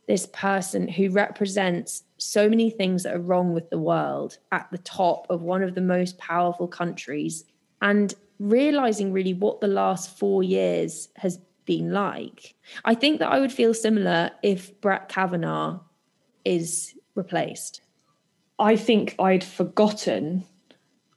this 0.07 0.25
person 0.27 0.87
who 0.87 1.09
represents 1.09 2.03
so 2.17 2.49
many 2.49 2.69
things 2.69 3.03
that 3.03 3.15
are 3.15 3.21
wrong 3.21 3.53
with 3.53 3.69
the 3.69 3.77
world 3.77 4.37
at 4.51 4.67
the 4.71 4.77
top 4.79 5.27
of 5.29 5.41
one 5.41 5.61
of 5.61 5.75
the 5.75 5.81
most 5.81 6.17
powerful 6.17 6.67
countries 6.67 7.43
and 7.81 8.13
realizing 8.39 9.11
really 9.11 9.33
what 9.33 9.59
the 9.59 9.67
last 9.67 10.17
four 10.17 10.43
years 10.43 11.09
has 11.17 11.39
been 11.65 11.91
like. 11.91 12.55
I 12.85 12.95
think 12.95 13.19
that 13.19 13.31
I 13.31 13.39
would 13.39 13.51
feel 13.51 13.73
similar 13.73 14.31
if 14.41 14.79
Brett 14.79 15.09
Kavanaugh 15.09 15.79
is 16.45 16.95
replaced. 17.15 17.81
I 18.57 18.75
think 18.75 19.15
I'd 19.19 19.43
forgotten 19.43 20.45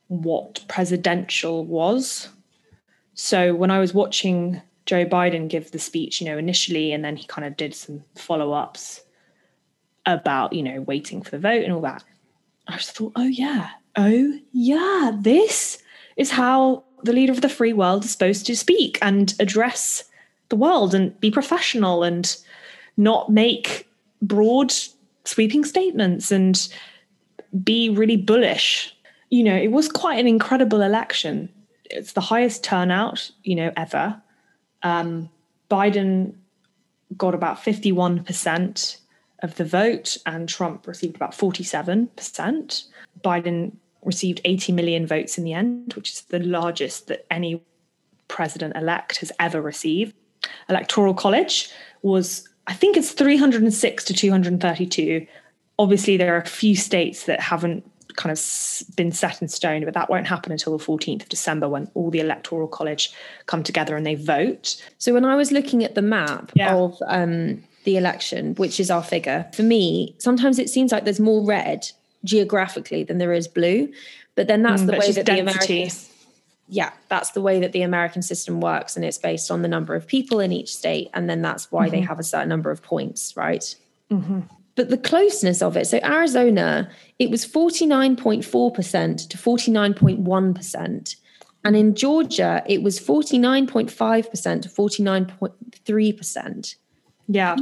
what 0.08 0.64
presidential 0.66 1.64
was. 1.64 2.28
So 3.14 3.54
when 3.54 3.70
I 3.70 3.78
was 3.78 3.92
watching 3.92 4.62
Joe 4.86 5.04
Biden 5.04 5.48
give 5.48 5.70
the 5.70 5.78
speech, 5.78 6.20
you 6.20 6.26
know, 6.26 6.38
initially, 6.38 6.92
and 6.92 7.04
then 7.04 7.16
he 7.16 7.26
kind 7.26 7.46
of 7.46 7.56
did 7.56 7.74
some 7.74 8.04
follow 8.16 8.52
ups 8.52 9.02
about, 10.06 10.52
you 10.52 10.62
know, 10.62 10.80
waiting 10.82 11.22
for 11.22 11.30
the 11.30 11.38
vote 11.38 11.62
and 11.62 11.72
all 11.72 11.82
that, 11.82 12.04
I 12.66 12.76
just 12.76 12.96
thought, 12.96 13.12
oh, 13.16 13.26
yeah, 13.26 13.70
oh, 13.96 14.38
yeah, 14.52 15.12
this 15.18 15.82
is 16.16 16.30
how 16.30 16.84
the 17.02 17.12
leader 17.12 17.32
of 17.32 17.40
the 17.40 17.48
free 17.48 17.72
world 17.72 18.04
is 18.04 18.10
supposed 18.10 18.46
to 18.46 18.56
speak 18.56 18.98
and 19.02 19.34
address 19.38 20.04
the 20.48 20.56
world 20.56 20.94
and 20.94 21.18
be 21.20 21.30
professional 21.30 22.02
and 22.02 22.36
not 22.96 23.30
make 23.30 23.88
broad, 24.22 24.72
sweeping 25.24 25.64
statements 25.64 26.30
and 26.30 26.68
be 27.64 27.88
really 27.88 28.16
bullish. 28.16 28.94
You 29.30 29.44
know, 29.44 29.56
it 29.56 29.70
was 29.70 29.88
quite 29.88 30.18
an 30.18 30.26
incredible 30.26 30.82
election. 30.82 31.48
It's 31.90 32.12
the 32.12 32.20
highest 32.20 32.64
turnout, 32.64 33.30
you 33.42 33.54
know, 33.54 33.72
ever. 33.76 34.20
Um, 34.82 35.30
Biden 35.70 36.34
got 37.16 37.34
about 37.34 37.58
51% 37.58 38.98
of 39.42 39.54
the 39.56 39.64
vote, 39.64 40.16
and 40.26 40.48
Trump 40.48 40.86
received 40.86 41.16
about 41.16 41.32
47%. 41.32 42.86
Biden 43.24 43.72
received 44.02 44.40
80 44.44 44.72
million 44.72 45.06
votes 45.06 45.36
in 45.36 45.44
the 45.44 45.52
end, 45.52 45.94
which 45.94 46.12
is 46.12 46.20
the 46.22 46.38
largest 46.40 47.08
that 47.08 47.26
any 47.30 47.62
president 48.28 48.76
elect 48.76 49.16
has 49.18 49.32
ever 49.40 49.60
received. 49.60 50.14
Electoral 50.68 51.14
College 51.14 51.70
was, 52.02 52.48
I 52.66 52.72
think 52.72 52.96
it's 52.96 53.12
306 53.12 54.04
to 54.04 54.14
232 54.14 55.26
obviously 55.80 56.18
there 56.18 56.34
are 56.34 56.42
a 56.42 56.46
few 56.46 56.76
states 56.76 57.24
that 57.24 57.40
haven't 57.40 57.90
kind 58.20 58.30
of 58.30 58.96
been 58.96 59.10
set 59.10 59.40
in 59.40 59.48
stone, 59.48 59.84
but 59.84 59.94
that 59.94 60.10
won't 60.10 60.26
happen 60.26 60.52
until 60.52 60.76
the 60.76 60.84
14th 60.84 61.22
of 61.22 61.28
December 61.30 61.68
when 61.68 61.90
all 61.94 62.10
the 62.10 62.20
electoral 62.20 62.68
college 62.68 63.12
come 63.46 63.62
together 63.62 63.96
and 63.96 64.04
they 64.04 64.14
vote. 64.14 64.80
So 64.98 65.14
when 65.14 65.24
I 65.24 65.36
was 65.36 65.50
looking 65.50 65.82
at 65.82 65.94
the 65.94 66.02
map 66.02 66.52
yeah. 66.54 66.74
of 66.74 66.98
um, 67.06 67.64
the 67.84 67.96
election, 67.96 68.54
which 68.56 68.78
is 68.78 68.90
our 68.90 69.02
figure, 69.02 69.48
for 69.54 69.62
me, 69.62 70.14
sometimes 70.18 70.58
it 70.58 70.68
seems 70.68 70.92
like 70.92 71.04
there's 71.04 71.18
more 71.18 71.42
red 71.44 71.90
geographically 72.22 73.04
than 73.04 73.16
there 73.16 73.32
is 73.32 73.48
blue. 73.48 73.90
But 74.34 74.46
then 74.48 74.62
that's 74.62 74.82
mm, 74.82 74.86
the 74.86 74.98
way 74.98 75.12
that 75.12 75.26
density. 75.26 75.34
the 75.34 75.40
American 75.40 76.06
yeah, 76.72 76.92
that's 77.08 77.32
the 77.32 77.40
way 77.40 77.58
that 77.58 77.72
the 77.72 77.82
American 77.82 78.22
system 78.22 78.60
works, 78.60 78.94
and 78.94 79.04
it's 79.04 79.18
based 79.18 79.50
on 79.50 79.62
the 79.62 79.66
number 79.66 79.96
of 79.96 80.06
people 80.06 80.38
in 80.38 80.52
each 80.52 80.72
state, 80.72 81.10
and 81.12 81.28
then 81.28 81.42
that's 81.42 81.72
why 81.72 81.86
mm-hmm. 81.86 81.96
they 81.96 82.00
have 82.02 82.20
a 82.20 82.22
certain 82.22 82.48
number 82.48 82.70
of 82.70 82.80
points, 82.80 83.36
right? 83.36 83.74
Mm-hmm 84.08 84.42
but 84.76 84.90
the 84.90 84.98
closeness 84.98 85.62
of 85.62 85.76
it. 85.76 85.86
So 85.86 86.00
Arizona, 86.02 86.90
it 87.18 87.30
was 87.30 87.46
49.4% 87.46 89.28
to 89.28 89.38
49.1%. 89.38 91.16
And 91.62 91.76
in 91.76 91.94
Georgia, 91.94 92.62
it 92.66 92.82
was 92.82 92.98
49.5% 92.98 94.62
to 94.62 94.68
49.3%. 94.68 96.74
Yeah. 97.28 97.56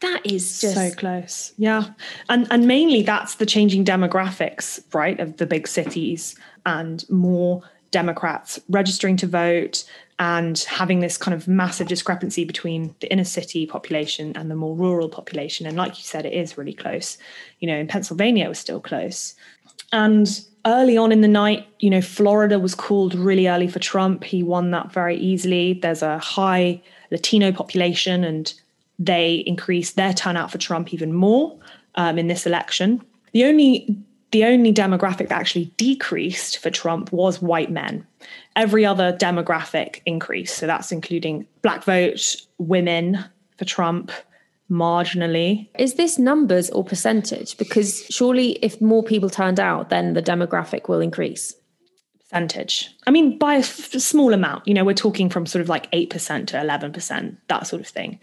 That 0.00 0.20
is 0.24 0.60
just 0.60 0.74
so 0.74 0.90
close. 0.90 1.54
Yeah. 1.56 1.86
And 2.28 2.46
and 2.50 2.66
mainly 2.66 3.00
that's 3.02 3.36
the 3.36 3.46
changing 3.46 3.86
demographics, 3.86 4.82
right, 4.94 5.18
of 5.18 5.38
the 5.38 5.46
big 5.46 5.66
cities 5.66 6.36
and 6.66 7.08
more 7.08 7.62
Democrats 8.00 8.50
registering 8.68 9.16
to 9.18 9.26
vote, 9.26 9.76
and 10.18 10.58
having 10.80 11.00
this 11.00 11.16
kind 11.18 11.34
of 11.34 11.46
massive 11.46 11.88
discrepancy 11.88 12.44
between 12.44 12.94
the 13.00 13.10
inner 13.12 13.24
city 13.24 13.66
population 13.66 14.26
and 14.36 14.50
the 14.50 14.54
more 14.54 14.74
rural 14.74 15.08
population. 15.08 15.66
And 15.66 15.76
like 15.76 15.98
you 15.98 16.04
said, 16.04 16.24
it 16.24 16.32
is 16.32 16.58
really 16.58 16.72
close. 16.72 17.18
You 17.60 17.68
know, 17.68 17.76
in 17.76 17.86
Pennsylvania, 17.86 18.46
it 18.46 18.48
was 18.48 18.58
still 18.58 18.80
close. 18.80 19.34
And 19.92 20.26
early 20.64 20.96
on 20.96 21.12
in 21.12 21.20
the 21.20 21.28
night, 21.44 21.66
you 21.84 21.90
know, 21.90 22.00
Florida 22.00 22.58
was 22.58 22.74
called 22.74 23.14
really 23.14 23.46
early 23.46 23.68
for 23.68 23.78
Trump. 23.78 24.24
He 24.24 24.42
won 24.42 24.70
that 24.70 24.90
very 24.90 25.16
easily. 25.16 25.74
There's 25.74 26.02
a 26.02 26.18
high 26.18 26.80
Latino 27.10 27.52
population, 27.52 28.24
and 28.24 28.52
they 28.98 29.44
increased 29.46 29.96
their 29.96 30.14
turnout 30.14 30.50
for 30.50 30.58
Trump 30.58 30.94
even 30.94 31.12
more 31.12 31.58
um, 31.94 32.18
in 32.18 32.26
this 32.28 32.46
election. 32.46 33.02
The 33.32 33.44
only 33.44 33.96
the 34.36 34.44
only 34.44 34.70
demographic 34.70 35.28
that 35.28 35.40
actually 35.40 35.72
decreased 35.78 36.58
for 36.58 36.68
Trump 36.68 37.10
was 37.10 37.40
white 37.40 37.70
men. 37.70 38.06
Every 38.54 38.84
other 38.84 39.16
demographic 39.16 40.02
increased. 40.04 40.58
So 40.58 40.66
that's 40.66 40.92
including 40.92 41.46
black 41.62 41.84
vote, 41.84 42.36
women 42.58 43.24
for 43.56 43.64
Trump, 43.64 44.12
marginally. 44.70 45.70
Is 45.78 45.94
this 45.94 46.18
numbers 46.18 46.68
or 46.68 46.84
percentage? 46.84 47.56
Because 47.56 48.04
surely 48.10 48.58
if 48.60 48.78
more 48.82 49.02
people 49.02 49.30
turned 49.30 49.58
out, 49.58 49.88
then 49.88 50.12
the 50.12 50.22
demographic 50.22 50.86
will 50.86 51.00
increase. 51.00 51.54
Percentage. 52.20 52.90
I 53.06 53.10
mean, 53.10 53.38
by 53.38 53.54
a 53.54 53.60
f- 53.60 53.92
small 53.92 54.34
amount. 54.34 54.68
You 54.68 54.74
know, 54.74 54.84
we're 54.84 54.92
talking 54.92 55.30
from 55.30 55.46
sort 55.46 55.62
of 55.62 55.70
like 55.70 55.90
8% 55.92 56.10
to 56.48 56.58
11%, 56.58 57.36
that 57.48 57.66
sort 57.66 57.80
of 57.80 57.88
thing. 57.88 58.20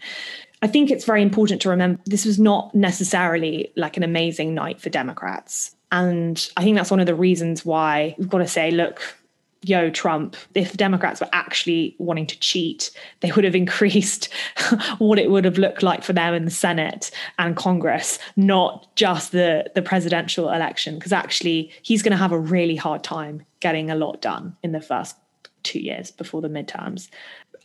I 0.62 0.68
think 0.68 0.92
it's 0.92 1.06
very 1.06 1.22
important 1.22 1.60
to 1.62 1.70
remember 1.70 2.00
this 2.06 2.24
was 2.24 2.38
not 2.38 2.72
necessarily 2.72 3.72
like 3.76 3.96
an 3.96 4.04
amazing 4.04 4.54
night 4.54 4.80
for 4.80 4.90
Democrats. 4.90 5.74
And 5.94 6.50
I 6.56 6.64
think 6.64 6.76
that's 6.76 6.90
one 6.90 6.98
of 6.98 7.06
the 7.06 7.14
reasons 7.14 7.64
why 7.64 8.16
we've 8.18 8.28
got 8.28 8.38
to 8.38 8.48
say, 8.48 8.72
look, 8.72 9.00
yo, 9.62 9.90
Trump, 9.90 10.34
if 10.56 10.72
the 10.72 10.76
Democrats 10.76 11.20
were 11.20 11.28
actually 11.32 11.94
wanting 11.98 12.26
to 12.26 12.38
cheat, 12.40 12.90
they 13.20 13.30
would 13.30 13.44
have 13.44 13.54
increased 13.64 14.28
what 14.98 15.20
it 15.20 15.30
would 15.30 15.44
have 15.44 15.56
looked 15.56 15.84
like 15.84 16.02
for 16.02 16.12
them 16.12 16.34
in 16.34 16.46
the 16.46 16.50
Senate 16.50 17.12
and 17.38 17.54
Congress, 17.54 18.18
not 18.34 18.88
just 18.96 19.30
the, 19.30 19.70
the 19.76 19.82
presidential 19.82 20.50
election. 20.50 20.96
Because 20.96 21.12
actually, 21.12 21.70
he's 21.82 22.02
going 22.02 22.10
to 22.10 22.16
have 22.16 22.32
a 22.32 22.38
really 22.40 22.74
hard 22.74 23.04
time 23.04 23.46
getting 23.60 23.88
a 23.88 23.94
lot 23.94 24.20
done 24.20 24.56
in 24.64 24.72
the 24.72 24.80
first 24.80 25.14
two 25.62 25.78
years 25.78 26.10
before 26.10 26.42
the 26.42 26.48
midterms. 26.48 27.08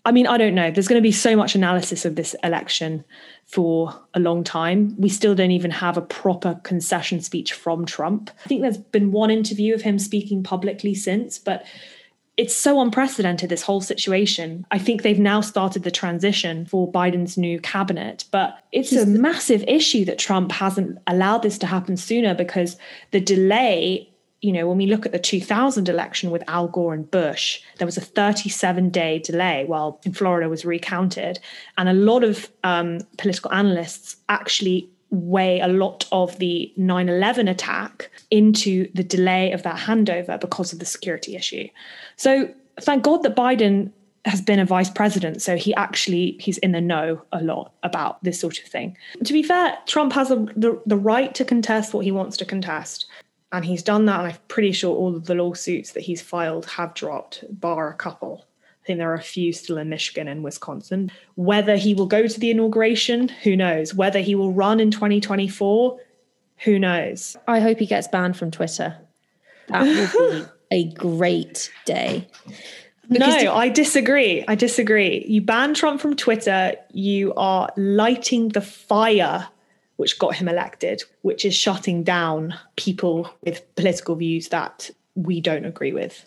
I 0.05 0.11
mean, 0.11 0.27
I 0.27 0.37
don't 0.37 0.55
know. 0.55 0.71
There's 0.71 0.87
going 0.87 1.01
to 1.01 1.07
be 1.07 1.11
so 1.11 1.35
much 1.35 1.55
analysis 1.55 2.05
of 2.05 2.15
this 2.15 2.35
election 2.43 3.03
for 3.45 3.93
a 4.13 4.19
long 4.19 4.43
time. 4.43 4.95
We 4.97 5.09
still 5.09 5.35
don't 5.35 5.51
even 5.51 5.71
have 5.71 5.97
a 5.97 6.01
proper 6.01 6.59
concession 6.63 7.21
speech 7.21 7.53
from 7.53 7.85
Trump. 7.85 8.31
I 8.45 8.47
think 8.47 8.61
there's 8.61 8.77
been 8.77 9.11
one 9.11 9.31
interview 9.31 9.73
of 9.73 9.81
him 9.81 9.99
speaking 9.99 10.43
publicly 10.43 10.95
since, 10.95 11.37
but 11.37 11.65
it's 12.37 12.55
so 12.55 12.79
unprecedented, 12.79 13.49
this 13.49 13.63
whole 13.63 13.81
situation. 13.81 14.65
I 14.71 14.79
think 14.79 15.01
they've 15.01 15.19
now 15.19 15.41
started 15.41 15.83
the 15.83 15.91
transition 15.91 16.65
for 16.65 16.89
Biden's 16.89 17.37
new 17.37 17.59
cabinet, 17.59 18.23
but 18.31 18.63
it's 18.71 18.93
a 18.93 19.05
massive 19.05 19.61
issue 19.67 20.05
that 20.05 20.19
Trump 20.19 20.53
hasn't 20.53 20.99
allowed 21.05 21.39
this 21.39 21.57
to 21.57 21.67
happen 21.67 21.97
sooner 21.97 22.33
because 22.33 22.77
the 23.11 23.19
delay 23.19 24.08
you 24.41 24.53
know, 24.53 24.67
when 24.67 24.77
we 24.77 24.87
look 24.87 25.05
at 25.05 25.11
the 25.11 25.19
2000 25.19 25.89
election 25.89 26.31
with 26.31 26.43
Al 26.47 26.67
Gore 26.67 26.93
and 26.93 27.09
Bush, 27.09 27.61
there 27.77 27.85
was 27.85 27.97
a 27.97 28.01
37 28.01 28.89
day 28.89 29.19
delay 29.19 29.65
while 29.65 29.99
in 30.05 30.13
Florida 30.13 30.47
was 30.47 30.65
recounted. 30.65 31.39
And 31.77 31.89
a 31.89 31.93
lot 31.93 32.23
of 32.23 32.49
um, 32.63 32.99
political 33.17 33.51
analysts 33.51 34.15
actually 34.29 34.89
weigh 35.11 35.59
a 35.59 35.67
lot 35.67 36.07
of 36.11 36.37
the 36.39 36.71
9 36.77 37.09
11 37.09 37.47
attack 37.47 38.09
into 38.29 38.89
the 38.93 39.03
delay 39.03 39.51
of 39.51 39.63
that 39.63 39.77
handover 39.77 40.39
because 40.39 40.71
of 40.71 40.79
the 40.79 40.85
security 40.85 41.35
issue. 41.35 41.67
So 42.15 42.53
thank 42.79 43.03
God 43.03 43.23
that 43.23 43.35
Biden 43.35 43.91
has 44.25 44.41
been 44.41 44.59
a 44.59 44.65
vice 44.65 44.89
president 44.89 45.41
so 45.41 45.55
he 45.55 45.73
actually 45.75 46.35
he's 46.41 46.57
in 46.59 46.73
the 46.73 46.81
know 46.81 47.21
a 47.31 47.41
lot 47.41 47.71
about 47.83 48.21
this 48.21 48.37
sort 48.37 48.59
of 48.59 48.65
thing 48.65 48.95
to 49.23 49.31
be 49.31 49.41
fair 49.41 49.77
trump 49.87 50.11
has 50.11 50.27
the, 50.27 50.79
the 50.85 50.97
right 50.97 51.33
to 51.33 51.45
contest 51.45 51.93
what 51.93 52.03
he 52.03 52.11
wants 52.11 52.35
to 52.35 52.43
contest 52.43 53.05
and 53.51 53.65
he's 53.65 53.83
done 53.83 54.05
that 54.05 54.19
and 54.19 54.33
i'm 54.33 54.39
pretty 54.47 54.71
sure 54.71 54.95
all 54.95 55.15
of 55.15 55.25
the 55.25 55.35
lawsuits 55.35 55.91
that 55.93 56.01
he's 56.01 56.21
filed 56.21 56.65
have 56.65 56.93
dropped 56.93 57.43
bar 57.49 57.89
a 57.89 57.95
couple. 57.95 58.45
I 58.83 58.85
think 58.85 58.99
there 58.99 59.11
are 59.11 59.15
a 59.15 59.21
few 59.21 59.53
still 59.53 59.77
in 59.77 59.89
michigan 59.89 60.27
and 60.27 60.43
wisconsin. 60.43 61.11
Whether 61.35 61.75
he 61.75 61.93
will 61.93 62.07
go 62.07 62.27
to 62.27 62.39
the 62.39 62.51
inauguration 62.51 63.29
who 63.29 63.55
knows? 63.55 63.93
Whether 63.93 64.19
he 64.19 64.35
will 64.35 64.53
run 64.53 64.79
in 64.79 64.91
2024 64.91 65.99
who 66.63 66.77
knows? 66.79 67.37
I 67.47 67.59
hope 67.59 67.79
he 67.79 67.85
gets 67.85 68.07
banned 68.07 68.37
from 68.37 68.51
twitter. 68.51 68.97
That 69.67 69.83
will 69.83 70.41
be 70.41 70.45
a 70.71 70.93
great 70.93 71.71
day. 71.85 72.27
Because 73.09 73.43
no, 73.43 73.55
I 73.55 73.69
disagree. 73.69 74.45
I 74.47 74.53
disagree. 74.53 75.25
You 75.27 75.41
ban 75.41 75.73
Trump 75.73 75.99
from 75.99 76.15
Twitter, 76.15 76.73
you 76.91 77.33
are 77.35 77.69
lighting 77.75 78.49
the 78.49 78.61
fire 78.61 79.47
which 79.99 80.17
got 80.17 80.33
him 80.33 80.47
elected, 80.47 81.03
which 81.23 81.43
is 81.43 81.53
shutting 81.53 82.03
down 82.03 82.57
people 82.77 83.29
with 83.43 83.75
political 83.75 84.15
views 84.15 84.47
that 84.47 84.89
we 85.15 85.41
don't 85.41 85.65
agree 85.65 85.91
with. 85.91 86.25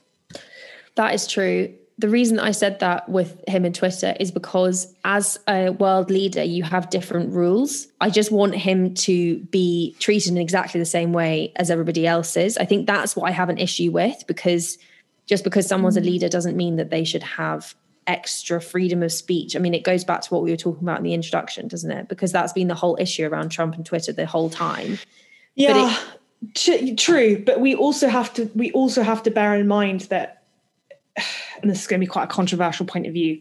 That 0.96 1.14
is 1.14 1.26
true. 1.26 1.72
The 1.96 2.10
reason 2.10 2.38
I 2.38 2.50
said 2.50 2.80
that 2.80 3.08
with 3.08 3.42
him 3.48 3.64
and 3.64 3.74
Twitter 3.74 4.14
is 4.20 4.30
because 4.30 4.94
as 5.06 5.38
a 5.48 5.70
world 5.70 6.10
leader, 6.10 6.42
you 6.42 6.62
have 6.64 6.90
different 6.90 7.32
rules. 7.32 7.86
I 7.98 8.10
just 8.10 8.30
want 8.30 8.54
him 8.54 8.92
to 9.06 9.38
be 9.44 9.96
treated 9.98 10.32
in 10.32 10.36
exactly 10.36 10.78
the 10.78 10.84
same 10.84 11.14
way 11.14 11.54
as 11.56 11.70
everybody 11.70 12.06
else 12.06 12.36
is. 12.36 12.58
I 12.58 12.66
think 12.66 12.86
that's 12.86 13.16
what 13.16 13.26
I 13.26 13.32
have 13.32 13.48
an 13.48 13.56
issue 13.56 13.90
with 13.90 14.22
because 14.26 14.76
just 15.24 15.44
because 15.44 15.66
someone's 15.66 15.96
a 15.96 16.02
leader 16.02 16.28
doesn't 16.28 16.58
mean 16.58 16.76
that 16.76 16.90
they 16.90 17.04
should 17.04 17.22
have 17.22 17.74
extra 18.06 18.60
freedom 18.60 19.02
of 19.02 19.12
speech. 19.12 19.54
I 19.56 19.58
mean, 19.58 19.74
it 19.74 19.84
goes 19.84 20.04
back 20.04 20.22
to 20.22 20.34
what 20.34 20.42
we 20.42 20.50
were 20.50 20.56
talking 20.56 20.82
about 20.82 20.98
in 20.98 21.04
the 21.04 21.14
introduction, 21.14 21.68
doesn't 21.68 21.90
it? 21.90 22.08
Because 22.08 22.32
that's 22.32 22.52
been 22.52 22.68
the 22.68 22.74
whole 22.74 22.96
issue 23.00 23.26
around 23.26 23.50
Trump 23.50 23.74
and 23.74 23.86
Twitter 23.86 24.12
the 24.12 24.26
whole 24.26 24.50
time. 24.50 24.98
Yeah, 25.54 25.96
it, 26.56 26.98
true. 26.98 27.42
But 27.44 27.60
we 27.60 27.74
also 27.74 28.08
have 28.08 28.32
to 28.34 28.50
we 28.54 28.72
also 28.72 29.02
have 29.02 29.22
to 29.24 29.30
bear 29.30 29.54
in 29.54 29.68
mind 29.68 30.02
that, 30.02 30.44
and 31.62 31.70
this 31.70 31.80
is 31.80 31.86
going 31.86 32.00
to 32.00 32.06
be 32.06 32.10
quite 32.10 32.24
a 32.24 32.28
controversial 32.28 32.86
point 32.86 33.06
of 33.06 33.12
view. 33.12 33.40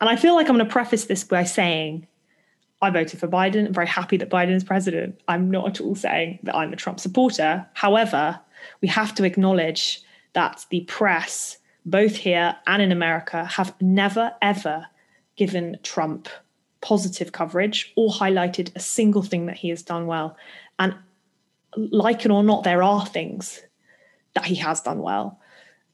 And 0.00 0.10
I 0.10 0.16
feel 0.16 0.34
like 0.34 0.48
I'm 0.48 0.56
going 0.56 0.66
to 0.66 0.72
preface 0.72 1.06
this 1.06 1.24
by 1.24 1.44
saying, 1.44 2.06
I 2.82 2.90
voted 2.90 3.18
for 3.18 3.28
Biden. 3.28 3.66
I'm 3.66 3.72
very 3.72 3.86
happy 3.86 4.18
that 4.18 4.28
Biden 4.28 4.54
is 4.54 4.62
president. 4.62 5.20
I'm 5.26 5.50
not 5.50 5.66
at 5.68 5.80
all 5.80 5.94
saying 5.94 6.40
that 6.42 6.54
I'm 6.54 6.72
a 6.72 6.76
Trump 6.76 7.00
supporter. 7.00 7.66
However, 7.72 8.38
we 8.82 8.88
have 8.88 9.14
to 9.14 9.24
acknowledge 9.24 10.02
that 10.34 10.66
the 10.68 10.82
press 10.82 11.56
both 11.86 12.16
here 12.16 12.56
and 12.66 12.82
in 12.82 12.92
America, 12.92 13.44
have 13.44 13.74
never, 13.80 14.32
ever 14.42 14.86
given 15.36 15.78
Trump 15.82 16.28
positive 16.80 17.32
coverage 17.32 17.92
or 17.96 18.10
highlighted 18.10 18.74
a 18.74 18.80
single 18.80 19.22
thing 19.22 19.46
that 19.46 19.56
he 19.56 19.68
has 19.70 19.82
done 19.82 20.06
well. 20.06 20.36
And 20.78 20.94
like 21.76 22.24
it 22.24 22.30
or 22.30 22.42
not, 22.42 22.64
there 22.64 22.82
are 22.82 23.06
things 23.06 23.62
that 24.34 24.44
he 24.44 24.56
has 24.56 24.80
done 24.80 25.00
well. 25.00 25.40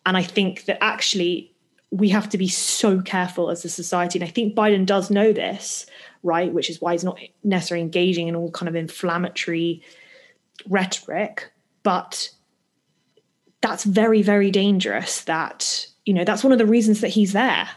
And 0.07 0.17
I 0.17 0.23
think 0.23 0.65
that 0.65 0.83
actually 0.83 1.55
we 1.91 2.09
have 2.09 2.29
to 2.31 2.39
be 2.39 2.49
so 2.49 3.01
careful 3.03 3.51
as 3.51 3.65
a 3.65 3.69
society. 3.69 4.19
And 4.19 4.27
I 4.27 4.33
think 4.33 4.55
Biden 4.55 4.87
does 4.87 5.11
know 5.11 5.33
this, 5.33 5.87
right? 6.23 6.53
Which 6.53 6.71
is 6.71 6.81
why 6.81 6.93
he's 6.93 7.05
not 7.05 7.21
necessarily 7.45 7.83
engaging 7.83 8.29
in 8.29 8.35
all 8.35 8.51
kind 8.51 8.69
of 8.69 8.75
inflammatory 8.75 9.83
rhetoric. 10.67 11.53
But 11.83 12.31
that's 13.63 13.85
very 13.85 14.21
very 14.21 14.51
dangerous 14.51 15.23
that 15.25 15.87
you 16.05 16.13
know 16.13 16.25
that's 16.25 16.45
one 16.45 16.53
of 16.53 16.59
the 16.59 16.67
reasons 16.67 17.01
that 17.01 17.09
he's 17.09 17.33
there 17.33 17.69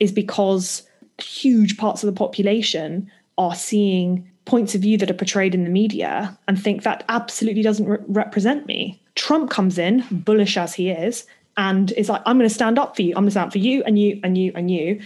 is 0.00 0.10
because 0.10 0.82
huge 1.20 1.76
parts 1.76 2.02
of 2.02 2.06
the 2.12 2.18
population 2.18 3.10
are 3.38 3.54
seeing 3.54 4.28
points 4.44 4.74
of 4.74 4.80
view 4.80 4.98
that 4.98 5.10
are 5.10 5.14
portrayed 5.14 5.54
in 5.54 5.64
the 5.64 5.70
media 5.70 6.36
and 6.48 6.60
think 6.60 6.82
that 6.82 7.04
absolutely 7.08 7.62
doesn't 7.62 7.86
re- 7.86 7.98
represent 8.08 8.66
me. 8.66 9.00
Trump 9.14 9.50
comes 9.50 9.78
in 9.78 10.04
bullish 10.10 10.56
as 10.56 10.74
he 10.74 10.90
is 10.90 11.26
and 11.56 11.92
is 11.92 12.08
like 12.08 12.20
i'm 12.26 12.36
going 12.36 12.48
to 12.48 12.54
stand 12.54 12.78
up 12.78 12.96
for 12.96 13.02
you. 13.02 13.10
I'm 13.10 13.22
going 13.22 13.26
to 13.26 13.30
stand 13.32 13.46
up 13.46 13.52
for 13.52 13.58
you 13.58 13.82
and 13.84 13.98
you 13.98 14.20
and 14.22 14.36
you 14.36 14.52
and 14.54 14.70
you. 14.70 15.00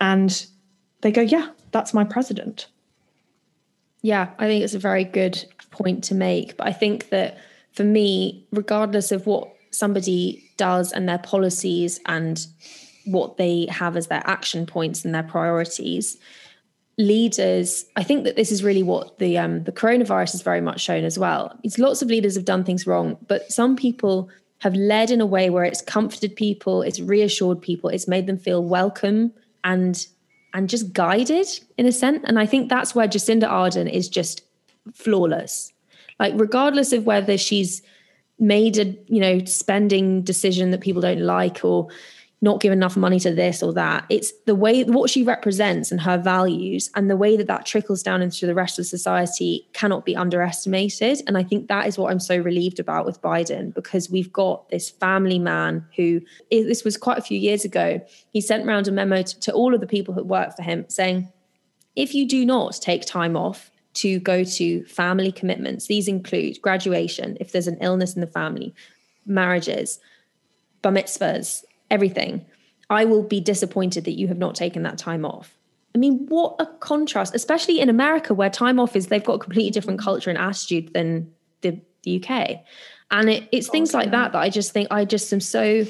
And 0.00 0.46
they 1.00 1.10
go 1.10 1.20
yeah 1.20 1.48
that's 1.72 1.94
my 1.94 2.04
president. 2.04 2.66
Yeah 4.02 4.30
i 4.38 4.46
think 4.46 4.62
it's 4.62 4.74
a 4.74 4.78
very 4.78 5.04
good 5.04 5.44
point 5.70 6.04
to 6.04 6.14
make 6.14 6.56
but 6.56 6.66
i 6.68 6.72
think 6.72 7.08
that 7.08 7.36
for 7.72 7.82
me 7.82 8.46
regardless 8.52 9.10
of 9.10 9.26
what 9.26 9.53
somebody 9.74 10.50
does 10.56 10.92
and 10.92 11.08
their 11.08 11.18
policies 11.18 12.00
and 12.06 12.46
what 13.06 13.36
they 13.36 13.66
have 13.70 13.96
as 13.96 14.06
their 14.06 14.22
action 14.24 14.66
points 14.66 15.04
and 15.04 15.14
their 15.14 15.22
priorities. 15.22 16.16
Leaders 16.96 17.84
i 17.96 18.04
think 18.04 18.22
that 18.22 18.36
this 18.36 18.52
is 18.52 18.62
really 18.62 18.84
what 18.84 19.18
the 19.18 19.36
um, 19.36 19.64
the 19.64 19.72
coronavirus 19.72 20.30
has 20.32 20.42
very 20.42 20.60
much 20.60 20.80
shown 20.80 21.04
as 21.04 21.18
well. 21.18 21.58
It's 21.64 21.78
lots 21.78 22.02
of 22.02 22.08
leaders 22.08 22.36
have 22.36 22.44
done 22.44 22.62
things 22.62 22.86
wrong 22.86 23.16
but 23.26 23.50
some 23.50 23.74
people 23.74 24.30
have 24.60 24.76
led 24.76 25.10
in 25.10 25.20
a 25.20 25.26
way 25.26 25.50
where 25.50 25.64
it's 25.64 25.82
comforted 25.82 26.36
people 26.36 26.82
it's 26.82 27.00
reassured 27.00 27.60
people 27.60 27.90
it's 27.90 28.06
made 28.06 28.28
them 28.28 28.38
feel 28.38 28.64
welcome 28.64 29.32
and 29.64 30.06
and 30.52 30.68
just 30.68 30.92
guided 30.92 31.48
in 31.76 31.84
a 31.84 31.92
sense. 31.92 32.22
And 32.24 32.38
i 32.38 32.46
think 32.46 32.68
that's 32.68 32.94
where 32.94 33.08
jacinda 33.08 33.48
ardern 33.48 33.90
is 33.90 34.08
just 34.08 34.42
flawless. 34.92 35.72
Like 36.20 36.34
regardless 36.36 36.92
of 36.92 37.04
whether 37.06 37.36
she's 37.36 37.82
made 38.38 38.78
a 38.78 38.84
you 39.06 39.20
know 39.20 39.44
spending 39.44 40.22
decision 40.22 40.70
that 40.70 40.80
people 40.80 41.02
don't 41.02 41.20
like 41.20 41.64
or 41.64 41.88
not 42.44 42.60
give 42.60 42.72
enough 42.72 42.94
money 42.94 43.18
to 43.18 43.34
this 43.34 43.62
or 43.62 43.72
that. 43.72 44.04
It's 44.10 44.32
the 44.44 44.54
way 44.54 44.84
what 44.84 45.08
she 45.08 45.22
represents 45.22 45.90
and 45.90 46.00
her 46.02 46.18
values 46.18 46.90
and 46.94 47.08
the 47.08 47.16
way 47.16 47.38
that 47.38 47.46
that 47.46 47.64
trickles 47.64 48.02
down 48.02 48.20
into 48.20 48.46
the 48.46 48.54
rest 48.54 48.78
of 48.78 48.84
society 48.84 49.66
cannot 49.72 50.04
be 50.04 50.14
underestimated. 50.14 51.22
And 51.26 51.38
i 51.38 51.42
think 51.42 51.68
that 51.68 51.86
is 51.86 51.96
what 51.96 52.10
i'm 52.10 52.20
so 52.20 52.36
relieved 52.36 52.78
about 52.78 53.06
with 53.06 53.20
biden 53.22 53.72
because 53.72 54.10
we've 54.10 54.32
got 54.32 54.68
this 54.68 54.90
family 54.90 55.38
man 55.38 55.86
who 55.96 56.20
this 56.50 56.84
was 56.84 56.96
quite 56.96 57.18
a 57.18 57.22
few 57.22 57.38
years 57.38 57.64
ago 57.64 58.00
he 58.30 58.40
sent 58.40 58.66
around 58.66 58.86
a 58.88 58.92
memo 58.92 59.22
to, 59.22 59.40
to 59.40 59.52
all 59.52 59.74
of 59.74 59.80
the 59.80 59.86
people 59.86 60.12
who 60.12 60.22
work 60.22 60.54
for 60.54 60.62
him 60.62 60.84
saying 60.88 61.32
if 61.96 62.14
you 62.14 62.28
do 62.28 62.44
not 62.44 62.74
take 62.74 63.06
time 63.06 63.36
off 63.36 63.70
to 63.94 64.18
go 64.20 64.44
to 64.44 64.84
family 64.84 65.32
commitments. 65.32 65.86
These 65.86 66.08
include 66.08 66.60
graduation, 66.60 67.36
if 67.40 67.52
there's 67.52 67.68
an 67.68 67.78
illness 67.80 68.14
in 68.14 68.20
the 68.20 68.26
family, 68.26 68.74
marriages, 69.24 69.98
bar 70.82 70.92
mitzvahs, 70.92 71.64
everything. 71.90 72.44
I 72.90 73.04
will 73.04 73.22
be 73.22 73.40
disappointed 73.40 74.04
that 74.04 74.18
you 74.18 74.28
have 74.28 74.38
not 74.38 74.54
taken 74.54 74.82
that 74.82 74.98
time 74.98 75.24
off. 75.24 75.56
I 75.94 75.98
mean, 75.98 76.26
what 76.28 76.56
a 76.58 76.66
contrast, 76.66 77.34
especially 77.34 77.80
in 77.80 77.88
America, 77.88 78.34
where 78.34 78.50
time 78.50 78.80
off 78.80 78.96
is 78.96 79.06
they've 79.06 79.24
got 79.24 79.34
a 79.34 79.38
completely 79.38 79.70
different 79.70 80.00
culture 80.00 80.28
and 80.28 80.38
attitude 80.38 80.92
than 80.92 81.32
the, 81.60 81.80
the 82.02 82.22
UK. 82.22 82.60
And 83.10 83.30
it, 83.30 83.48
it's 83.52 83.68
things 83.68 83.94
oh, 83.94 83.98
like 83.98 84.10
that 84.10 84.32
that 84.32 84.38
I 84.38 84.50
just 84.50 84.72
think 84.72 84.88
I 84.90 85.04
just 85.04 85.32
am 85.32 85.40
so 85.40 85.84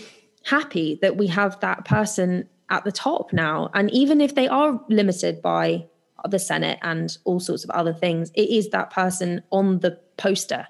happy 0.45 0.99
that 1.01 1.17
we 1.17 1.27
have 1.29 1.59
that 1.61 1.87
person 1.87 2.49
at 2.69 2.85
the 2.85 2.93
top 2.93 3.33
now. 3.33 3.71
And 3.73 3.91
even 3.93 4.21
if 4.21 4.35
they 4.35 4.47
are 4.47 4.81
limited 4.89 5.41
by 5.41 5.87
the 6.31 6.39
Senate 6.39 6.79
and 6.83 7.17
all 7.25 7.41
sorts 7.41 7.65
of 7.65 7.71
other 7.71 7.93
things, 7.93 8.31
it 8.35 8.49
is 8.51 8.71
that 8.71 8.91
person 8.91 9.43
on 9.51 9.81
the 9.81 9.99
poster 10.17 10.67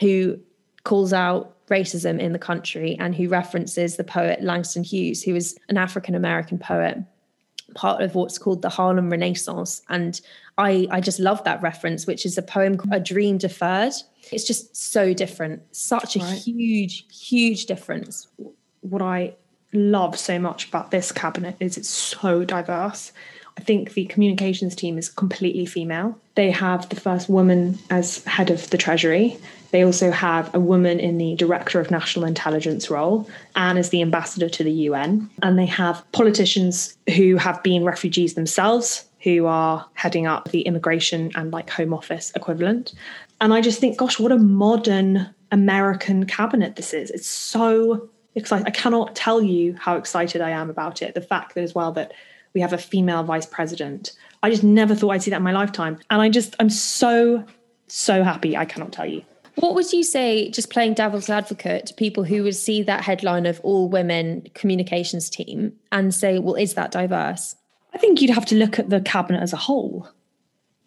who 0.00 0.38
calls 0.84 1.12
out 1.12 1.54
racism 1.68 2.20
in 2.20 2.32
the 2.32 2.38
country 2.38 2.96
and 2.98 3.14
who 3.14 3.28
references 3.28 3.96
the 3.96 4.04
poet 4.04 4.42
Langston 4.42 4.84
Hughes, 4.84 5.22
who 5.22 5.34
is 5.34 5.58
an 5.68 5.78
African 5.78 6.14
American 6.14 6.58
poet, 6.58 6.98
part 7.74 8.02
of 8.02 8.14
what's 8.14 8.38
called 8.38 8.62
the 8.62 8.68
Harlem 8.68 9.10
Renaissance. 9.10 9.82
And 9.88 10.20
I, 10.58 10.86
I 10.90 11.00
just 11.00 11.18
love 11.18 11.42
that 11.44 11.62
reference, 11.62 12.06
which 12.06 12.26
is 12.26 12.36
a 12.36 12.42
poem, 12.42 12.78
A 12.92 13.00
Dream 13.00 13.38
Deferred. 13.38 13.94
It's 14.30 14.44
just 14.44 14.76
so 14.76 15.14
different, 15.14 15.62
such 15.74 16.16
a 16.16 16.20
right. 16.20 16.38
huge, 16.38 17.06
huge 17.10 17.66
difference. 17.66 18.28
What 18.80 19.02
I 19.02 19.34
love 19.72 20.18
so 20.18 20.38
much 20.38 20.68
about 20.68 20.90
this 20.90 21.10
cabinet 21.10 21.56
is 21.60 21.76
it's 21.76 21.88
so 21.88 22.44
diverse. 22.44 23.12
I 23.56 23.60
think 23.62 23.94
the 23.94 24.06
communications 24.06 24.74
team 24.74 24.98
is 24.98 25.08
completely 25.08 25.64
female. 25.66 26.18
They 26.34 26.50
have 26.50 26.88
the 26.88 26.96
first 26.96 27.28
woman 27.28 27.78
as 27.90 28.24
head 28.24 28.50
of 28.50 28.68
the 28.70 28.78
Treasury. 28.78 29.36
They 29.70 29.84
also 29.84 30.10
have 30.10 30.54
a 30.54 30.60
woman 30.60 31.00
in 31.00 31.18
the 31.18 31.34
Director 31.36 31.80
of 31.80 31.90
National 31.90 32.24
Intelligence 32.26 32.90
role 32.90 33.28
and 33.56 33.78
as 33.78 33.90
the 33.90 34.02
ambassador 34.02 34.48
to 34.48 34.64
the 34.64 34.72
UN. 34.72 35.30
And 35.42 35.58
they 35.58 35.66
have 35.66 36.04
politicians 36.12 36.96
who 37.14 37.36
have 37.36 37.62
been 37.62 37.84
refugees 37.84 38.34
themselves, 38.34 39.04
who 39.20 39.46
are 39.46 39.86
heading 39.94 40.26
up 40.26 40.50
the 40.50 40.62
immigration 40.62 41.30
and 41.34 41.52
like 41.52 41.70
home 41.70 41.94
office 41.94 42.32
equivalent. 42.34 42.92
And 43.40 43.54
I 43.54 43.60
just 43.60 43.80
think, 43.80 43.96
gosh, 43.96 44.18
what 44.18 44.32
a 44.32 44.38
modern 44.38 45.32
American 45.50 46.26
cabinet 46.26 46.76
this 46.76 46.92
is. 46.92 47.10
It's 47.10 47.28
so 47.28 48.08
exciting. 48.34 48.66
I 48.66 48.70
cannot 48.70 49.14
tell 49.14 49.40
you 49.40 49.74
how 49.74 49.96
excited 49.96 50.40
I 50.40 50.50
am 50.50 50.70
about 50.70 51.02
it. 51.02 51.14
The 51.14 51.20
fact 51.20 51.54
that 51.54 51.62
as 51.62 51.74
well 51.74 51.92
that 51.92 52.12
we 52.54 52.60
have 52.60 52.72
a 52.72 52.78
female 52.78 53.22
vice 53.24 53.46
president. 53.46 54.12
I 54.42 54.50
just 54.50 54.62
never 54.62 54.94
thought 54.94 55.10
I'd 55.10 55.22
see 55.22 55.30
that 55.30 55.38
in 55.38 55.42
my 55.42 55.52
lifetime. 55.52 55.98
And 56.10 56.22
I 56.22 56.28
just, 56.28 56.54
I'm 56.60 56.70
so, 56.70 57.44
so 57.88 58.22
happy. 58.22 58.56
I 58.56 58.64
cannot 58.64 58.92
tell 58.92 59.06
you. 59.06 59.22
What 59.56 59.74
would 59.74 59.92
you 59.92 60.02
say, 60.02 60.50
just 60.50 60.70
playing 60.70 60.94
devil's 60.94 61.30
advocate, 61.30 61.86
to 61.86 61.94
people 61.94 62.24
who 62.24 62.42
would 62.42 62.56
see 62.56 62.82
that 62.82 63.04
headline 63.04 63.46
of 63.46 63.60
all 63.62 63.88
women 63.88 64.48
communications 64.54 65.30
team 65.30 65.74
and 65.92 66.14
say, 66.14 66.38
well, 66.38 66.56
is 66.56 66.74
that 66.74 66.90
diverse? 66.90 67.54
I 67.92 67.98
think 67.98 68.20
you'd 68.20 68.34
have 68.34 68.46
to 68.46 68.56
look 68.56 68.78
at 68.78 68.90
the 68.90 69.00
cabinet 69.00 69.40
as 69.40 69.52
a 69.52 69.56
whole. 69.58 70.08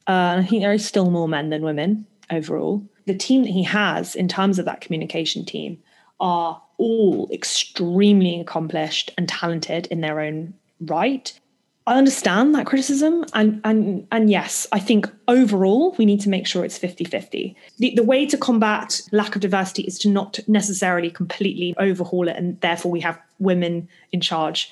Uh, 0.05 0.37
I 0.39 0.45
think 0.45 0.61
there 0.61 0.73
is 0.73 0.85
still 0.85 1.09
more 1.09 1.27
men 1.27 1.49
than 1.49 1.61
women 1.63 2.05
overall. 2.29 2.83
The 3.05 3.15
team 3.15 3.43
that 3.43 3.51
he 3.51 3.63
has 3.63 4.15
in 4.15 4.27
terms 4.27 4.59
of 4.59 4.65
that 4.65 4.81
communication 4.81 5.45
team 5.45 5.81
are 6.19 6.61
all 6.77 7.29
extremely 7.31 8.39
accomplished 8.39 9.11
and 9.17 9.29
talented 9.29 9.87
in 9.87 10.01
their 10.01 10.19
own 10.19 10.53
right. 10.81 11.39
I 11.87 11.97
understand 11.97 12.53
that 12.53 12.65
criticism. 12.65 13.23
And, 13.33 13.61
and, 13.63 14.05
and 14.11 14.29
yes, 14.29 14.67
I 14.73 14.79
think 14.79 15.09
overall 15.29 15.95
we 15.97 16.05
need 16.05 16.19
to 16.19 16.29
make 16.29 16.45
sure 16.45 16.65
it's 16.65 16.77
50 16.77 17.05
50. 17.05 17.55
The, 17.77 17.95
the 17.95 18.03
way 18.03 18.25
to 18.25 18.37
combat 18.37 18.99
lack 19.13 19.35
of 19.35 19.41
diversity 19.41 19.83
is 19.83 19.97
to 19.99 20.09
not 20.09 20.37
necessarily 20.47 21.09
completely 21.09 21.73
overhaul 21.79 22.27
it. 22.27 22.35
And 22.35 22.59
therefore 22.59 22.91
we 22.91 22.99
have 22.99 23.17
women 23.39 23.87
in 24.11 24.19
charge 24.19 24.69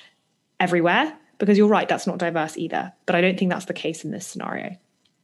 everywhere. 0.60 1.16
Because 1.38 1.56
you're 1.56 1.68
right, 1.68 1.88
that's 1.88 2.06
not 2.06 2.18
diverse 2.18 2.56
either. 2.58 2.92
But 3.06 3.14
I 3.14 3.22
don't 3.22 3.38
think 3.38 3.50
that's 3.50 3.64
the 3.64 3.74
case 3.74 4.04
in 4.04 4.10
this 4.10 4.26
scenario. 4.26 4.76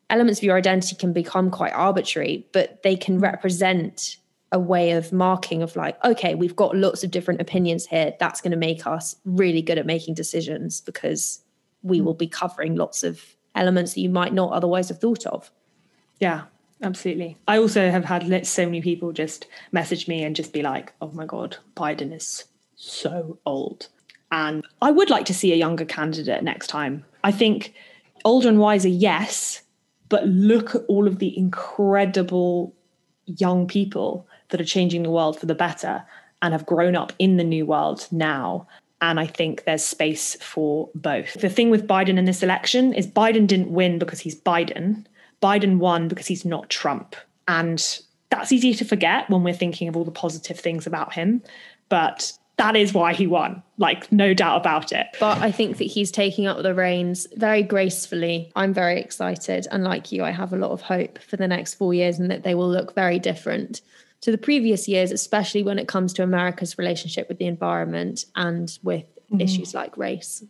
Elements 0.08 0.40
of 0.40 0.44
your 0.44 0.56
identity 0.56 0.96
can 0.96 1.12
become 1.12 1.50
quite 1.50 1.72
arbitrary, 1.74 2.46
but 2.52 2.82
they 2.82 2.96
can 2.96 3.18
represent 3.18 4.16
a 4.50 4.58
way 4.58 4.90
of 4.90 5.12
marking 5.14 5.62
of 5.62 5.74
like 5.76 5.96
okay 6.04 6.34
we've 6.34 6.54
got 6.54 6.76
lots 6.76 7.02
of 7.02 7.10
different 7.10 7.40
opinions 7.40 7.86
here 7.86 8.12
that's 8.20 8.42
going 8.42 8.50
to 8.50 8.56
make 8.58 8.86
us 8.86 9.16
really 9.24 9.62
good 9.62 9.78
at 9.78 9.86
making 9.86 10.12
decisions 10.12 10.82
because 10.82 11.41
we 11.82 12.00
mm. 12.00 12.04
will 12.04 12.14
be 12.14 12.28
covering 12.28 12.76
lots 12.76 13.02
of 13.02 13.36
elements 13.54 13.94
that 13.94 14.00
you 14.00 14.08
might 14.08 14.32
not 14.32 14.52
otherwise 14.52 14.88
have 14.88 15.00
thought 15.00 15.26
of. 15.26 15.50
Yeah, 16.18 16.44
absolutely. 16.82 17.36
I 17.48 17.58
also 17.58 17.90
have 17.90 18.04
had 18.04 18.46
so 18.46 18.64
many 18.64 18.80
people 18.80 19.12
just 19.12 19.46
message 19.72 20.08
me 20.08 20.22
and 20.24 20.36
just 20.36 20.52
be 20.52 20.62
like, 20.62 20.92
oh 21.00 21.10
my 21.12 21.26
God, 21.26 21.56
Biden 21.76 22.14
is 22.14 22.44
so 22.76 23.38
old. 23.44 23.88
And 24.30 24.64
I 24.80 24.90
would 24.90 25.10
like 25.10 25.26
to 25.26 25.34
see 25.34 25.52
a 25.52 25.56
younger 25.56 25.84
candidate 25.84 26.42
next 26.42 26.68
time. 26.68 27.04
I 27.22 27.32
think 27.32 27.74
older 28.24 28.48
and 28.48 28.58
wiser, 28.58 28.88
yes, 28.88 29.62
but 30.08 30.26
look 30.26 30.74
at 30.74 30.82
all 30.88 31.06
of 31.06 31.18
the 31.18 31.36
incredible 31.36 32.74
young 33.26 33.66
people 33.66 34.26
that 34.48 34.60
are 34.60 34.64
changing 34.64 35.02
the 35.02 35.10
world 35.10 35.38
for 35.38 35.46
the 35.46 35.54
better 35.54 36.04
and 36.40 36.52
have 36.52 36.66
grown 36.66 36.96
up 36.96 37.12
in 37.18 37.36
the 37.36 37.44
new 37.44 37.64
world 37.64 38.06
now 38.10 38.66
and 39.02 39.18
I 39.18 39.26
think 39.26 39.64
there's 39.64 39.84
space 39.84 40.36
for 40.36 40.88
both. 40.94 41.34
The 41.34 41.50
thing 41.50 41.70
with 41.70 41.88
Biden 41.88 42.18
in 42.18 42.24
this 42.24 42.42
election 42.42 42.94
is 42.94 43.06
Biden 43.06 43.48
didn't 43.48 43.72
win 43.72 43.98
because 43.98 44.20
he's 44.20 44.40
Biden. 44.40 45.04
Biden 45.42 45.78
won 45.78 46.06
because 46.06 46.28
he's 46.28 46.44
not 46.44 46.70
Trump. 46.70 47.16
And 47.48 48.00
that's 48.30 48.52
easy 48.52 48.72
to 48.74 48.84
forget 48.84 49.28
when 49.28 49.42
we're 49.42 49.54
thinking 49.54 49.88
of 49.88 49.96
all 49.96 50.04
the 50.04 50.12
positive 50.12 50.58
things 50.58 50.86
about 50.86 51.12
him. 51.12 51.42
But 51.88 52.32
that 52.58 52.76
is 52.76 52.94
why 52.94 53.12
he 53.12 53.26
won, 53.26 53.60
like, 53.76 54.10
no 54.12 54.34
doubt 54.34 54.60
about 54.60 54.92
it. 54.92 55.08
But 55.18 55.38
I 55.38 55.50
think 55.50 55.78
that 55.78 55.84
he's 55.84 56.12
taking 56.12 56.46
up 56.46 56.62
the 56.62 56.74
reins 56.74 57.26
very 57.34 57.64
gracefully. 57.64 58.52
I'm 58.54 58.72
very 58.72 59.00
excited. 59.00 59.66
And 59.72 59.82
like 59.82 60.12
you, 60.12 60.22
I 60.22 60.30
have 60.30 60.52
a 60.52 60.56
lot 60.56 60.70
of 60.70 60.80
hope 60.80 61.18
for 61.18 61.36
the 61.36 61.48
next 61.48 61.74
four 61.74 61.92
years 61.92 62.20
and 62.20 62.30
that 62.30 62.44
they 62.44 62.54
will 62.54 62.70
look 62.70 62.94
very 62.94 63.18
different 63.18 63.80
to 64.22 64.30
the 64.30 64.38
previous 64.38 64.88
years, 64.88 65.10
especially 65.10 65.62
when 65.62 65.78
it 65.78 65.88
comes 65.88 66.12
to 66.14 66.22
America's 66.22 66.78
relationship 66.78 67.28
with 67.28 67.38
the 67.38 67.46
environment 67.46 68.24
and 68.36 68.78
with 68.82 69.04
mm-hmm. 69.04 69.40
issues 69.40 69.74
like 69.74 69.96
race. 69.98 70.44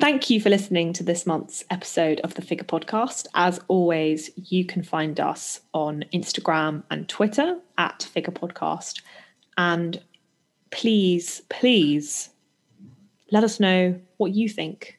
Thank 0.00 0.30
you 0.30 0.40
for 0.40 0.48
listening 0.48 0.92
to 0.94 1.02
this 1.02 1.26
month's 1.26 1.64
episode 1.70 2.20
of 2.20 2.34
the 2.34 2.42
Figure 2.42 2.64
Podcast. 2.64 3.26
As 3.34 3.60
always, 3.68 4.30
you 4.36 4.64
can 4.64 4.82
find 4.82 5.18
us 5.20 5.60
on 5.74 6.04
Instagram 6.12 6.82
and 6.90 7.08
Twitter 7.08 7.58
at 7.76 8.02
Figure 8.02 8.32
Podcast. 8.32 9.02
And 9.56 10.00
please, 10.70 11.42
please 11.50 12.30
let 13.30 13.44
us 13.44 13.60
know 13.60 14.00
what 14.16 14.34
you 14.34 14.48
think. 14.48 14.98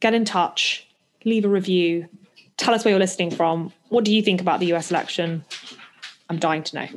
Get 0.00 0.14
in 0.14 0.24
touch, 0.24 0.88
leave 1.24 1.44
a 1.44 1.48
review, 1.48 2.08
tell 2.56 2.74
us 2.74 2.84
where 2.84 2.92
you're 2.92 2.98
listening 2.98 3.30
from. 3.30 3.72
What 3.94 4.04
do 4.04 4.12
you 4.12 4.22
think 4.22 4.40
about 4.40 4.58
the 4.58 4.72
US 4.72 4.90
election? 4.90 5.44
I'm 6.28 6.40
dying 6.40 6.64
to 6.64 6.74
know. 6.74 6.88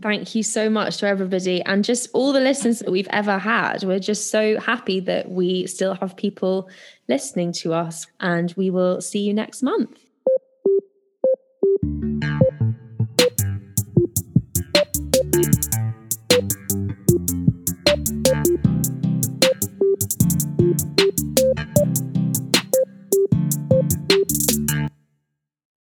Thank 0.00 0.34
you 0.34 0.42
so 0.42 0.70
much 0.70 0.96
to 0.96 1.06
everybody 1.06 1.60
and 1.60 1.84
just 1.84 2.08
all 2.14 2.32
the 2.32 2.40
listeners 2.40 2.78
that 2.78 2.90
we've 2.90 3.08
ever 3.10 3.36
had. 3.36 3.84
We're 3.84 3.98
just 3.98 4.30
so 4.30 4.58
happy 4.58 5.00
that 5.00 5.30
we 5.30 5.66
still 5.66 5.92
have 5.96 6.16
people 6.16 6.70
listening 7.06 7.52
to 7.60 7.74
us, 7.74 8.06
and 8.18 8.50
we 8.56 8.70
will 8.70 9.02
see 9.02 9.18
you 9.18 9.34
next 9.34 9.62
month. 9.62 9.90